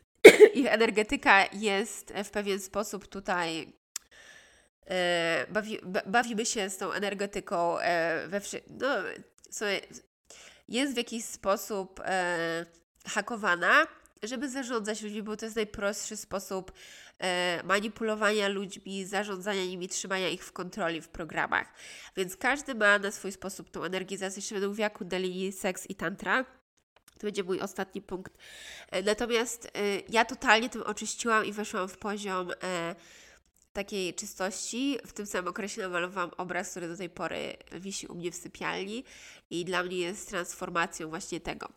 ich 0.55 0.67
energetyka 0.67 1.47
jest 1.53 2.13
w 2.25 2.31
pewien 2.31 2.61
sposób 2.61 3.07
tutaj 3.07 3.73
E, 3.73 3.78
bawi, 5.49 5.79
bawimy 6.07 6.47
się 6.47 6.71
z 6.71 6.77
tą 6.77 6.93
energetyką 6.93 7.79
e, 7.79 8.29
we 8.29 8.41
no, 8.69 8.89
jest 10.69 10.95
w 10.95 10.97
jakiś 10.97 11.25
sposób 11.25 12.01
e, 12.05 12.67
hakowana, 13.07 13.87
żeby 14.23 14.49
zarządzać 14.49 15.03
ludźmi, 15.03 15.23
bo 15.23 15.37
to 15.37 15.47
jest 15.47 15.57
najprostszy 15.57 16.17
sposób 16.17 16.73
manipulowania 17.65 18.49
ludźmi, 18.49 19.05
zarządzania 19.05 19.65
nimi, 19.65 19.89
trzymania 19.89 20.29
ich 20.29 20.45
w 20.45 20.53
kontroli 20.53 21.01
w 21.01 21.09
programach. 21.09 21.73
Więc 22.17 22.37
każdy 22.37 22.75
ma 22.75 22.99
na 22.99 23.11
swój 23.11 23.33
sposób 23.33 23.71
tą 23.71 23.85
energię. 23.85 24.19
Zaraz 24.19 24.37
jeszcze 24.37 24.55
będę 24.55 24.69
mówiła 24.69 24.91
kundalini, 24.91 25.53
seks 25.53 25.91
i 25.91 25.95
tantra. 25.95 26.45
To 27.19 27.27
będzie 27.27 27.45
mój 27.45 27.61
ostatni 27.61 28.03
punkt. 28.03 28.33
Natomiast 29.05 29.71
ja 30.09 30.25
totalnie 30.25 30.69
tym 30.69 30.83
oczyściłam 30.83 31.45
i 31.45 31.53
weszłam 31.53 31.89
w 31.89 31.99
poziom 31.99 32.51
takiej 33.79 34.15
czystości. 34.15 34.99
W 35.07 35.13
tym 35.13 35.27
samym 35.27 35.49
okresie 35.49 35.83
namalowałam 35.83 36.31
obraz, 36.37 36.71
który 36.71 36.89
do 36.89 36.97
tej 36.97 37.11
pory 37.11 37.57
wisi 37.73 38.07
u 38.07 38.15
mnie 38.15 38.33
w 38.33 38.37
sypialni 38.37 39.05
i 39.51 39.65
dla 39.65 39.83
mnie 39.83 39.99
jest 39.99 40.29
transformacją 40.29 41.09
właśnie 41.09 41.41
tego. 41.41 41.69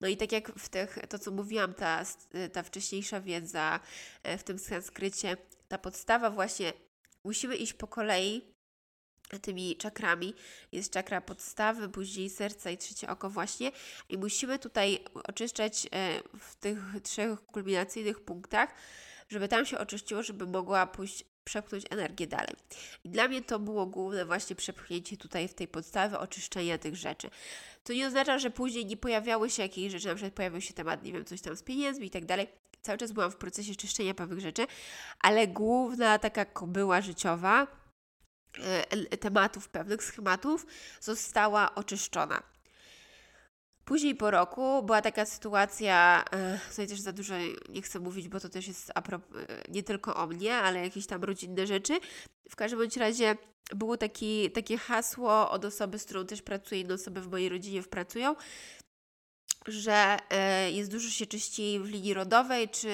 No 0.00 0.08
i 0.08 0.16
tak 0.16 0.32
jak 0.32 0.52
w 0.58 0.68
tych, 0.68 0.98
to 1.08 1.18
co 1.18 1.30
mówiłam, 1.30 1.74
ta, 1.74 2.04
ta 2.52 2.62
wcześniejsza 2.62 3.20
wiedza 3.20 3.80
e, 4.22 4.38
w 4.38 4.42
tym 4.42 4.58
sanskrycie, 4.58 5.36
ta 5.68 5.78
podstawa 5.78 6.30
właśnie, 6.30 6.72
musimy 7.24 7.56
iść 7.56 7.72
po 7.72 7.86
kolei 7.86 8.42
tymi 9.42 9.76
czakrami. 9.76 10.34
Jest 10.72 10.92
czakra 10.92 11.20
podstawy, 11.20 11.88
później 11.88 12.30
serca 12.30 12.70
i 12.70 12.78
trzecie 12.78 13.08
oko 13.08 13.30
właśnie. 13.30 13.72
I 14.08 14.18
musimy 14.18 14.58
tutaj 14.58 14.98
oczyszczać 15.28 15.86
e, 15.86 16.22
w 16.38 16.56
tych 16.56 16.78
trzech 17.02 17.40
kulminacyjnych 17.40 18.20
punktach, 18.20 18.74
żeby 19.28 19.48
tam 19.48 19.66
się 19.66 19.78
oczyściło, 19.78 20.22
żeby 20.22 20.46
mogła 20.46 20.86
pójść 20.86 21.24
przepchnąć 21.44 21.84
energię 21.90 22.26
dalej. 22.26 22.54
I 23.04 23.10
dla 23.10 23.28
mnie 23.28 23.42
to 23.42 23.58
było 23.58 23.86
główne 23.86 24.24
właśnie 24.24 24.56
przepchnięcie 24.56 25.16
tutaj 25.16 25.48
w 25.48 25.54
tej 25.54 25.68
podstawie 25.68 26.18
oczyszczenia 26.18 26.78
tych 26.78 26.96
rzeczy. 26.96 27.30
To 27.84 27.92
nie 27.92 28.06
oznacza, 28.06 28.38
że 28.38 28.50
później 28.50 28.86
nie 28.86 28.96
pojawiały 28.96 29.50
się 29.50 29.62
jakieś 29.62 29.92
rzeczy, 29.92 30.08
na 30.08 30.14
przykład 30.14 30.34
pojawił 30.34 30.60
się 30.60 30.74
temat, 30.74 31.02
nie 31.02 31.12
wiem, 31.12 31.24
coś 31.24 31.40
tam 31.40 31.56
z 31.56 31.62
pieniędzmi 31.62 32.06
i 32.06 32.10
tak 32.10 32.24
dalej. 32.24 32.48
Cały 32.82 32.98
czas 32.98 33.12
byłam 33.12 33.30
w 33.30 33.36
procesie 33.36 33.74
czyszczenia 33.74 34.14
pewnych 34.14 34.40
rzeczy, 34.40 34.66
ale 35.20 35.48
główna 35.48 36.18
taka 36.18 36.44
kobyła 36.44 37.00
życiowa, 37.00 37.66
e, 38.58 39.16
tematów, 39.16 39.68
pewnych 39.68 40.04
schematów 40.04 40.66
została 41.00 41.74
oczyszczona. 41.74 42.42
Później 43.90 44.14
po 44.14 44.30
roku 44.30 44.82
była 44.82 45.02
taka 45.02 45.26
sytuacja, 45.26 46.24
e, 46.32 46.58
tutaj 46.70 46.86
też 46.86 47.00
za 47.00 47.12
dużo 47.12 47.34
nie 47.68 47.82
chcę 47.82 48.00
mówić, 48.00 48.28
bo 48.28 48.40
to 48.40 48.48
też 48.48 48.68
jest 48.68 48.90
e, 48.90 49.20
nie 49.68 49.82
tylko 49.82 50.16
o 50.16 50.26
mnie, 50.26 50.54
ale 50.54 50.80
jakieś 50.80 51.06
tam 51.06 51.24
rodzinne 51.24 51.66
rzeczy. 51.66 52.00
W 52.50 52.56
każdym 52.56 52.80
bądź 52.80 52.96
razie 52.96 53.36
było 53.74 53.96
taki, 53.96 54.50
takie 54.50 54.78
hasło 54.78 55.50
od 55.50 55.64
osoby, 55.64 55.98
z 55.98 56.04
którą 56.04 56.26
też 56.26 56.42
pracuję, 56.42 56.80
inne 56.80 56.94
osoby 56.94 57.20
w 57.20 57.30
mojej 57.30 57.48
rodzinie 57.48 57.82
pracują, 57.82 58.36
że 59.66 60.16
e, 60.30 60.70
jest 60.70 60.90
dużo 60.90 61.10
się 61.10 61.26
czyści 61.26 61.80
w 61.82 61.88
linii 61.88 62.14
rodowej, 62.14 62.68
czy 62.68 62.88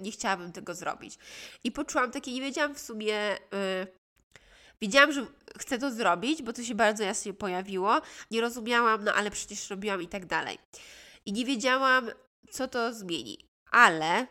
nie 0.00 0.10
chciałabym 0.10 0.52
tego 0.52 0.74
zrobić. 0.74 1.18
I 1.64 1.72
poczułam 1.72 2.10
takie, 2.10 2.32
nie 2.32 2.40
wiedziałam 2.40 2.74
w 2.74 2.80
sumie, 2.80 3.16
wiedziałam, 4.82 5.12
że 5.12 5.26
chcę 5.58 5.78
to 5.78 5.90
zrobić, 5.90 6.42
bo 6.42 6.52
to 6.52 6.62
się 6.62 6.74
bardzo 6.74 7.04
jasnie 7.04 7.34
pojawiło. 7.34 8.00
Nie 8.30 8.40
rozumiałam, 8.40 9.04
no 9.04 9.12
ale 9.12 9.30
przecież 9.30 9.70
robiłam 9.70 10.02
i 10.02 10.08
tak 10.08 10.26
dalej. 10.26 10.58
I 11.26 11.32
nie 11.32 11.44
wiedziałam, 11.44 12.10
co 12.50 12.68
to 12.68 12.94
zmieni. 12.94 13.38
Ale 13.70 14.26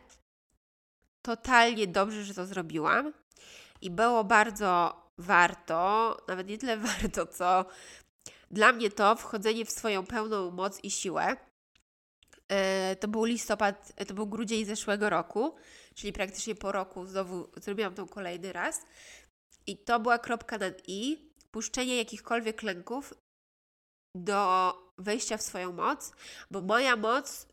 totalnie 1.21 1.87
dobrze, 1.87 2.23
że 2.23 2.33
to 2.33 2.45
zrobiłam. 2.45 3.13
I 3.81 3.89
było 3.89 4.23
bardzo 4.23 5.01
warto, 5.17 6.17
nawet 6.27 6.47
nie 6.47 6.57
tyle 6.57 6.77
warto, 6.87 7.25
co 7.25 7.65
dla 8.51 8.71
mnie 8.73 8.89
to 8.89 9.15
wchodzenie 9.15 9.65
w 9.65 9.71
swoją 9.71 10.05
pełną 10.05 10.51
moc 10.51 10.83
i 10.83 10.91
siłę. 10.91 11.37
E, 12.47 12.95
to 12.95 13.07
był 13.07 13.23
listopad, 13.23 13.93
to 14.07 14.13
był 14.13 14.27
grudzień 14.27 14.65
zeszłego 14.65 15.09
roku, 15.09 15.55
czyli 15.95 16.13
praktycznie 16.13 16.55
po 16.55 16.71
roku 16.71 17.05
znowu 17.05 17.49
zrobiłam 17.55 17.93
to 17.93 18.05
kolejny 18.05 18.53
raz. 18.53 18.81
I 19.67 19.77
to 19.77 19.99
była 19.99 20.19
kropka 20.19 20.57
nad 20.57 20.73
i, 20.87 21.31
puszczenie 21.51 21.97
jakichkolwiek 21.97 22.63
lęków 22.63 23.13
do 24.15 24.73
wejścia 24.97 25.37
w 25.37 25.41
swoją 25.41 25.73
moc, 25.73 26.11
bo 26.51 26.61
moja 26.61 26.95
moc 26.95 27.47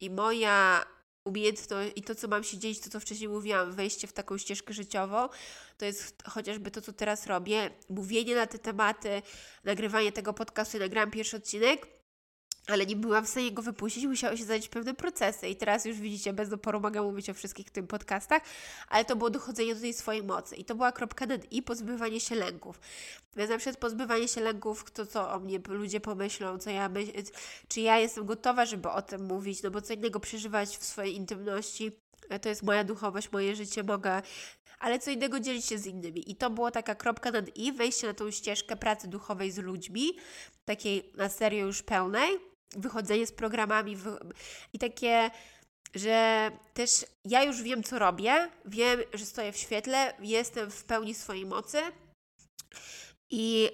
i 0.00 0.10
moja 0.10 0.86
umiejętność 1.24 1.92
i 1.96 2.02
to, 2.02 2.14
co 2.14 2.28
mam 2.28 2.44
się 2.44 2.58
dzielić, 2.58 2.80
to 2.80 2.90
co 2.90 3.00
wcześniej 3.00 3.28
mówiłam, 3.28 3.72
wejście 3.72 4.06
w 4.06 4.12
taką 4.12 4.38
ścieżkę 4.38 4.74
życiową, 4.74 5.28
to 5.78 5.84
jest 5.84 6.22
chociażby 6.22 6.70
to, 6.70 6.80
co 6.80 6.92
teraz 6.92 7.26
robię, 7.26 7.70
mówienie 7.88 8.34
na 8.34 8.46
te 8.46 8.58
tematy, 8.58 9.22
nagrywanie 9.64 10.12
tego 10.12 10.32
podcastu, 10.32 10.78
nagrałam 10.78 11.10
pierwszy 11.10 11.36
odcinek, 11.36 11.99
ale 12.70 12.86
nie 12.86 12.96
byłam 12.96 13.26
w 13.26 13.28
stanie 13.28 13.52
go 13.52 13.62
wypuścić, 13.62 14.04
musiały 14.04 14.36
się 14.36 14.44
zadać 14.44 14.68
pewne 14.68 14.94
procesy 14.94 15.48
i 15.48 15.56
teraz 15.56 15.84
już 15.84 15.96
widzicie, 15.96 16.32
bez 16.32 16.52
oporu 16.52 16.80
mogę 16.80 17.02
mówić 17.02 17.30
o 17.30 17.34
wszystkich 17.34 17.70
tym 17.70 17.86
podcastach, 17.86 18.42
ale 18.88 19.04
to 19.04 19.16
było 19.16 19.30
dochodzenie 19.30 19.74
do 19.74 19.80
tej 19.80 19.94
swojej 19.94 20.22
mocy 20.22 20.56
i 20.56 20.64
to 20.64 20.74
była 20.74 20.92
kropka 20.92 21.26
nad 21.26 21.52
i 21.52 21.62
pozbywanie 21.62 22.20
się 22.20 22.34
lęków. 22.34 22.80
Więc 23.36 23.50
na 23.50 23.58
przykład 23.58 23.76
pozbywanie 23.76 24.28
się 24.28 24.40
lęków, 24.40 24.90
to 24.90 25.06
co 25.06 25.32
o 25.32 25.40
mnie 25.40 25.60
ludzie 25.68 26.00
pomyślą, 26.00 26.58
co 26.58 26.70
ja 26.70 26.88
myślę, 26.88 27.12
czy 27.68 27.80
ja 27.80 27.98
jestem 27.98 28.26
gotowa, 28.26 28.66
żeby 28.66 28.88
o 28.88 29.02
tym 29.02 29.24
mówić, 29.24 29.62
no 29.62 29.70
bo 29.70 29.80
co 29.80 29.92
innego 29.92 30.20
przeżywać 30.20 30.76
w 30.76 30.84
swojej 30.84 31.16
intymności, 31.16 31.92
to 32.42 32.48
jest 32.48 32.62
moja 32.62 32.84
duchowość, 32.84 33.32
moje 33.32 33.56
życie, 33.56 33.82
mogę 33.82 34.22
ale 34.80 34.98
co 34.98 35.10
innego 35.10 35.40
dzielić 35.40 35.64
się 35.64 35.78
z 35.78 35.86
innymi. 35.86 36.30
I 36.30 36.36
to 36.36 36.50
była 36.50 36.70
taka 36.70 36.94
kropka 36.94 37.30
nad 37.30 37.56
i, 37.56 37.72
wejście 37.72 38.06
na 38.06 38.14
tą 38.14 38.30
ścieżkę 38.30 38.76
pracy 38.76 39.08
duchowej 39.08 39.50
z 39.50 39.58
ludźmi, 39.58 40.12
takiej 40.64 41.12
na 41.16 41.28
serio 41.28 41.66
już 41.66 41.82
pełnej, 41.82 42.49
wychodzenie 42.76 43.26
z 43.26 43.32
programami 43.32 43.96
i 44.72 44.78
takie, 44.78 45.30
że 45.94 46.50
też 46.74 47.06
ja 47.24 47.44
już 47.44 47.62
wiem, 47.62 47.82
co 47.82 47.98
robię, 47.98 48.48
wiem, 48.64 49.00
że 49.14 49.26
stoję 49.26 49.52
w 49.52 49.56
świetle, 49.56 50.14
jestem 50.20 50.70
w 50.70 50.84
pełni 50.84 51.14
swojej 51.14 51.46
mocy 51.46 51.78
i 53.30 53.70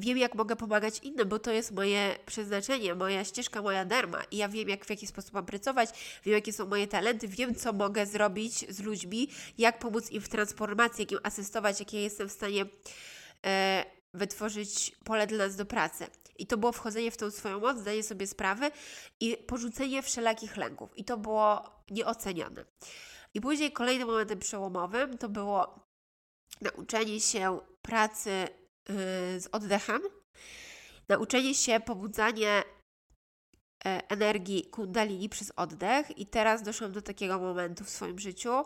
wiem, 0.00 0.18
jak 0.18 0.34
mogę 0.34 0.56
pomagać 0.56 0.98
innym, 0.98 1.28
bo 1.28 1.38
to 1.38 1.50
jest 1.50 1.72
moje 1.72 2.16
przeznaczenie, 2.26 2.94
moja 2.94 3.24
ścieżka, 3.24 3.62
moja 3.62 3.84
darma. 3.84 4.22
I 4.30 4.36
ja 4.36 4.48
wiem, 4.48 4.68
jak 4.68 4.84
w 4.84 4.90
jaki 4.90 5.06
sposób 5.06 5.32
mam 5.32 5.46
pracować, 5.46 5.90
wiem, 6.24 6.34
jakie 6.34 6.52
są 6.52 6.66
moje 6.66 6.86
talenty, 6.86 7.28
wiem, 7.28 7.54
co 7.54 7.72
mogę 7.72 8.06
zrobić 8.06 8.74
z 8.74 8.80
ludźmi, 8.80 9.28
jak 9.58 9.78
pomóc 9.78 10.10
im 10.10 10.22
w 10.22 10.28
transformacji, 10.28 11.02
jak 11.02 11.12
im 11.12 11.18
asystować, 11.22 11.80
jakie 11.80 12.02
jestem 12.02 12.28
w 12.28 12.32
stanie 12.32 12.66
e, 13.46 13.84
wytworzyć 14.14 14.92
pole 15.04 15.26
dla 15.26 15.38
nas 15.38 15.56
do 15.56 15.66
pracy. 15.66 16.06
I 16.40 16.46
to 16.46 16.56
było 16.56 16.72
wchodzenie 16.72 17.10
w 17.10 17.16
tą 17.16 17.30
swoją 17.30 17.60
moc, 17.60 17.78
zdanie 17.78 18.02
sobie 18.02 18.26
sprawy 18.26 18.70
i 19.20 19.36
porzucenie 19.36 20.02
wszelakich 20.02 20.56
lęków. 20.56 20.98
I 20.98 21.04
to 21.04 21.16
było 21.16 21.70
nieocenione. 21.90 22.64
I 23.34 23.40
później 23.40 23.72
kolejnym 23.72 24.08
momentem 24.08 24.38
przełomowym 24.38 25.18
to 25.18 25.28
było 25.28 25.86
nauczenie 26.60 27.20
się 27.20 27.60
pracy 27.82 28.30
yy, 28.88 28.94
z 29.40 29.48
oddechem, 29.52 30.02
nauczenie 31.08 31.54
się 31.54 31.80
pobudzanie 31.80 32.62
e, 33.84 34.02
energii 34.08 34.70
kundalini 34.70 35.28
przez 35.28 35.52
oddech 35.56 36.18
i 36.18 36.26
teraz 36.26 36.62
doszłam 36.62 36.92
do 36.92 37.02
takiego 37.02 37.38
momentu 37.38 37.84
w 37.84 37.90
swoim 37.90 38.18
życiu, 38.18 38.64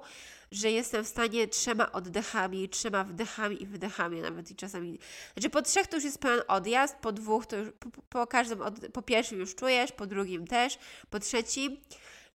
że 0.54 0.70
jestem 0.70 1.04
w 1.04 1.08
stanie 1.08 1.48
trzema 1.48 1.92
oddechami, 1.92 2.68
trzema 2.68 3.04
wdechami 3.04 3.62
i 3.62 3.66
wydechami 3.66 4.20
nawet 4.20 4.50
i 4.50 4.56
czasami. 4.56 4.98
Znaczy 5.34 5.50
po 5.50 5.62
trzech 5.62 5.86
to 5.86 5.96
już 5.96 6.04
jest 6.04 6.18
pełen 6.18 6.40
odjazd, 6.48 6.96
po 6.96 7.12
dwóch 7.12 7.46
to 7.46 7.56
już, 7.56 7.68
po, 7.78 7.90
po 8.08 8.26
każdym, 8.26 8.62
od, 8.62 8.74
po 8.92 9.02
pierwszym 9.02 9.38
już 9.38 9.54
czujesz, 9.54 9.92
po 9.92 10.06
drugim 10.06 10.46
też, 10.46 10.78
po 11.10 11.18
trzecim 11.18 11.76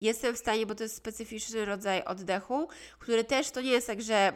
jestem 0.02 0.36
w 0.36 0.38
stanie, 0.38 0.66
bo 0.66 0.76
to 0.76 0.84
jest 0.84 0.96
specyficzny 0.96 1.66
rodzaj 1.66 2.04
oddechu, 2.04 2.68
który 3.00 3.24
też 3.24 3.52
to 3.52 3.62
nie 3.62 3.72
jest 3.72 3.88
tak, 3.88 4.02
że 4.02 4.34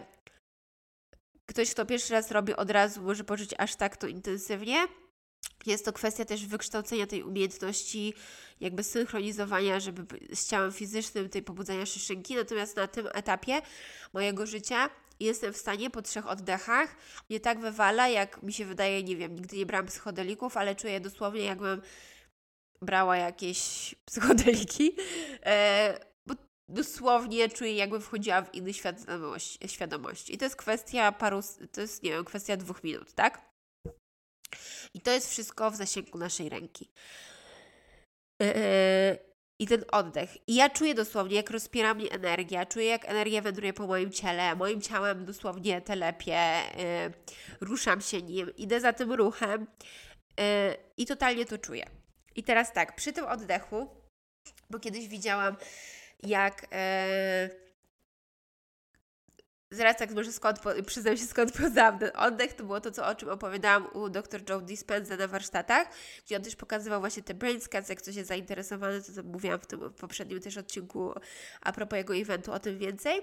ktoś, 1.46 1.72
kto 1.72 1.86
pierwszy 1.86 2.14
raz 2.14 2.32
robi 2.32 2.56
od 2.56 2.70
razu 2.70 3.02
może 3.02 3.24
poczuć 3.24 3.50
aż 3.58 3.76
tak 3.76 3.98
to 3.98 4.08
intensywnie, 4.08 4.88
jest 5.72 5.86
to 5.86 5.94
kwestia 5.94 6.26
też 6.26 6.46
wykształcenia 6.46 7.08
tej 7.08 7.24
umiejętności, 7.24 8.14
jakby 8.62 8.84
synchronizowania, 8.84 9.80
żeby 9.80 10.06
z 10.36 10.48
ciałem 10.48 10.72
fizycznym, 10.72 11.30
tej 11.30 11.44
pobudzania 11.44 11.86
szyszynki. 11.86 12.36
Natomiast 12.36 12.76
na 12.76 12.88
tym 12.88 13.08
etapie 13.14 13.62
mojego 14.14 14.46
życia 14.46 14.90
jestem 15.20 15.54
w 15.54 15.58
stanie 15.58 15.90
po 15.90 16.02
trzech 16.02 16.28
oddechach, 16.28 16.96
nie 17.30 17.40
tak 17.40 17.60
wywala, 17.60 18.08
jak 18.08 18.44
mi 18.44 18.54
się 18.54 18.66
wydaje, 18.66 19.04
nie 19.04 19.16
wiem, 19.16 19.36
nigdy 19.36 19.58
nie 19.58 19.66
brałam 19.66 19.88
psychodelików, 19.88 20.58
ale 20.58 20.76
czuję 20.76 21.00
dosłownie, 21.00 21.44
jakbym 21.44 21.82
brała 22.82 23.18
jakieś 23.18 23.60
psychodeliki, 24.08 24.96
e, 25.46 26.00
bo 26.26 26.34
dosłownie 26.70 27.50
czuję, 27.50 27.76
jakbym 27.76 28.02
wchodziła 28.02 28.42
w 28.42 28.56
inny 28.56 28.74
świat 28.74 28.96
świadomości. 29.66 30.34
I 30.34 30.38
to 30.38 30.46
jest 30.46 30.56
kwestia 30.56 31.12
paru, 31.12 31.42
to 31.72 31.82
jest, 31.82 32.04
nie 32.04 32.10
wiem, 32.10 32.26
kwestia 32.26 32.58
dwóch 32.58 32.84
minut, 32.84 33.14
tak? 33.14 33.53
I 34.94 35.02
to 35.02 35.12
jest 35.12 35.30
wszystko 35.30 35.72
w 35.72 35.76
zasięgu 35.76 36.18
naszej 36.18 36.50
ręki. 36.50 36.90
Yy, 38.40 38.50
I 39.60 39.68
ten 39.68 39.86
oddech. 39.92 40.50
I 40.50 40.56
ja 40.56 40.70
czuję 40.70 40.94
dosłownie, 40.94 41.36
jak 41.36 41.50
rozpiera 41.50 41.94
mnie 41.94 42.12
energia, 42.12 42.66
czuję, 42.66 42.86
jak 42.86 43.06
energia 43.06 43.42
wędruje 43.42 43.74
po 43.74 43.88
moim 43.88 44.12
ciele, 44.12 44.56
moim 44.56 44.82
ciałem 44.82 45.26
dosłownie 45.26 45.82
telepie, 45.82 46.62
yy, 46.78 47.38
ruszam 47.62 48.02
się 48.02 48.22
nim, 48.22 48.56
idę 48.56 48.82
za 48.82 48.94
tym 48.94 49.12
ruchem 49.12 49.68
yy, 50.38 50.46
i 50.98 51.06
totalnie 51.06 51.46
to 51.46 51.58
czuję. 51.58 51.86
I 52.36 52.44
teraz 52.44 52.74
tak, 52.74 52.96
przy 52.96 53.14
tym 53.14 53.26
oddechu, 53.26 53.88
bo 54.70 54.80
kiedyś 54.80 55.08
widziałam, 55.08 55.56
jak 56.24 56.68
Zaraz 59.74 59.98
tak 59.98 60.12
może 60.12 60.32
skąd, 60.32 60.60
przyznam 60.86 61.18
się 61.18 61.26
skąd 61.26 61.52
poznałam 61.58 62.00
ten 62.00 62.12
oddech, 62.16 62.54
to 62.54 62.64
było 62.64 62.82
to, 62.82 62.92
co, 62.92 63.08
o 63.08 63.16
czym 63.16 63.30
opowiadałam 63.30 63.88
u 63.94 64.10
dr 64.10 64.42
Joe 64.50 64.62
Dispenza 64.62 65.18
na 65.18 65.28
warsztatach, 65.28 65.88
gdzie 66.26 66.36
on 66.36 66.44
też 66.44 66.56
pokazywał 66.56 67.00
właśnie 67.00 67.24
te 67.24 67.34
brain 67.34 67.62
scans, 67.62 67.90
jak 67.90 67.98
ktoś 67.98 68.16
jest 68.16 68.28
zainteresowany, 68.28 69.02
to, 69.02 69.14
to 69.14 69.24
mówiłam 69.24 69.60
w 69.60 69.66
tym 69.66 69.94
poprzednim 69.94 70.42
też 70.42 70.58
odcinku 70.58 71.14
a 71.62 71.72
propos 71.72 71.98
jego 71.98 72.16
eventu 72.16 72.52
o 72.52 72.60
tym 72.60 72.78
więcej. 72.78 73.22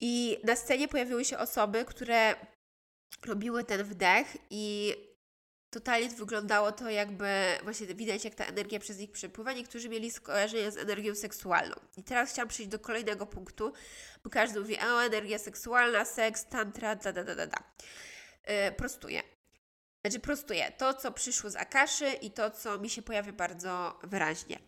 I 0.00 0.38
na 0.44 0.56
scenie 0.56 0.88
pojawiły 0.88 1.24
się 1.24 1.38
osoby, 1.38 1.84
które 1.84 2.34
robiły 3.26 3.64
ten 3.64 3.84
wdech 3.84 4.36
i 4.50 4.94
totalnie 5.70 6.08
wyglądało 6.08 6.72
to 6.72 6.90
jakby, 6.90 7.28
właśnie 7.62 7.86
widać 7.86 8.24
jak 8.24 8.34
ta 8.34 8.44
energia 8.44 8.78
przez 8.78 8.98
nich 8.98 9.10
przepływa. 9.10 9.52
Niektórzy 9.52 9.88
mieli 9.88 10.10
skojarzenia 10.10 10.70
z 10.70 10.76
energią 10.76 11.14
seksualną. 11.14 11.74
I 11.96 12.02
teraz 12.02 12.30
chciałam 12.30 12.48
przejść 12.48 12.70
do 12.70 12.78
kolejnego 12.78 13.26
punktu, 13.26 13.72
bo 14.24 14.30
każdy 14.30 14.60
mówi, 14.60 14.78
o, 14.78 15.04
energia 15.04 15.38
seksualna, 15.38 16.04
seks, 16.04 16.44
tantra, 16.44 16.96
da, 16.96 17.12
da, 17.12 17.24
da, 17.24 17.34
da, 17.34 17.46
da. 17.46 17.58
Yy, 18.46 18.72
prostuję. 18.72 19.22
Znaczy 20.04 20.20
prostuję 20.20 20.72
to, 20.78 20.94
co 20.94 21.12
przyszło 21.12 21.50
z 21.50 21.56
Akaszy 21.56 22.08
i 22.08 22.30
to, 22.30 22.50
co 22.50 22.78
mi 22.78 22.90
się 22.90 23.02
pojawia 23.02 23.32
bardzo 23.32 23.98
wyraźnie. 24.02 24.58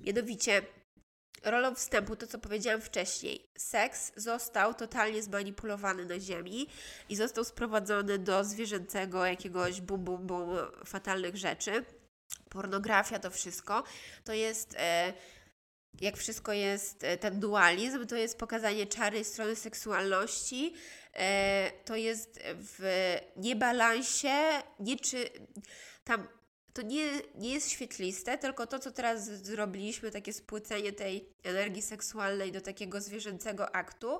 Mianowicie 0.00 0.62
rolą 1.44 1.74
wstępu, 1.74 2.16
to 2.16 2.26
co 2.26 2.38
powiedziałam 2.38 2.80
wcześniej, 2.80 3.50
seks 3.58 4.12
został 4.16 4.74
totalnie 4.74 5.22
zmanipulowany 5.22 6.04
na 6.04 6.20
Ziemi 6.20 6.66
i 7.08 7.16
został 7.16 7.44
sprowadzony 7.44 8.18
do 8.18 8.44
zwierzęcego 8.44 9.26
jakiegoś 9.26 9.80
bum, 9.80 10.04
bum, 10.04 10.26
bum 10.26 10.56
fatalnych 10.84 11.36
rzeczy. 11.36 11.84
Pornografia, 12.50 13.18
to 13.18 13.30
wszystko, 13.30 13.84
to 14.24 14.32
jest. 14.32 14.74
E, 14.78 15.12
jak 16.00 16.16
wszystko 16.16 16.52
jest, 16.52 17.04
e, 17.04 17.16
ten 17.16 17.40
dualizm, 17.40 18.06
to 18.06 18.16
jest 18.16 18.38
pokazanie 18.38 18.86
czarnej 18.86 19.24
strony 19.24 19.56
seksualności, 19.56 20.74
e, 21.14 21.70
to 21.84 21.96
jest 21.96 22.40
w 22.44 23.16
niebalansie, 23.36 24.62
nie 24.80 24.96
czy 24.96 25.28
tam 26.04 26.28
to 26.78 26.82
nie, 26.82 27.10
nie 27.34 27.54
jest 27.54 27.70
świetliste, 27.70 28.38
tylko 28.38 28.66
to, 28.66 28.78
co 28.78 28.90
teraz 28.90 29.24
zrobiliśmy, 29.24 30.10
takie 30.10 30.32
spłycenie 30.32 30.92
tej 30.92 31.28
energii 31.42 31.82
seksualnej 31.82 32.52
do 32.52 32.60
takiego 32.60 33.00
zwierzęcego 33.00 33.76
aktu, 33.76 34.18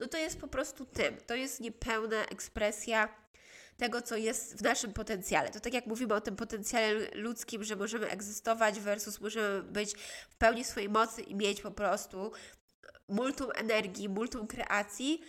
no 0.00 0.06
to 0.06 0.18
jest 0.18 0.40
po 0.40 0.48
prostu 0.48 0.86
tym. 0.86 1.16
To 1.26 1.34
jest 1.34 1.60
niepełna 1.60 2.24
ekspresja 2.24 3.08
tego, 3.76 4.02
co 4.02 4.16
jest 4.16 4.58
w 4.58 4.62
naszym 4.62 4.92
potencjale. 4.92 5.50
To 5.50 5.60
tak 5.60 5.74
jak 5.74 5.86
mówimy 5.86 6.14
o 6.14 6.20
tym 6.20 6.36
potencjale 6.36 7.10
ludzkim, 7.14 7.64
że 7.64 7.76
możemy 7.76 8.08
egzystować 8.08 8.80
versus 8.80 9.20
możemy 9.20 9.62
być 9.62 9.94
w 10.30 10.36
pełni 10.36 10.64
swojej 10.64 10.88
mocy 10.88 11.22
i 11.22 11.34
mieć 11.34 11.60
po 11.60 11.70
prostu 11.70 12.32
multum 13.08 13.50
energii, 13.54 14.08
multum 14.08 14.46
kreacji, 14.46 15.20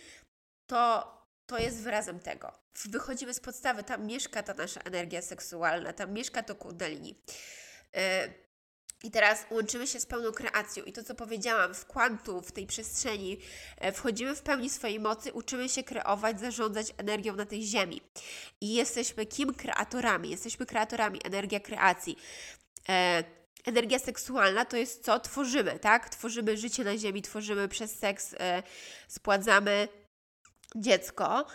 to 0.66 1.17
to 1.48 1.58
jest 1.58 1.82
wyrazem 1.82 2.20
tego. 2.20 2.52
Wychodzimy 2.84 3.34
z 3.34 3.40
podstawy, 3.40 3.84
tam 3.84 4.06
mieszka 4.06 4.42
ta 4.42 4.54
nasza 4.54 4.80
energia 4.80 5.22
seksualna, 5.22 5.92
tam 5.92 6.12
mieszka 6.12 6.42
to 6.42 6.54
kundalini. 6.54 7.22
Yy, 7.94 8.00
i 9.04 9.10
teraz 9.10 9.46
łączymy 9.50 9.86
się 9.86 10.00
z 10.00 10.06
pełną 10.06 10.32
kreacją. 10.32 10.84
I 10.84 10.92
to, 10.92 11.02
co 11.02 11.14
powiedziałam, 11.14 11.74
w 11.74 11.86
kwantu, 11.86 12.42
w 12.42 12.52
tej 12.52 12.66
przestrzeni, 12.66 13.38
e, 13.76 13.92
wchodzimy 13.92 14.34
w 14.34 14.42
pełni 14.42 14.70
swojej 14.70 15.00
mocy, 15.00 15.32
uczymy 15.32 15.68
się 15.68 15.84
kreować, 15.84 16.40
zarządzać 16.40 16.94
energią 16.96 17.36
na 17.36 17.46
tej 17.46 17.62
ziemi. 17.62 18.00
I 18.60 18.74
jesteśmy 18.74 19.26
kim? 19.26 19.54
Kreatorami. 19.54 20.30
Jesteśmy 20.30 20.66
kreatorami, 20.66 21.20
energia 21.24 21.60
kreacji. 21.60 22.18
E, 22.88 23.24
energia 23.64 23.98
seksualna 23.98 24.64
to 24.64 24.76
jest 24.76 25.04
co? 25.04 25.20
Tworzymy, 25.20 25.78
tak? 25.78 26.08
Tworzymy 26.08 26.56
życie 26.56 26.84
na 26.84 26.98
ziemi, 26.98 27.22
tworzymy 27.22 27.68
przez 27.68 27.98
seks, 27.98 28.34
e, 28.40 28.62
spładzamy 29.08 29.88
dziecko. 30.76 31.46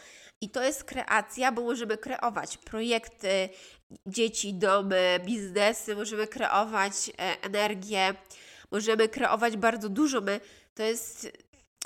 I 0.41 0.49
to 0.49 0.63
jest 0.63 0.83
kreacja, 0.83 1.51
bo 1.51 1.61
możemy 1.61 1.97
kreować 1.97 2.57
projekty, 2.57 3.49
dzieci, 4.05 4.53
domy, 4.53 5.19
biznesy, 5.25 5.95
możemy 5.95 6.27
kreować 6.27 6.93
e, 7.09 7.41
energię, 7.41 8.15
możemy 8.71 9.09
kreować 9.09 9.57
bardzo 9.57 9.89
dużo. 9.89 10.21
My, 10.21 10.39
to 10.75 10.83
jest 10.83 11.31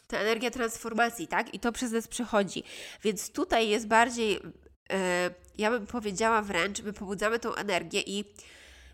ta 0.07 0.17
energia 0.17 0.51
transformacji, 0.51 1.27
tak? 1.27 1.53
I 1.53 1.59
to 1.59 1.71
przez 1.71 1.91
nas 1.91 2.07
przychodzi. 2.07 2.63
Więc 3.03 3.31
tutaj 3.31 3.69
jest 3.69 3.87
bardziej, 3.87 4.39
e, 4.91 5.29
ja 5.57 5.71
bym 5.71 5.87
powiedziała 5.87 6.41
wręcz, 6.41 6.81
my 6.81 6.93
pobudzamy 6.93 7.39
tą 7.39 7.55
energię 7.55 8.01
i 8.01 8.25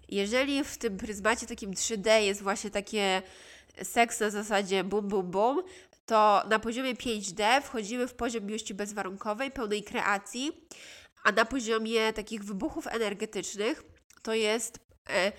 jeżeli 0.09 0.63
w 0.63 0.77
tym 0.77 0.97
pryzmacie 0.97 1.47
takim 1.47 1.71
3D 1.71 2.21
jest 2.21 2.41
właśnie 2.41 2.69
takie 2.69 3.21
seks 3.83 4.19
na 4.19 4.29
zasadzie 4.29 4.83
bum, 4.83 5.07
bum, 5.07 5.31
bum, 5.31 5.63
to 6.05 6.43
na 6.49 6.59
poziomie 6.59 6.95
5D 6.95 7.61
wchodzimy 7.61 8.07
w 8.07 8.13
poziom 8.13 8.45
miłości 8.45 8.73
bezwarunkowej, 8.73 9.51
pełnej 9.51 9.83
kreacji, 9.83 10.67
a 11.23 11.31
na 11.31 11.45
poziomie 11.45 12.13
takich 12.13 12.43
wybuchów 12.43 12.87
energetycznych 12.87 13.83
to 14.21 14.33
jest 14.33 14.79
e, 15.09 15.31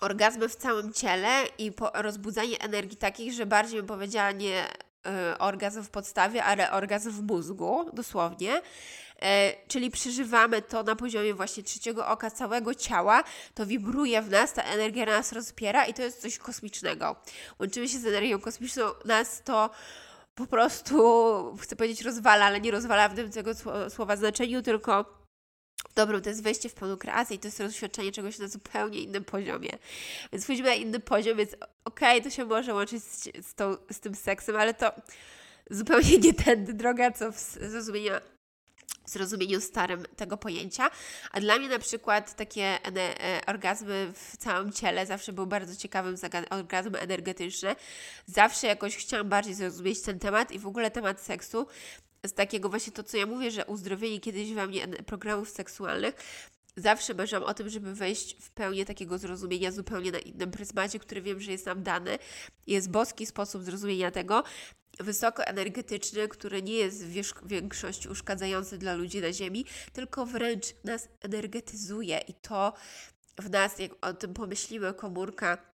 orgazmy 0.00 0.48
w 0.48 0.56
całym 0.56 0.92
ciele 0.92 1.44
i 1.58 1.72
po, 1.72 1.90
rozbudzanie 1.94 2.60
energii 2.60 2.96
takich, 2.96 3.32
że 3.32 3.46
bardziej 3.46 3.78
bym 3.78 3.86
powiedziała 3.86 4.32
nie 4.32 4.66
e, 5.06 5.38
orgazm 5.38 5.82
w 5.82 5.90
podstawie, 5.90 6.44
ale 6.44 6.70
orgazm 6.70 7.10
w 7.10 7.22
mózgu, 7.22 7.90
dosłownie. 7.92 8.62
E, 9.22 9.52
czyli 9.68 9.90
przeżywamy 9.90 10.62
to 10.62 10.82
na 10.82 10.96
poziomie 10.96 11.34
właśnie 11.34 11.62
trzeciego 11.62 12.06
oka 12.06 12.30
całego 12.30 12.74
ciała, 12.74 13.24
to 13.54 13.66
wibruje 13.66 14.22
w 14.22 14.30
nas, 14.30 14.52
ta 14.52 14.62
energia 14.62 15.06
nas 15.06 15.32
rozpiera 15.32 15.86
i 15.86 15.94
to 15.94 16.02
jest 16.02 16.22
coś 16.22 16.38
kosmicznego. 16.38 17.16
Łączymy 17.60 17.88
się 17.88 17.98
z 17.98 18.06
energią 18.06 18.40
kosmiczną, 18.40 18.84
nas 19.04 19.42
to 19.42 19.70
po 20.34 20.46
prostu, 20.46 21.56
chcę 21.60 21.76
powiedzieć 21.76 22.02
rozwala, 22.02 22.44
ale 22.44 22.60
nie 22.60 22.70
rozwala 22.70 23.08
w 23.08 23.14
tym 23.14 23.30
tego 23.30 23.50
słowa 23.90 24.16
znaczeniu, 24.16 24.62
tylko 24.62 25.04
dobrym 25.94 26.22
to 26.22 26.28
jest 26.28 26.42
wejście 26.42 26.68
w 26.68 26.74
pełną 26.74 26.96
kreację 26.96 27.36
i 27.36 27.38
to 27.38 27.48
jest 27.48 27.58
doświadczenie 27.58 28.12
czegoś 28.12 28.38
na 28.38 28.48
zupełnie 28.48 28.98
innym 28.98 29.24
poziomie. 29.24 29.70
Więc 30.32 30.44
wchodzimy 30.44 30.68
na 30.68 30.74
inny 30.74 31.00
poziom, 31.00 31.38
więc 31.38 31.50
okej, 31.84 32.18
okay, 32.18 32.22
to 32.22 32.30
się 32.30 32.44
może 32.44 32.74
łączyć 32.74 33.04
z, 33.04 33.46
z, 33.46 33.54
tą, 33.54 33.76
z 33.90 34.00
tym 34.00 34.14
seksem, 34.14 34.56
ale 34.56 34.74
to 34.74 34.92
zupełnie 35.70 36.18
nie 36.18 36.34
tędy 36.34 36.74
droga, 36.74 37.10
co 37.10 37.32
w 37.32 37.38
zrozumieniu 37.38 38.12
zrozumieniu 39.06 39.60
starym 39.60 40.04
tego 40.16 40.36
pojęcia. 40.36 40.90
A 41.32 41.40
dla 41.40 41.58
mnie 41.58 41.68
na 41.68 41.78
przykład 41.78 42.36
takie 42.36 42.62
e, 42.62 43.40
orgazmy 43.46 44.12
w 44.14 44.36
całym 44.36 44.72
ciele 44.72 45.06
zawsze 45.06 45.32
był 45.32 45.46
bardzo 45.46 45.76
ciekawym 45.76 46.16
orgazmem 46.50 47.02
energetyczny. 47.02 47.76
Zawsze 48.26 48.66
jakoś 48.66 48.96
chciałam 48.96 49.28
bardziej 49.28 49.54
zrozumieć 49.54 50.02
ten 50.02 50.18
temat 50.18 50.52
i 50.52 50.58
w 50.58 50.66
ogóle 50.66 50.90
temat 50.90 51.20
seksu 51.20 51.66
z 52.26 52.32
takiego 52.32 52.68
właśnie 52.68 52.92
to, 52.92 53.02
co 53.02 53.16
ja 53.16 53.26
mówię, 53.26 53.50
że 53.50 53.66
uzdrowienie 53.66 54.20
kiedyś 54.20 54.52
we 54.52 54.66
mnie 54.66 54.88
programów 54.88 55.50
seksualnych, 55.50 56.14
zawsze 56.76 57.14
marzyłam 57.14 57.44
o 57.44 57.54
tym, 57.54 57.68
żeby 57.68 57.94
wejść 57.94 58.36
w 58.40 58.50
pełnię 58.50 58.84
takiego 58.84 59.18
zrozumienia 59.18 59.72
zupełnie 59.72 60.12
na 60.12 60.18
innym 60.18 60.50
pryzmacie, 60.50 60.98
który 60.98 61.22
wiem, 61.22 61.40
że 61.40 61.52
jest 61.52 61.66
nam 61.66 61.82
dany. 61.82 62.18
Jest 62.66 62.90
boski 62.90 63.26
sposób 63.26 63.62
zrozumienia 63.62 64.10
tego, 64.10 64.44
wysokoenergetyczny, 65.00 66.28
który 66.28 66.62
nie 66.62 66.74
jest 66.74 67.06
w 67.06 67.46
większości 67.46 68.08
uszkadzający 68.08 68.78
dla 68.78 68.94
ludzi 68.94 69.20
na 69.20 69.32
Ziemi, 69.32 69.64
tylko 69.92 70.26
wręcz 70.26 70.66
nas 70.84 71.08
energetyzuje 71.20 72.20
i 72.28 72.34
to 72.34 72.72
w 73.38 73.50
nas, 73.50 73.78
jak 73.78 74.06
o 74.06 74.14
tym 74.14 74.34
pomyślimy, 74.34 74.94
komórka 74.94 75.72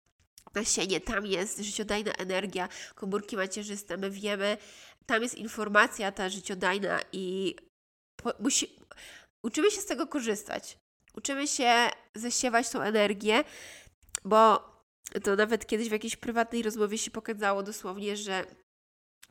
nasienie, 0.55 1.01
tam 1.01 1.27
jest 1.27 1.59
życiodajna 1.59 2.13
energia, 2.13 2.69
komórki 2.95 3.37
macierzyste, 3.37 3.97
my 3.97 4.11
wiemy, 4.11 4.57
tam 5.07 5.23
jest 5.23 5.35
informacja 5.35 6.13
ta 6.13 6.29
życiodajna 6.29 7.01
i 7.13 7.57
po, 8.17 8.33
musi, 8.41 8.79
uczymy 9.43 9.71
się 9.71 9.81
z 9.81 9.87
tego 9.87 10.07
korzystać. 10.07 10.79
Uczymy 11.17 11.49
się 11.49 11.91
zasiewać 12.15 12.71
tą 12.71 12.81
energię, 12.81 13.45
bo 14.25 14.71
to 15.23 15.37
nawet 15.37 15.67
kiedyś 15.67 15.89
w 15.89 15.93
jakiejś 15.93 16.17
prywatnej 16.17 16.63
rozmowie 16.63 16.99
się 16.99 17.11
pokazało 17.11 17.63
dosłownie, 17.63 18.17
że 18.17 18.47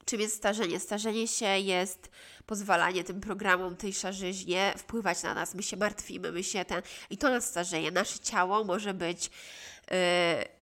czym 0.05 0.21
jest 0.21 0.35
starzenie? 0.35 0.79
Starzenie 0.79 1.27
się 1.27 1.45
jest 1.45 2.09
pozwalanie 2.45 3.03
tym 3.03 3.21
programom, 3.21 3.75
tej 3.75 3.93
szarzyźnie 3.93 4.73
wpływać 4.77 5.23
na 5.23 5.33
nas. 5.33 5.55
My 5.55 5.63
się 5.63 5.77
martwimy, 5.77 6.31
my 6.31 6.43
się 6.43 6.65
ten... 6.65 6.81
I 7.09 7.17
to 7.17 7.29
nas 7.29 7.49
starzeje. 7.49 7.91
Nasze 7.91 8.19
ciało 8.19 8.63
może 8.63 8.93
być... 8.93 9.29
Yy, 9.91 10.63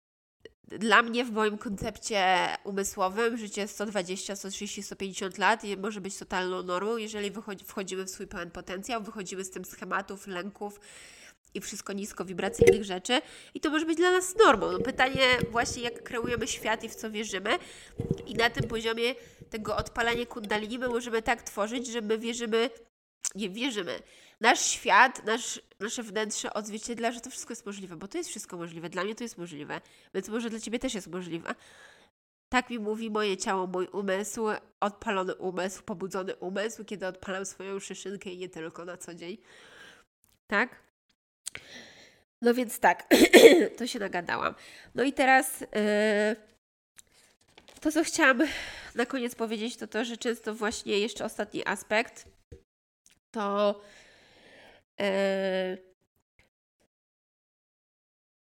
dla 0.79 1.03
mnie 1.03 1.25
w 1.25 1.33
moim 1.33 1.59
koncepcie 1.59 2.49
umysłowym 2.65 3.37
życie 3.37 3.69
120, 3.69 4.37
130, 4.37 4.83
150 4.83 5.39
lat 5.39 5.63
może 5.79 6.01
być 6.01 6.19
totalną 6.19 6.63
normą, 6.63 6.97
jeżeli 6.97 7.33
wchodzimy 7.65 8.05
w 8.05 8.11
swój 8.11 8.27
pełen 8.27 8.51
potencjał, 8.51 9.03
wychodzimy 9.03 9.45
z 9.45 9.51
tym 9.51 9.65
schematów, 9.65 10.27
lęków, 10.27 10.81
i 11.57 11.61
wszystko 11.61 11.93
niskowibracyjnych 11.93 12.85
rzeczy 12.85 13.21
i 13.55 13.61
to 13.61 13.71
może 13.71 13.87
być 13.87 13.97
dla 13.97 14.13
nas 14.13 14.37
normą. 14.37 14.73
No 14.73 14.79
pytanie 14.79 15.27
właśnie, 15.51 15.83
jak 15.83 16.03
kreujemy 16.03 16.47
świat 16.47 16.85
i 16.85 16.89
w 16.89 16.95
co 16.95 17.11
wierzymy 17.11 17.51
i 18.27 18.35
na 18.35 18.51
tym 18.51 18.69
poziomie 18.69 19.15
tego 19.51 19.77
odpalania 19.77 20.27
kundalini 20.27 20.79
my 20.79 20.89
możemy 20.89 21.23
tak 21.23 21.43
tworzyć, 21.43 21.87
że 21.87 22.01
my 22.01 22.19
wierzymy, 22.19 22.71
nie 23.35 23.51
wierzymy. 23.51 24.03
Nasz 24.41 24.61
świat, 24.61 25.25
nasz, 25.25 25.61
nasze 25.81 26.03
wnętrze 26.03 26.55
odzwierciedla, 26.55 27.13
że 27.13 27.21
to 27.21 27.31
wszystko 27.31 27.53
jest 27.53 27.67
możliwe, 27.67 27.97
bo 27.97 28.09
to 28.09 28.19
jest 28.19 28.31
wszystko 28.31 28.57
możliwe. 28.57 28.89
Dla 28.89 29.05
mnie 29.05 29.15
to 29.15 29.25
jest 29.25 29.39
możliwe, 29.39 29.81
więc 30.15 30.29
może 30.29 30.51
dla 30.51 30.61
Ciebie 30.61 30.79
też 30.79 30.95
jest 30.95 31.07
możliwe. 31.07 31.55
Tak 32.49 32.71
mi 32.71 32.79
mówi 32.79 33.11
moje 33.11 33.37
ciało, 33.37 33.67
mój 33.67 33.87
umysł, 33.87 34.47
odpalony 34.81 35.35
umysł, 35.35 35.83
pobudzony 35.83 36.37
umysł, 36.37 36.85
kiedy 36.85 37.07
odpalam 37.07 37.45
swoją 37.45 37.81
szyszynkę 37.81 38.31
i 38.31 38.39
nie 38.39 38.49
tylko 38.49 38.85
na 38.85 38.97
co 38.97 39.15
dzień. 39.15 39.39
Tak? 40.47 40.86
No 42.43 42.55
więc 42.55 42.81
tak, 42.81 43.07
to 43.79 43.87
się 43.87 43.99
nagadałam. 43.99 44.55
No 44.95 45.03
i 45.03 45.13
teraz 45.13 45.61
yy, 45.61 45.67
to, 47.81 47.93
co 47.93 48.05
chciałam 48.05 48.43
na 48.95 49.07
koniec 49.07 49.35
powiedzieć, 49.35 49.77
to 49.77 49.87
to, 49.87 50.05
że 50.05 50.17
często 50.17 50.55
właśnie 50.55 50.99
jeszcze 50.99 51.25
ostatni 51.25 51.67
aspekt 51.67 52.25
to 53.31 53.81
yy, 54.99 55.07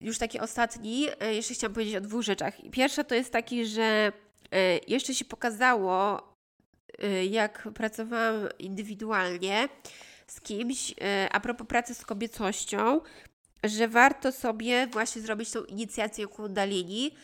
już 0.01 0.19
taki 0.19 0.41
ostatni, 0.41 1.01
yy, 1.01 1.35
jeszcze 1.35 1.55
chciałam 1.55 1.75
powiedzieć 1.75 1.97
o 1.97 2.01
dwóch 2.01 2.23
rzeczach. 2.23 2.55
Pierwsza 2.73 3.05
to 3.05 3.15
jest 3.15 3.33
taki, 3.33 3.67
że 3.67 4.13
yy, 4.53 4.59
jeszcze 4.89 5.15
się 5.15 5.25
pokazało, 5.25 6.29
yy, 6.99 7.27
jak 7.27 7.69
pracowałam 7.75 8.49
indywidualnie, 8.59 9.69
z 10.35 10.41
kimś 10.41 10.95
e, 11.01 11.29
a 11.33 11.41
propos 11.41 11.67
pracy 11.67 11.95
z 11.95 12.05
kobiecością, 12.05 13.01
że 13.65 13.89
warto 13.89 14.33
sobie 14.33 14.87
właśnie 14.87 15.23
zrobić 15.23 15.51
tą 15.51 15.65
inicjację 15.65 16.27
kundalini, 16.27 17.15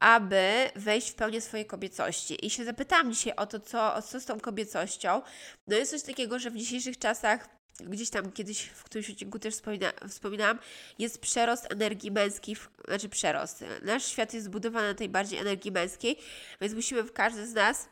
aby 0.00 0.70
wejść 0.76 1.10
w 1.10 1.14
pełnię 1.14 1.40
swojej 1.40 1.66
kobiecości. 1.66 2.46
I 2.46 2.50
się 2.50 2.64
zapytałam 2.64 3.12
dzisiaj 3.12 3.32
o 3.36 3.46
to, 3.46 3.60
co, 3.60 4.02
co 4.02 4.20
z 4.20 4.24
tą 4.24 4.40
kobiecością. 4.40 5.22
No 5.66 5.76
jest 5.76 5.90
coś 5.90 6.02
takiego, 6.02 6.38
że 6.38 6.50
w 6.50 6.56
dzisiejszych 6.56 6.98
czasach 6.98 7.48
gdzieś 7.80 8.10
tam 8.10 8.32
kiedyś 8.32 8.62
w 8.62 8.84
którymś 8.84 9.10
odcinku 9.10 9.38
też 9.38 9.54
wspomina, 9.54 9.92
wspominałam, 10.08 10.58
jest 10.98 11.20
przerost 11.20 11.72
energii 11.72 12.10
męskiej, 12.10 12.56
znaczy 12.88 13.08
przerost. 13.08 13.64
Nasz 13.82 14.04
świat 14.04 14.34
jest 14.34 14.46
zbudowany 14.46 14.88
na 14.88 14.94
tej 14.94 15.08
bardziej 15.08 15.38
energii 15.38 15.72
męskiej, 15.72 16.18
więc 16.60 16.74
musimy 16.74 17.02
w 17.02 17.12
każdy 17.12 17.46
z 17.46 17.54
nas 17.54 17.88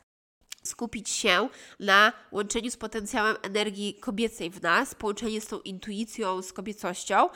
skupić 0.63 1.11
się 1.11 1.49
na 1.81 2.13
łączeniu 2.33 2.71
z 2.71 2.77
potencjałem 2.77 3.37
energii 3.43 3.95
kobiecej 3.95 4.51
w 4.51 4.63
nas, 4.63 4.95
połączeniu 4.95 5.41
z 5.41 5.47
tą 5.47 5.61
intuicją, 5.61 6.43
z 6.43 6.53
kobiecością 6.53 7.29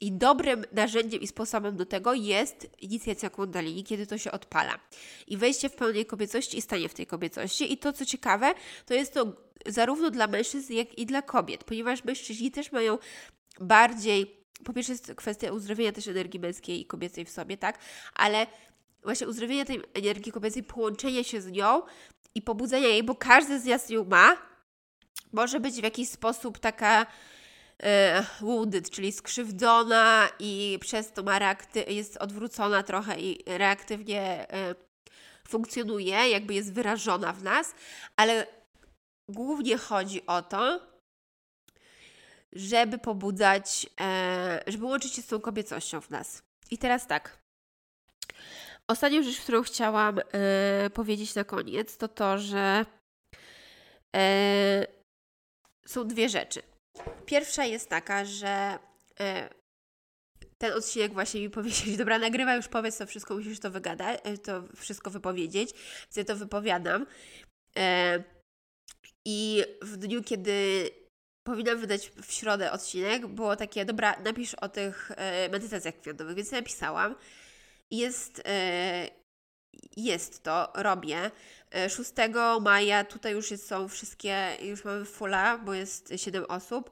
I 0.00 0.12
dobrym 0.12 0.64
narzędziem 0.72 1.20
i 1.20 1.26
sposobem 1.26 1.76
do 1.76 1.86
tego 1.86 2.14
jest 2.14 2.70
inicjacja 2.78 3.30
kundalini, 3.30 3.84
kiedy 3.84 4.06
to 4.06 4.18
się 4.18 4.32
odpala. 4.32 4.78
I 5.26 5.36
wejście 5.36 5.68
w 5.68 5.76
pełnej 5.76 6.06
kobiecości 6.06 6.58
i 6.58 6.62
stanie 6.62 6.88
w 6.88 6.94
tej 6.94 7.06
kobiecości. 7.06 7.72
I 7.72 7.78
to, 7.78 7.92
co 7.92 8.06
ciekawe, 8.06 8.54
to 8.86 8.94
jest 8.94 9.14
to 9.14 9.32
zarówno 9.66 10.10
dla 10.10 10.26
mężczyzn, 10.26 10.72
jak 10.72 10.98
i 10.98 11.06
dla 11.06 11.22
kobiet, 11.22 11.64
ponieważ 11.64 12.04
mężczyźni 12.04 12.50
też 12.50 12.72
mają 12.72 12.98
bardziej 13.60 14.40
po 14.64 14.72
pierwsze 14.72 14.92
jest 14.92 15.14
kwestia 15.14 15.52
uzdrowienia 15.52 15.92
też 15.92 16.08
energii 16.08 16.40
męskiej 16.40 16.80
i 16.80 16.86
kobiecej 16.86 17.24
w 17.24 17.30
sobie, 17.30 17.56
tak? 17.56 17.78
Ale 18.14 18.46
właśnie 19.02 19.28
uzdrowienia 19.28 19.64
tej 19.64 19.80
energii 19.94 20.32
kobiecej, 20.32 20.62
połączenia 20.62 21.24
się 21.24 21.40
z 21.40 21.50
nią 21.50 21.82
i 22.34 22.42
pobudzenia 22.42 22.88
jej, 22.88 23.02
bo 23.02 23.14
każdy 23.14 23.60
z 23.60 23.64
nas 23.64 23.90
ją 23.90 24.04
ma, 24.04 24.36
może 25.32 25.60
być 25.60 25.80
w 25.80 25.84
jakiś 25.84 26.08
sposób 26.08 26.58
taka 26.58 27.06
e, 27.82 28.24
wounded, 28.40 28.90
czyli 28.90 29.12
skrzywdzona 29.12 30.28
i 30.38 30.78
przez 30.80 31.12
to 31.12 31.22
ma 31.22 31.38
reakty- 31.38 31.90
jest 31.90 32.16
odwrócona 32.16 32.82
trochę 32.82 33.20
i 33.20 33.44
reaktywnie 33.46 34.52
e, 34.52 34.74
funkcjonuje, 35.48 36.30
jakby 36.30 36.54
jest 36.54 36.72
wyrażona 36.72 37.32
w 37.32 37.42
nas, 37.42 37.74
ale 38.16 38.46
głównie 39.28 39.78
chodzi 39.78 40.26
o 40.26 40.42
to, 40.42 40.80
żeby 42.52 42.98
pobudzać, 42.98 43.86
e, 44.00 44.62
żeby 44.66 44.84
łączyć 44.84 45.14
się 45.14 45.22
z 45.22 45.26
tą 45.26 45.40
kobiecością 45.40 46.00
w 46.00 46.10
nas. 46.10 46.42
I 46.70 46.78
teraz 46.78 47.06
tak. 47.06 47.40
Ostatnią 48.90 49.22
rzecz, 49.22 49.40
którą 49.40 49.62
chciałam 49.62 50.18
e, 50.18 50.90
powiedzieć 50.90 51.34
na 51.34 51.44
koniec, 51.44 51.96
to 51.96 52.08
to, 52.08 52.38
że 52.38 52.86
e, 54.16 54.86
są 55.86 56.08
dwie 56.08 56.28
rzeczy. 56.28 56.62
Pierwsza 57.26 57.64
jest 57.64 57.88
taka, 57.88 58.24
że 58.24 58.78
e, 59.20 59.48
ten 60.58 60.72
odcinek 60.72 61.12
właśnie 61.12 61.40
mi 61.40 61.50
powiedzieć, 61.50 61.96
dobra, 61.96 62.18
nagrywa 62.18 62.56
już 62.56 62.68
powiedz 62.68 62.98
to 62.98 63.06
wszystko, 63.06 63.34
musisz 63.34 63.60
to 63.60 63.70
wygadać, 63.70 64.20
to 64.44 64.62
wszystko 64.76 65.10
wypowiedzieć, 65.10 65.72
więc 65.72 66.16
ja 66.16 66.24
to 66.24 66.36
wypowiadam. 66.36 67.06
I 69.26 69.64
w 69.82 69.96
dniu, 69.96 70.22
kiedy 70.22 70.90
powinnam 71.46 71.78
wydać 71.78 72.10
w 72.22 72.32
środę 72.32 72.72
odcinek, 72.72 73.26
było 73.26 73.56
takie, 73.56 73.84
dobra, 73.84 74.20
napisz 74.20 74.54
o 74.54 74.68
tych 74.68 75.12
medytacjach 75.50 75.94
kwiatowych, 76.00 76.36
więc 76.36 76.52
napisałam. 76.52 77.14
Jest, 77.90 78.42
e, 78.46 79.08
jest 79.96 80.42
to, 80.42 80.72
robię. 80.74 81.30
6 81.88 82.10
e, 82.16 82.60
maja 82.60 83.04
tutaj 83.04 83.32
już 83.32 83.48
są 83.48 83.88
wszystkie, 83.88 84.56
już 84.62 84.84
mamy 84.84 85.04
fulla, 85.04 85.58
bo 85.58 85.74
jest 85.74 86.12
7 86.16 86.44
osób. 86.48 86.90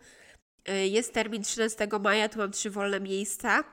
E, 0.65 0.87
jest 0.87 1.13
termin 1.13 1.43
13 1.43 1.89
maja, 2.01 2.29
tu 2.29 2.39
mam 2.39 2.53
trzy 2.53 2.71
wolne 2.71 3.01
miejsca. 3.01 3.65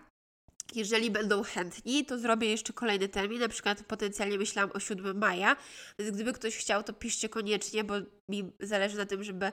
Jeżeli 0.76 1.12
będą 1.12 1.44
chętni, 1.44 2.06
to 2.06 2.20
zrobię 2.20 2.50
jeszcze 2.50 2.74
kolejny 2.74 3.10
termin, 3.10 3.40
na 3.40 3.48
przykład 3.48 3.84
potencjalnie 3.84 4.38
myślałam 4.38 4.72
o 4.74 4.80
7 4.80 5.18
maja, 5.18 5.56
więc 6.00 6.16
gdyby 6.16 6.34
ktoś 6.34 6.58
chciał, 6.58 6.84
to 6.84 6.94
piszcie 6.94 7.30
koniecznie, 7.30 7.84
bo 7.84 7.94
mi 8.30 8.52
zależy 8.60 8.98
na 8.98 9.06
tym, 9.06 9.24
żeby 9.24 9.52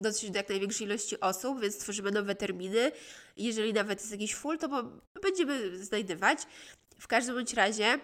dotrzeć 0.00 0.30
do 0.30 0.38
jak 0.38 0.48
największej 0.48 0.86
ilości 0.86 1.20
osób, 1.20 1.60
więc 1.60 1.78
tworzymy 1.78 2.10
nowe 2.10 2.34
terminy. 2.34 2.92
Jeżeli 3.36 3.72
nawet 3.72 4.00
jest 4.00 4.12
jakiś 4.12 4.34
full, 4.34 4.58
to 4.58 5.00
będziemy 5.22 5.84
znajdywać. 5.84 6.38
W 7.00 7.08
każdym 7.08 7.34
bądź 7.34 7.54
razie 7.54 7.98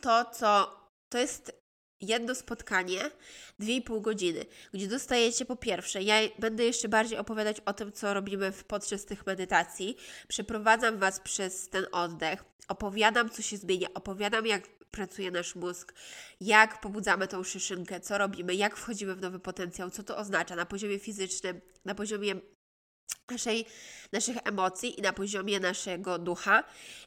to, 0.00 0.24
co 0.24 0.80
to 1.08 1.18
jest 1.18 1.52
jedno 2.00 2.34
spotkanie, 2.34 3.10
dwie 3.58 3.76
i 3.76 3.82
pół 3.82 4.00
godziny, 4.00 4.46
gdzie 4.74 4.88
dostajecie 4.88 5.44
po 5.44 5.56
pierwsze, 5.56 6.02
ja 6.02 6.16
będę 6.38 6.64
jeszcze 6.64 6.88
bardziej 6.88 7.18
opowiadać 7.18 7.60
o 7.60 7.72
tym, 7.72 7.92
co 7.92 8.14
robimy 8.14 8.52
podczas 8.66 9.04
tych 9.04 9.26
medytacji, 9.26 9.96
przeprowadzam 10.28 10.98
Was 10.98 11.20
przez 11.20 11.68
ten 11.68 11.86
oddech, 11.92 12.44
opowiadam, 12.68 13.30
co 13.30 13.42
się 13.42 13.56
zmienia, 13.56 13.88
opowiadam, 13.94 14.46
jak 14.46 14.68
pracuje 14.90 15.30
nasz 15.30 15.54
mózg, 15.54 15.94
jak 16.40 16.80
pobudzamy 16.80 17.28
tą 17.28 17.44
szyszynkę, 17.44 18.00
co 18.00 18.18
robimy, 18.18 18.54
jak 18.54 18.76
wchodzimy 18.76 19.14
w 19.14 19.20
nowy 19.20 19.38
potencjał, 19.38 19.90
co 19.90 20.02
to 20.02 20.16
oznacza 20.16 20.56
na 20.56 20.66
poziomie 20.66 20.98
fizycznym, 20.98 21.60
na 21.84 21.94
poziomie 21.94 22.34
naszej, 23.30 23.66
naszych 24.12 24.36
emocji 24.44 24.98
i 24.98 25.02
na 25.02 25.12
poziomie 25.12 25.60
naszego 25.60 26.18
ducha. 26.18 26.64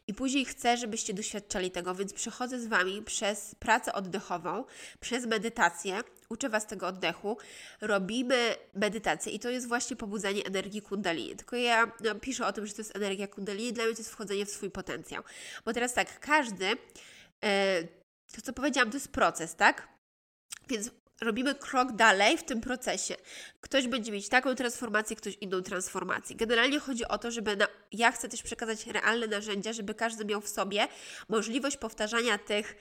I 0.07 0.13
później 0.13 0.45
chcę, 0.45 0.77
żebyście 0.77 1.13
doświadczali 1.13 1.71
tego, 1.71 1.95
więc 1.95 2.13
przychodzę 2.13 2.59
z 2.59 2.67
Wami 2.67 3.01
przez 3.01 3.55
pracę 3.55 3.93
oddechową, 3.93 4.65
przez 4.99 5.25
medytację, 5.25 6.01
uczę 6.29 6.49
Was 6.49 6.67
tego 6.67 6.87
oddechu, 6.87 7.37
robimy 7.81 8.55
medytację 8.73 9.31
i 9.31 9.39
to 9.39 9.49
jest 9.49 9.67
właśnie 9.67 9.95
pobudzanie 9.95 10.45
energii 10.45 10.81
kundalini. 10.81 11.35
Tylko 11.35 11.55
ja 11.55 11.91
no, 12.03 12.15
piszę 12.15 12.47
o 12.47 12.53
tym, 12.53 12.67
że 12.67 12.73
to 12.73 12.81
jest 12.81 12.95
energia 12.95 13.27
kundalini, 13.27 13.73
dla 13.73 13.83
mnie 13.83 13.93
to 13.93 13.99
jest 13.99 14.11
wchodzenie 14.11 14.45
w 14.45 14.49
swój 14.49 14.71
potencjał. 14.71 15.23
Bo 15.65 15.73
teraz 15.73 15.93
tak, 15.93 16.19
każdy, 16.19 16.65
e, 17.43 17.83
to 18.35 18.41
co 18.41 18.53
powiedziałam, 18.53 18.91
to 18.91 18.97
jest 18.97 19.11
proces, 19.11 19.55
tak? 19.55 19.87
Więc 20.69 20.91
robimy 21.21 21.55
krok 21.55 21.91
dalej 21.91 22.37
w 22.37 22.43
tym 22.43 22.61
procesie. 22.61 23.15
Ktoś 23.61 23.87
będzie 23.87 24.11
mieć 24.11 24.29
taką 24.29 24.55
transformację, 24.55 25.15
ktoś 25.15 25.37
inną 25.41 25.61
transformację. 25.61 26.35
Generalnie 26.35 26.79
chodzi 26.79 27.05
o 27.05 27.17
to, 27.17 27.31
żeby 27.31 27.55
na, 27.55 27.67
ja 27.91 28.11
chcę 28.11 28.29
też 28.29 28.43
przekazać 28.43 28.87
realne 28.87 29.27
narzędzia, 29.27 29.73
żeby 29.73 29.93
każdy 29.93 30.25
miał 30.25 30.41
w 30.41 30.49
sobie 30.49 30.87
możliwość 31.29 31.77
powtarzania 31.77 32.37
tych 32.37 32.75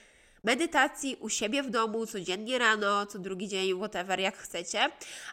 medytacji 0.45 1.17
u 1.21 1.29
siebie 1.29 1.63
w 1.63 1.71
domu, 1.71 2.07
codziennie 2.07 2.59
rano, 2.59 3.07
co 3.07 3.19
drugi 3.19 3.49
dzień, 3.49 3.75
whatever, 3.79 4.21
jak 4.21 4.37
chcecie, 4.37 4.91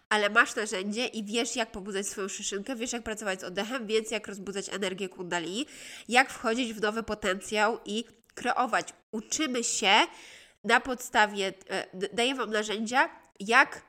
ale 0.10 0.30
masz 0.30 0.56
narzędzie 0.56 1.06
i 1.06 1.24
wiesz, 1.24 1.56
jak 1.56 1.72
pobudzać 1.72 2.08
swoją 2.08 2.28
szyszynkę, 2.28 2.76
wiesz, 2.76 2.94
jak 2.94 3.04
pracować 3.04 3.42
z 3.42 3.44
oddechem, 3.44 3.88
więc 3.88 4.12
jak 4.12 4.28
rozbudzać 4.28 4.70
energię 4.70 5.10
kundalini, 5.10 5.66
jak 6.10 6.30
wchodzić 6.30 6.74
w 6.74 6.82
nowy 6.82 7.04
potencjał 7.04 7.80
i 7.86 8.06
kreować. 8.36 8.88
Uczymy 9.12 9.64
się 9.64 9.92
na 10.66 10.80
podstawie, 10.80 11.54
e, 11.70 11.88
daję 12.14 12.36
Wam 12.36 12.50
narzędzia, 12.50 13.10
jak 13.40 13.82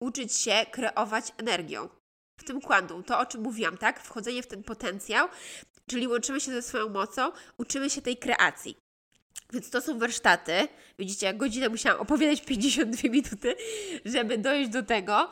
uczyć 0.00 0.36
się 0.36 0.66
kreować 0.70 1.32
energią. 1.36 1.88
W 2.36 2.44
tym 2.44 2.60
kwantum, 2.60 3.04
to 3.04 3.18
o 3.18 3.26
czym 3.26 3.42
mówiłam, 3.42 3.78
tak? 3.78 4.00
Wchodzenie 4.00 4.42
w 4.42 4.46
ten 4.46 4.62
potencjał, 4.62 5.28
czyli 5.86 6.08
łączymy 6.08 6.40
się 6.40 6.52
ze 6.52 6.62
swoją 6.62 6.88
mocą, 6.88 7.32
uczymy 7.58 7.90
się 7.90 8.02
tej 8.02 8.16
kreacji. 8.16 8.76
Więc 9.52 9.70
to 9.70 9.80
są 9.80 9.98
warsztaty. 9.98 10.68
Widzicie, 10.98 11.26
jak 11.26 11.36
godzinę 11.36 11.68
musiałam 11.68 12.00
opowiadać 12.00 12.42
52 12.50 13.08
minuty, 13.08 13.56
żeby 14.04 14.38
dojść 14.38 14.70
do 14.70 14.82
tego. 14.82 15.30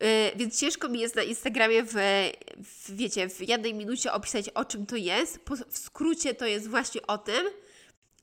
Yy, 0.00 0.08
więc 0.36 0.60
ciężko 0.60 0.88
mi 0.88 1.00
jest 1.00 1.16
na 1.16 1.22
Instagramie 1.22 1.82
w, 1.82 1.92
w, 2.56 2.96
wiecie, 2.96 3.28
w 3.28 3.48
jednej 3.48 3.74
minucie 3.74 4.12
opisać, 4.12 4.48
o 4.48 4.64
czym 4.64 4.86
to 4.86 4.96
jest. 4.96 5.44
Po, 5.44 5.56
w 5.56 5.78
skrócie 5.78 6.34
to 6.34 6.46
jest 6.46 6.68
właśnie 6.68 7.06
o 7.06 7.18
tym, 7.18 7.46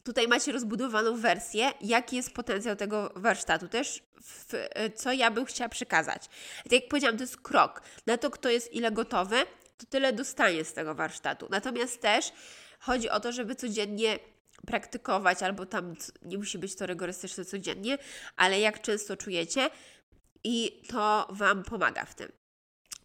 Tutaj 0.03 0.27
macie 0.27 0.51
rozbudowaną 0.51 1.17
wersję, 1.17 1.71
jaki 1.81 2.15
jest 2.15 2.33
potencjał 2.33 2.75
tego 2.75 3.13
warsztatu, 3.15 3.67
też 3.67 4.03
w, 4.21 4.53
co 4.95 5.11
ja 5.11 5.31
bym 5.31 5.45
chciała 5.45 5.69
przekazać. 5.69 6.27
Tak 6.63 6.71
jak 6.71 6.87
powiedziałam, 6.87 7.17
to 7.17 7.23
jest 7.23 7.37
krok. 7.37 7.81
Na 8.05 8.17
to, 8.17 8.29
kto 8.29 8.49
jest 8.49 8.73
ile 8.73 8.91
gotowy, 8.91 9.35
to 9.77 9.85
tyle 9.89 10.13
dostanie 10.13 10.65
z 10.65 10.73
tego 10.73 10.95
warsztatu. 10.95 11.47
Natomiast 11.49 12.01
też 12.01 12.31
chodzi 12.79 13.09
o 13.09 13.19
to, 13.19 13.31
żeby 13.31 13.55
codziennie 13.55 14.19
praktykować, 14.67 15.43
albo 15.43 15.65
tam 15.65 15.95
nie 16.21 16.37
musi 16.37 16.57
być 16.57 16.75
to 16.75 16.85
rygorystyczne 16.85 17.45
codziennie, 17.45 17.97
ale 18.35 18.59
jak 18.59 18.81
często 18.81 19.17
czujecie 19.17 19.69
i 20.43 20.81
to 20.89 21.27
Wam 21.29 21.63
pomaga 21.63 22.05
w 22.05 22.15
tym. 22.15 22.31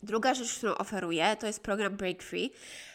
Druga 0.03 0.35
rzecz, 0.35 0.55
którą 0.55 0.75
oferuję, 0.75 1.37
to 1.41 1.47
jest 1.47 1.63
program 1.63 1.97
Break 1.97 2.23
Free 2.23 2.51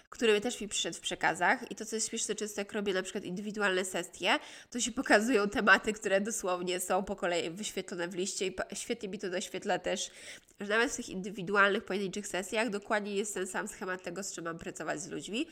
który 0.09 0.41
też 0.41 0.61
mi 0.61 0.67
przyszedł 0.67 0.97
w 0.97 0.99
przekazach 0.99 1.71
i 1.71 1.75
to, 1.75 1.85
co 1.85 1.95
jest 1.95 2.09
śmieszne, 2.09 2.35
często 2.35 2.61
jak 2.61 2.73
robię 2.73 2.93
na 2.93 3.03
przykład 3.03 3.23
indywidualne 3.23 3.85
sesje, 3.85 4.39
to 4.69 4.79
się 4.79 4.91
pokazują 4.91 5.49
tematy, 5.49 5.93
które 5.93 6.21
dosłownie 6.21 6.79
są 6.79 7.03
po 7.03 7.15
kolei 7.15 7.49
wyświetlone 7.49 8.07
w 8.07 8.15
liście 8.15 8.47
i 8.47 8.55
świetnie 8.73 9.09
mi 9.09 9.19
to 9.19 9.29
doświetla 9.29 9.79
też, 9.79 10.11
że 10.59 10.67
nawet 10.67 10.91
w 10.91 10.95
tych 10.95 11.09
indywidualnych, 11.09 11.85
pojedynczych 11.85 12.27
sesjach 12.27 12.69
dokładnie 12.69 13.15
jest 13.15 13.33
ten 13.33 13.47
sam 13.47 13.67
schemat 13.67 14.03
tego, 14.03 14.23
z 14.23 14.33
czym 14.33 14.43
mam 14.43 14.57
pracować 14.57 15.01
z 15.01 15.07
ludźmi. 15.07 15.47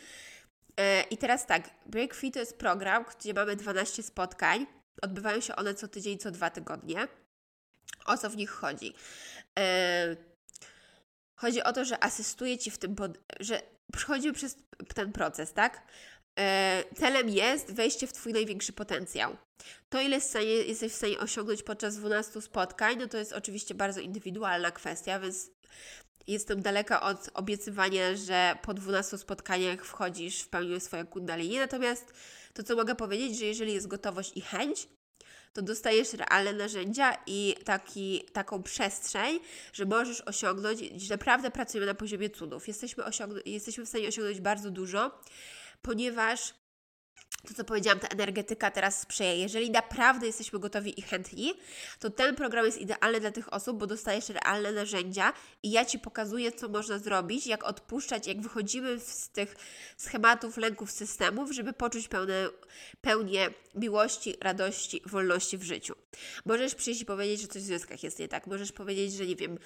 E, 0.78 1.02
I 1.02 1.18
teraz 1.18 1.46
tak, 1.46 1.70
Break 1.86 2.14
Free 2.14 2.32
to 2.32 2.40
jest 2.40 2.58
program, 2.58 3.06
gdzie 3.20 3.34
mamy 3.34 3.56
12 3.56 4.04
spotkań, 4.04 4.66
odbywają 5.02 5.42
się 5.42 5.56
one 5.56 5.74
co 5.74 5.88
tydzień, 5.88 6.18
co 6.18 6.32
dwa 6.32 6.50
tygodnie. 6.50 7.08
O 8.06 8.18
co 8.18 8.30
w 8.30 8.38
nich 8.38 8.50
chodzi? 8.50 8.94
Chodzi 11.38 11.64
o 11.64 11.74
to, 11.74 11.86
że 11.86 12.04
asystuję 12.04 12.58
Ci 12.58 12.72
w 12.72 12.78
tym, 12.78 12.96
że 13.40 13.62
przechodzimy 13.94 14.34
przez 14.34 14.58
ten 14.96 15.12
proces, 15.12 15.54
tak? 15.54 15.88
E, 16.40 16.84
celem 16.96 17.30
jest 17.30 17.74
wejście 17.74 18.08
w 18.08 18.14
Twój 18.14 18.34
największy 18.34 18.74
potencjał. 18.74 19.38
To, 19.90 20.02
ile 20.02 20.20
jesteś 20.68 20.92
w 20.92 20.96
stanie 20.96 21.20
osiągnąć 21.20 21.64
podczas 21.64 21.98
12 21.98 22.42
spotkań, 22.42 22.98
no 23.00 23.08
to 23.08 23.18
jest 23.18 23.34
oczywiście 23.34 23.76
bardzo 23.76 24.00
indywidualna 24.00 24.72
kwestia, 24.72 25.20
więc 25.20 25.50
jestem 26.28 26.62
daleka 26.62 27.02
od 27.02 27.30
obiecywania, 27.34 28.16
że 28.16 28.58
po 28.62 28.74
12 28.74 29.18
spotkaniach 29.18 29.86
wchodzisz 29.86 30.42
w 30.42 30.50
pełni 30.50 30.80
swoje 30.80 31.06
kundalini. 31.06 31.58
Natomiast 31.58 32.14
to, 32.54 32.64
co 32.64 32.76
mogę 32.76 32.96
powiedzieć, 32.96 33.40
że 33.40 33.46
jeżeli 33.46 33.74
jest 33.74 33.88
gotowość 33.88 34.32
i 34.36 34.42
chęć, 34.42 34.88
to 35.58 35.62
dostajesz 35.62 36.14
realne 36.14 36.54
narzędzia 36.54 37.18
i 37.28 37.56
taki, 37.66 38.24
taką 38.34 38.64
przestrzeń, 38.64 39.40
że 39.74 39.86
możesz 39.86 40.22
osiągnąć, 40.22 40.80
że 40.80 41.14
naprawdę 41.14 41.52
pracujemy 41.52 41.86
na 41.86 41.94
poziomie 41.94 42.30
cudów. 42.30 42.68
Jesteśmy, 42.68 43.04
osiągn- 43.04 43.42
jesteśmy 43.46 43.86
w 43.86 43.90
stanie 43.90 44.08
osiągnąć 44.08 44.42
bardzo 44.42 44.72
dużo, 44.72 45.20
ponieważ 45.82 46.54
to, 47.48 47.54
co 47.54 47.64
powiedziałam, 47.64 48.00
ta 48.00 48.08
energetyka 48.08 48.72
teraz 48.72 49.02
sprzyja. 49.02 49.34
Jeżeli 49.34 49.72
naprawdę 49.72 50.28
jesteśmy 50.28 50.60
gotowi 50.60 51.00
i 51.00 51.02
chętni, 51.02 51.54
to 52.00 52.10
ten 52.10 52.36
program 52.36 52.66
jest 52.66 52.78
idealny 52.78 53.20
dla 53.20 53.32
tych 53.32 53.54
osób, 53.54 53.78
bo 53.78 53.88
dostajesz 53.88 54.30
realne 54.30 54.72
narzędzia 54.72 55.34
i 55.64 55.72
ja 55.72 55.86
Ci 55.86 56.00
pokazuję, 56.00 56.52
co 56.52 56.70
można 56.70 57.00
zrobić, 57.00 57.48
jak 57.48 57.64
odpuszczać, 57.64 58.28
jak 58.28 58.42
wychodzimy 58.42 59.00
z 59.00 59.30
tych 59.30 59.56
schematów, 59.98 60.58
lęków, 60.58 60.92
systemów, 60.92 61.52
żeby 61.52 61.74
poczuć 61.74 62.08
pełne, 62.08 62.50
pełnię 63.02 63.50
miłości, 63.76 64.36
radości, 64.42 65.02
wolności 65.06 65.58
w 65.58 65.64
życiu. 65.64 65.96
Możesz 66.46 66.76
przyjść 66.76 67.02
i 67.02 67.06
powiedzieć, 67.06 67.42
że 67.42 67.48
coś 67.48 67.62
w 67.62 67.66
związkach 67.66 68.04
jest 68.04 68.20
nie 68.20 68.28
tak. 68.28 68.48
Możesz 68.48 68.72
powiedzieć, 68.72 69.14
że 69.14 69.26
nie 69.26 69.36
wiem, 69.36 69.58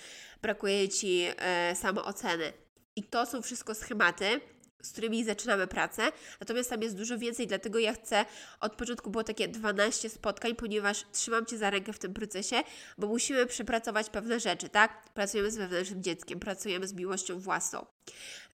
brakuje 0.42 0.90
Ci 0.90 1.26
e, 1.38 1.76
samooceny. 1.76 2.54
I 2.96 3.04
to 3.04 3.26
są 3.26 3.42
wszystko 3.42 3.76
schematy, 3.76 4.42
z 4.82 4.92
którymi 4.92 5.26
zaczynamy 5.26 5.68
pracę, 5.68 6.12
natomiast 6.40 6.70
tam 6.70 6.82
jest 6.82 6.98
dużo 6.98 7.18
więcej, 7.18 7.48
dlatego 7.48 7.80
ja 7.80 7.94
chcę, 7.94 8.26
od 8.60 8.76
początku 8.76 9.10
było 9.10 9.24
takie 9.24 9.48
12 9.48 10.10
spotkań, 10.10 10.56
ponieważ 10.56 11.06
trzymam 11.12 11.46
Cię 11.46 11.58
za 11.58 11.70
rękę 11.70 11.94
w 11.94 12.00
tym 12.00 12.14
procesie, 12.14 12.56
bo 12.98 13.08
musimy 13.08 13.46
przepracować 13.46 14.10
pewne 14.10 14.40
rzeczy, 14.40 14.70
tak? 14.70 15.10
Pracujemy 15.14 15.52
z 15.52 15.58
wewnętrznym 15.58 16.04
dzieckiem, 16.04 16.40
pracujemy 16.40 16.88
z 16.88 16.94
miłością 16.94 17.40
własną, 17.40 17.86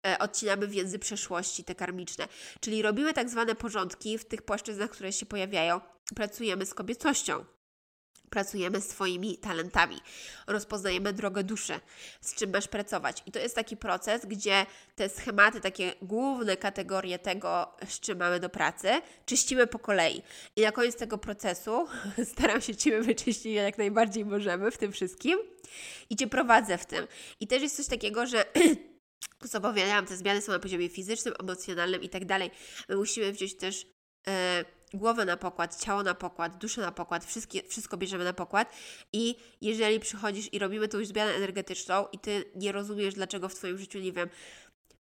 e, 0.07 0.19
odcinamy 0.19 0.67
więzy 0.67 0.99
przeszłości, 0.99 1.63
te 1.63 1.75
karmiczne, 1.75 2.27
czyli 2.59 2.81
robimy 2.81 3.13
tak 3.13 3.29
zwane 3.29 3.55
porządki 3.55 4.17
w 4.17 4.25
tych 4.25 4.41
płaszczyznach, 4.41 4.89
które 4.89 5.13
się 5.13 5.25
pojawiają, 5.25 5.81
pracujemy 6.15 6.65
z 6.65 6.73
kobiecością, 6.73 7.45
pracujemy 8.29 8.81
z 8.81 8.87
Twoimi 8.87 9.37
talentami, 9.37 9.97
rozpoznajemy 10.47 11.13
drogę 11.13 11.43
duszy, 11.43 11.79
z 12.21 12.35
czym 12.35 12.51
masz 12.51 12.67
pracować. 12.67 13.23
I 13.25 13.31
to 13.31 13.39
jest 13.39 13.55
taki 13.55 13.77
proces, 13.77 14.25
gdzie 14.25 14.65
te 14.95 15.09
schematy, 15.09 15.61
takie 15.61 15.93
główne 16.01 16.57
kategorie 16.57 17.19
tego, 17.19 17.75
z 17.87 17.99
czym 17.99 18.17
mamy 18.17 18.39
do 18.39 18.49
pracy, 18.49 18.89
czyścimy 19.25 19.67
po 19.67 19.79
kolei. 19.79 20.21
I 20.55 20.61
na 20.61 20.71
koniec 20.71 20.95
tego 20.95 21.17
procesu 21.17 21.87
staram 22.33 22.61
się 22.61 22.75
Ciebie 22.75 23.01
wyczyścić 23.01 23.45
jak 23.45 23.77
najbardziej 23.77 24.25
możemy 24.25 24.71
w 24.71 24.77
tym 24.77 24.91
wszystkim 24.91 25.39
i 26.09 26.15
Cię 26.15 26.27
prowadzę 26.27 26.77
w 26.77 26.85
tym. 26.85 27.07
I 27.39 27.47
też 27.47 27.61
jest 27.61 27.77
coś 27.77 27.87
takiego, 27.87 28.25
że 28.25 28.45
co 29.51 29.61
te 30.07 30.17
zmiany 30.17 30.41
są 30.41 30.51
na 30.51 30.59
poziomie 30.59 30.89
fizycznym, 30.89 31.33
emocjonalnym 31.39 32.03
i 32.03 32.09
tak 32.09 32.25
dalej. 32.25 32.51
My 32.89 32.95
musimy 32.95 33.31
wziąć 33.31 33.57
też. 33.57 33.85
Głowę 34.93 35.25
na 35.25 35.37
pokład, 35.37 35.79
ciało 35.83 36.03
na 36.03 36.13
pokład, 36.13 36.57
duszę 36.57 36.81
na 36.81 36.91
pokład, 36.91 37.25
wszystkie, 37.25 37.63
wszystko 37.63 37.97
bierzemy 37.97 38.23
na 38.23 38.33
pokład. 38.33 38.73
I 39.13 39.35
jeżeli 39.61 39.99
przychodzisz 39.99 40.53
i 40.53 40.59
robimy 40.59 40.87
tą 40.87 41.05
zmianę 41.05 41.33
energetyczną 41.33 42.05
i 42.11 42.19
Ty 42.19 42.45
nie 42.55 42.71
rozumiesz, 42.71 43.13
dlaczego 43.13 43.49
w 43.49 43.55
Twoim 43.55 43.77
życiu, 43.77 43.99
nie 43.99 44.11
wiem, 44.11 44.29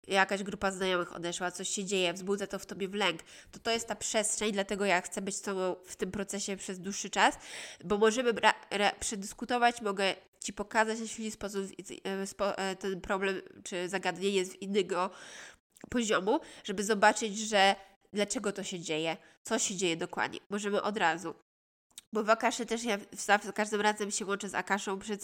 jakaś 0.06 0.42
grupa 0.42 0.70
znajomych 0.70 1.16
odeszła, 1.16 1.50
coś 1.50 1.68
się 1.68 1.84
dzieje, 1.84 2.12
wzbudza 2.12 2.46
to 2.46 2.58
w 2.58 2.66
Tobie 2.66 2.88
w 2.88 2.94
lęk, 2.94 3.20
to 3.50 3.58
to 3.58 3.70
jest 3.70 3.88
ta 3.88 3.96
przestrzeń, 3.96 4.52
dlatego 4.52 4.84
ja 4.84 5.00
chcę 5.00 5.22
być 5.22 5.36
z 5.36 5.42
Tobą 5.42 5.76
w 5.84 5.96
tym 5.96 6.10
procesie 6.10 6.56
przez 6.56 6.80
dłuższy 6.80 7.10
czas, 7.10 7.38
bo 7.84 7.98
możemy 7.98 8.34
przedyskutować, 9.00 9.80
mogę 9.82 10.14
Ci 10.44 10.52
pokazać, 10.52 10.98
w 10.98 11.00
jeśli 11.00 11.30
sposób 11.30 11.66
e, 12.04 12.56
e, 12.56 12.76
ten 12.76 13.00
problem 13.00 13.42
czy 13.64 13.88
zagadnienie 13.88 14.44
z 14.44 14.54
innego 14.54 15.10
poziomu, 15.90 16.40
żeby 16.64 16.84
zobaczyć, 16.84 17.38
że 17.38 17.76
dlaczego 18.12 18.52
to 18.52 18.64
się 18.64 18.80
dzieje, 18.80 19.16
co 19.42 19.58
się 19.58 19.76
dzieje 19.76 19.96
dokładnie. 19.96 20.40
Możemy 20.50 20.82
od 20.82 20.96
razu. 20.96 21.34
Bo 22.12 22.24
w 22.24 22.30
Akaszy 22.30 22.66
też 22.66 22.84
ja 22.84 22.98
za 23.12 23.38
każdym 23.38 23.80
razem 23.80 24.10
się 24.10 24.26
łączę 24.26 24.48
z 24.48 24.54
Akaszą 24.54 24.98
przed 24.98 25.22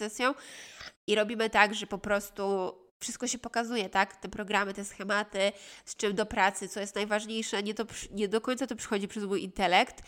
i 1.06 1.14
robimy 1.14 1.50
tak, 1.50 1.74
że 1.74 1.86
po 1.86 1.98
prostu 1.98 2.74
wszystko 3.00 3.26
się 3.26 3.38
pokazuje, 3.38 3.88
tak? 3.88 4.16
Te 4.16 4.28
programy, 4.28 4.74
te 4.74 4.84
schematy, 4.84 5.52
z 5.84 5.96
czym 5.96 6.14
do 6.14 6.26
pracy, 6.26 6.68
co 6.68 6.80
jest 6.80 6.94
najważniejsze. 6.94 7.62
Nie, 7.62 7.74
to, 7.74 7.84
nie 8.10 8.28
do 8.28 8.40
końca 8.40 8.66
to 8.66 8.76
przychodzi 8.76 9.08
przez 9.08 9.24
mój 9.24 9.42
intelekt. 9.42 10.02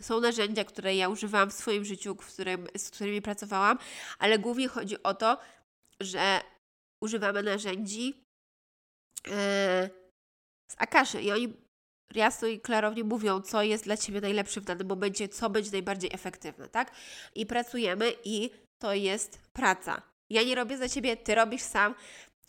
Są 0.00 0.20
narzędzia, 0.20 0.64
które 0.64 0.96
ja 0.96 1.08
używałam 1.08 1.50
w 1.50 1.54
swoim 1.54 1.84
życiu, 1.84 2.14
w 2.14 2.32
którym, 2.32 2.66
z 2.76 2.90
którymi 2.90 3.22
pracowałam, 3.22 3.78
ale 4.18 4.38
głównie 4.38 4.68
chodzi 4.68 5.02
o 5.02 5.14
to, 5.14 5.38
że 6.00 6.40
używamy 7.00 7.42
narzędzi 7.42 8.06
yy, 9.26 9.32
z 10.66 10.74
Akaszy 10.78 11.22
i 11.22 11.32
oni 11.32 11.63
jasno 12.14 12.48
i 12.48 12.60
klarownie 12.60 13.04
mówią, 13.04 13.42
co 13.42 13.62
jest 13.62 13.84
dla 13.84 13.96
Ciebie 13.96 14.20
najlepsze 14.20 14.60
w 14.60 14.64
danym 14.64 14.88
momencie, 14.88 15.28
co 15.28 15.50
będzie 15.50 15.70
najbardziej 15.70 16.10
efektywne, 16.12 16.68
tak? 16.68 16.92
I 17.34 17.46
pracujemy 17.46 18.12
i 18.24 18.50
to 18.78 18.94
jest 18.94 19.38
praca. 19.52 20.02
Ja 20.30 20.42
nie 20.42 20.54
robię 20.54 20.78
za 20.78 20.88
Ciebie, 20.88 21.16
Ty 21.16 21.34
robisz 21.34 21.62
sam, 21.62 21.94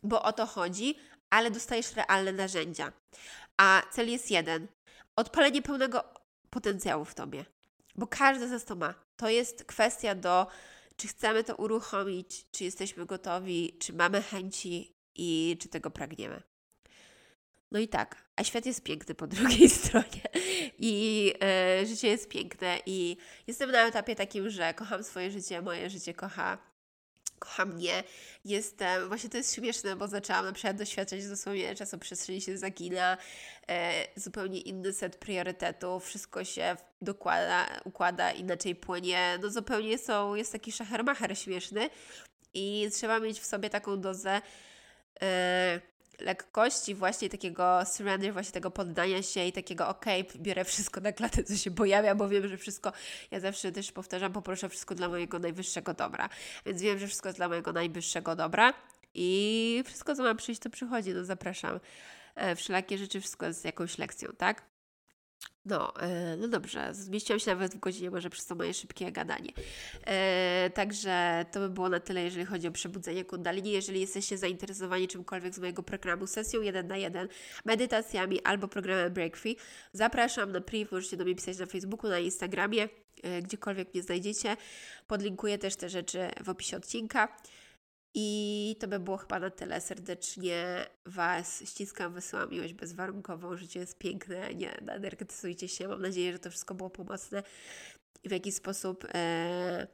bo 0.04 0.22
o 0.22 0.34
to 0.34 0.46
chodzi, 0.46 0.96
ale 1.30 1.52
dostajesz 1.52 1.96
realne 1.96 2.32
narzędzia. 2.32 2.92
A 3.58 3.82
cel 3.92 4.10
jest 4.10 4.32
jeden. 4.32 4.68
Odpalenie 5.16 5.62
pełnego 5.62 6.04
potencjału 6.50 7.06
w 7.06 7.16
Tobie. 7.16 7.46
Bo 7.96 8.08
każdy 8.08 8.48
z 8.48 8.52
nas 8.52 8.66
to 8.66 8.76
ma. 8.76 8.94
To 9.18 9.30
jest 9.30 9.64
kwestia 9.64 10.16
do, 10.16 10.48
czy 10.98 11.08
chcemy 11.08 11.44
to 11.44 11.56
uruchomić, 11.56 12.46
czy 12.52 12.64
jesteśmy 12.64 13.06
gotowi, 13.06 13.78
czy 13.80 13.94
mamy 13.94 14.22
chęci 14.22 14.92
i 15.16 15.58
czy 15.62 15.70
tego 15.70 15.92
pragniemy. 15.92 16.42
No 17.76 17.82
i 17.82 17.88
tak, 17.88 18.16
a 18.36 18.44
świat 18.44 18.66
jest 18.66 18.84
piękny 18.84 19.16
po 19.16 19.28
drugiej 19.36 19.70
stronie 19.70 20.22
i 20.80 21.34
e, 21.42 21.86
życie 21.86 22.08
jest 22.08 22.30
piękne 22.30 22.80
i 22.86 23.18
jestem 23.48 23.72
na 23.72 23.88
etapie 23.88 24.16
takim, 24.16 24.50
że 24.50 24.74
kocham 24.74 25.04
swoje 25.04 25.32
życie, 25.32 25.62
moje 25.62 25.90
życie 25.90 26.14
kocha 26.14 26.58
kocha 27.40 27.66
mnie. 27.66 28.04
Jestem, 28.46 29.08
właśnie 29.08 29.30
to 29.30 29.38
jest 29.38 29.56
śmieszne, 29.56 29.96
bo 29.96 30.08
zaczęłam 30.08 30.46
na 30.46 30.52
przykład 30.52 30.78
doświadczać 30.78 31.28
dosłownie 31.28 31.76
czasoprzestrzeni 31.76 32.42
się 32.42 32.58
zagina, 32.58 33.18
e, 33.70 33.94
zupełnie 34.16 34.62
inny 34.62 34.94
set 34.94 35.16
priorytetów, 35.16 36.06
wszystko 36.06 36.44
się 36.44 36.76
dokłada, 37.02 37.68
układa, 37.86 38.32
inaczej 38.32 38.76
płynie, 38.76 39.40
no 39.42 39.50
zupełnie 39.50 39.98
są, 39.98 40.36
jest 40.36 40.52
taki 40.52 40.72
szachermacher 40.72 41.38
śmieszny 41.38 41.90
i 42.54 42.90
trzeba 42.94 43.20
mieć 43.20 43.40
w 43.40 43.46
sobie 43.46 43.70
taką 43.70 44.02
dozę 44.02 44.42
e, 45.22 45.95
lekkości, 46.20 46.96
właśnie 46.96 47.30
takiego 47.30 47.80
surrender, 47.86 48.34
właśnie 48.34 48.52
tego 48.52 48.72
poddania 48.72 49.24
się 49.24 49.46
i 49.46 49.52
takiego 49.52 49.88
okej, 49.88 50.28
okay, 50.28 50.42
biorę 50.42 50.66
wszystko 50.66 51.02
na 51.02 51.12
klatę, 51.12 51.44
co 51.44 51.56
się 51.56 51.72
pojawia, 51.72 52.16
bo 52.16 52.30
wiem, 52.30 52.48
że 52.48 52.58
wszystko, 52.58 52.92
ja 53.32 53.40
zawsze 53.40 53.72
też 53.72 53.92
powtarzam, 53.92 54.34
poproszę 54.34 54.70
wszystko 54.70 54.96
dla 54.96 55.10
mojego 55.10 55.40
najwyższego 55.40 55.94
dobra. 55.94 56.30
Więc 56.66 56.82
wiem, 56.82 57.00
że 57.00 57.08
wszystko 57.08 57.30
jest 57.30 57.40
dla 57.40 57.48
mojego 57.48 57.74
najwyższego 57.74 58.36
dobra 58.36 58.74
i 59.14 59.84
wszystko, 59.86 60.16
co 60.16 60.24
ma 60.24 60.36
przyjść, 60.36 60.62
to 60.62 60.70
przychodzi, 60.70 61.14
no 61.14 61.26
zapraszam. 61.26 61.80
E, 62.36 62.56
wszelakie 62.56 62.98
rzeczy, 62.98 63.22
wszystko 63.22 63.46
jest 63.46 63.66
jakąś 63.66 63.98
lekcją, 63.98 64.30
tak? 64.38 64.75
No, 65.66 65.94
e, 66.02 66.38
no 66.38 66.48
dobrze, 66.48 66.94
zmieściłam 66.94 67.40
się 67.40 67.52
nawet 67.52 67.76
w 67.76 67.80
godzinie, 67.80 68.12
może 68.12 68.30
przez 68.30 68.46
to 68.46 68.56
moje 68.56 68.74
szybkie 68.74 69.12
gadanie. 69.12 69.52
E, 70.08 70.70
także 70.74 71.46
to 71.52 71.60
by 71.60 71.70
było 71.70 71.90
na 71.90 72.00
tyle, 72.00 72.24
jeżeli 72.24 72.46
chodzi 72.46 72.68
o 72.68 72.72
przebudzenie 72.72 73.26
kundalini. 73.26 73.72
Jeżeli 73.72 74.00
jesteście 74.00 74.38
zainteresowani 74.38 75.08
czymkolwiek 75.08 75.56
z 75.56 75.60
mojego 75.60 75.84
programu, 75.84 76.28
sesją 76.28 76.62
1 76.62 76.88
na 76.88 76.98
1, 76.98 77.28
medytacjami 77.66 78.42
albo 78.42 78.68
programem 78.68 79.14
Break 79.14 79.38
Free, 79.38 79.58
zapraszam 79.94 80.52
na 80.52 80.62
priv, 80.62 80.90
możecie 80.92 81.18
do 81.18 81.24
mnie 81.24 81.36
pisać 81.36 81.58
na 81.58 81.66
Facebooku, 81.66 82.10
na 82.10 82.20
Instagramie, 82.20 82.90
e, 83.24 83.42
gdziekolwiek 83.42 83.94
mnie 83.94 84.04
znajdziecie. 84.04 84.58
Podlinkuję 85.08 85.58
też 85.58 85.76
te 85.76 85.90
rzeczy 85.90 86.30
w 86.44 86.50
opisie 86.50 86.78
odcinka. 86.78 87.38
I 88.18 88.76
to 88.80 88.88
by 88.88 89.00
było 89.00 89.18
chyba 89.18 89.40
na 89.40 89.50
tyle. 89.50 89.82
Serdecznie 89.82 90.86
Was 91.06 91.64
ściskam, 91.66 92.14
wysyłam 92.14 92.50
miłość 92.50 92.74
bezwarunkową. 92.74 93.58
Życie 93.58 93.80
jest 93.80 93.98
piękne, 93.98 94.56
nie 94.56 94.78
energetyzujcie 94.78 95.68
się. 95.68 95.88
Mam 95.88 96.02
nadzieję, 96.02 96.34
że 96.34 96.40
to 96.40 96.50
wszystko 96.50 96.76
było 96.76 96.90
pomocne 96.90 97.44
i 98.24 98.30
w 98.30 98.32
jakiś 98.32 98.56
sposób 98.56 99.06
e, 99.14 99.88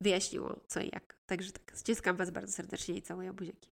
wyjaśniło 0.00 0.60
co 0.66 0.80
i 0.80 0.90
jak. 0.92 1.16
Także 1.26 1.52
tak, 1.52 1.72
ściskam 1.78 2.16
Was 2.16 2.30
bardzo 2.30 2.52
serdecznie 2.52 2.96
i 2.96 3.02
całuję 3.02 3.32
buziaki. 3.32 3.75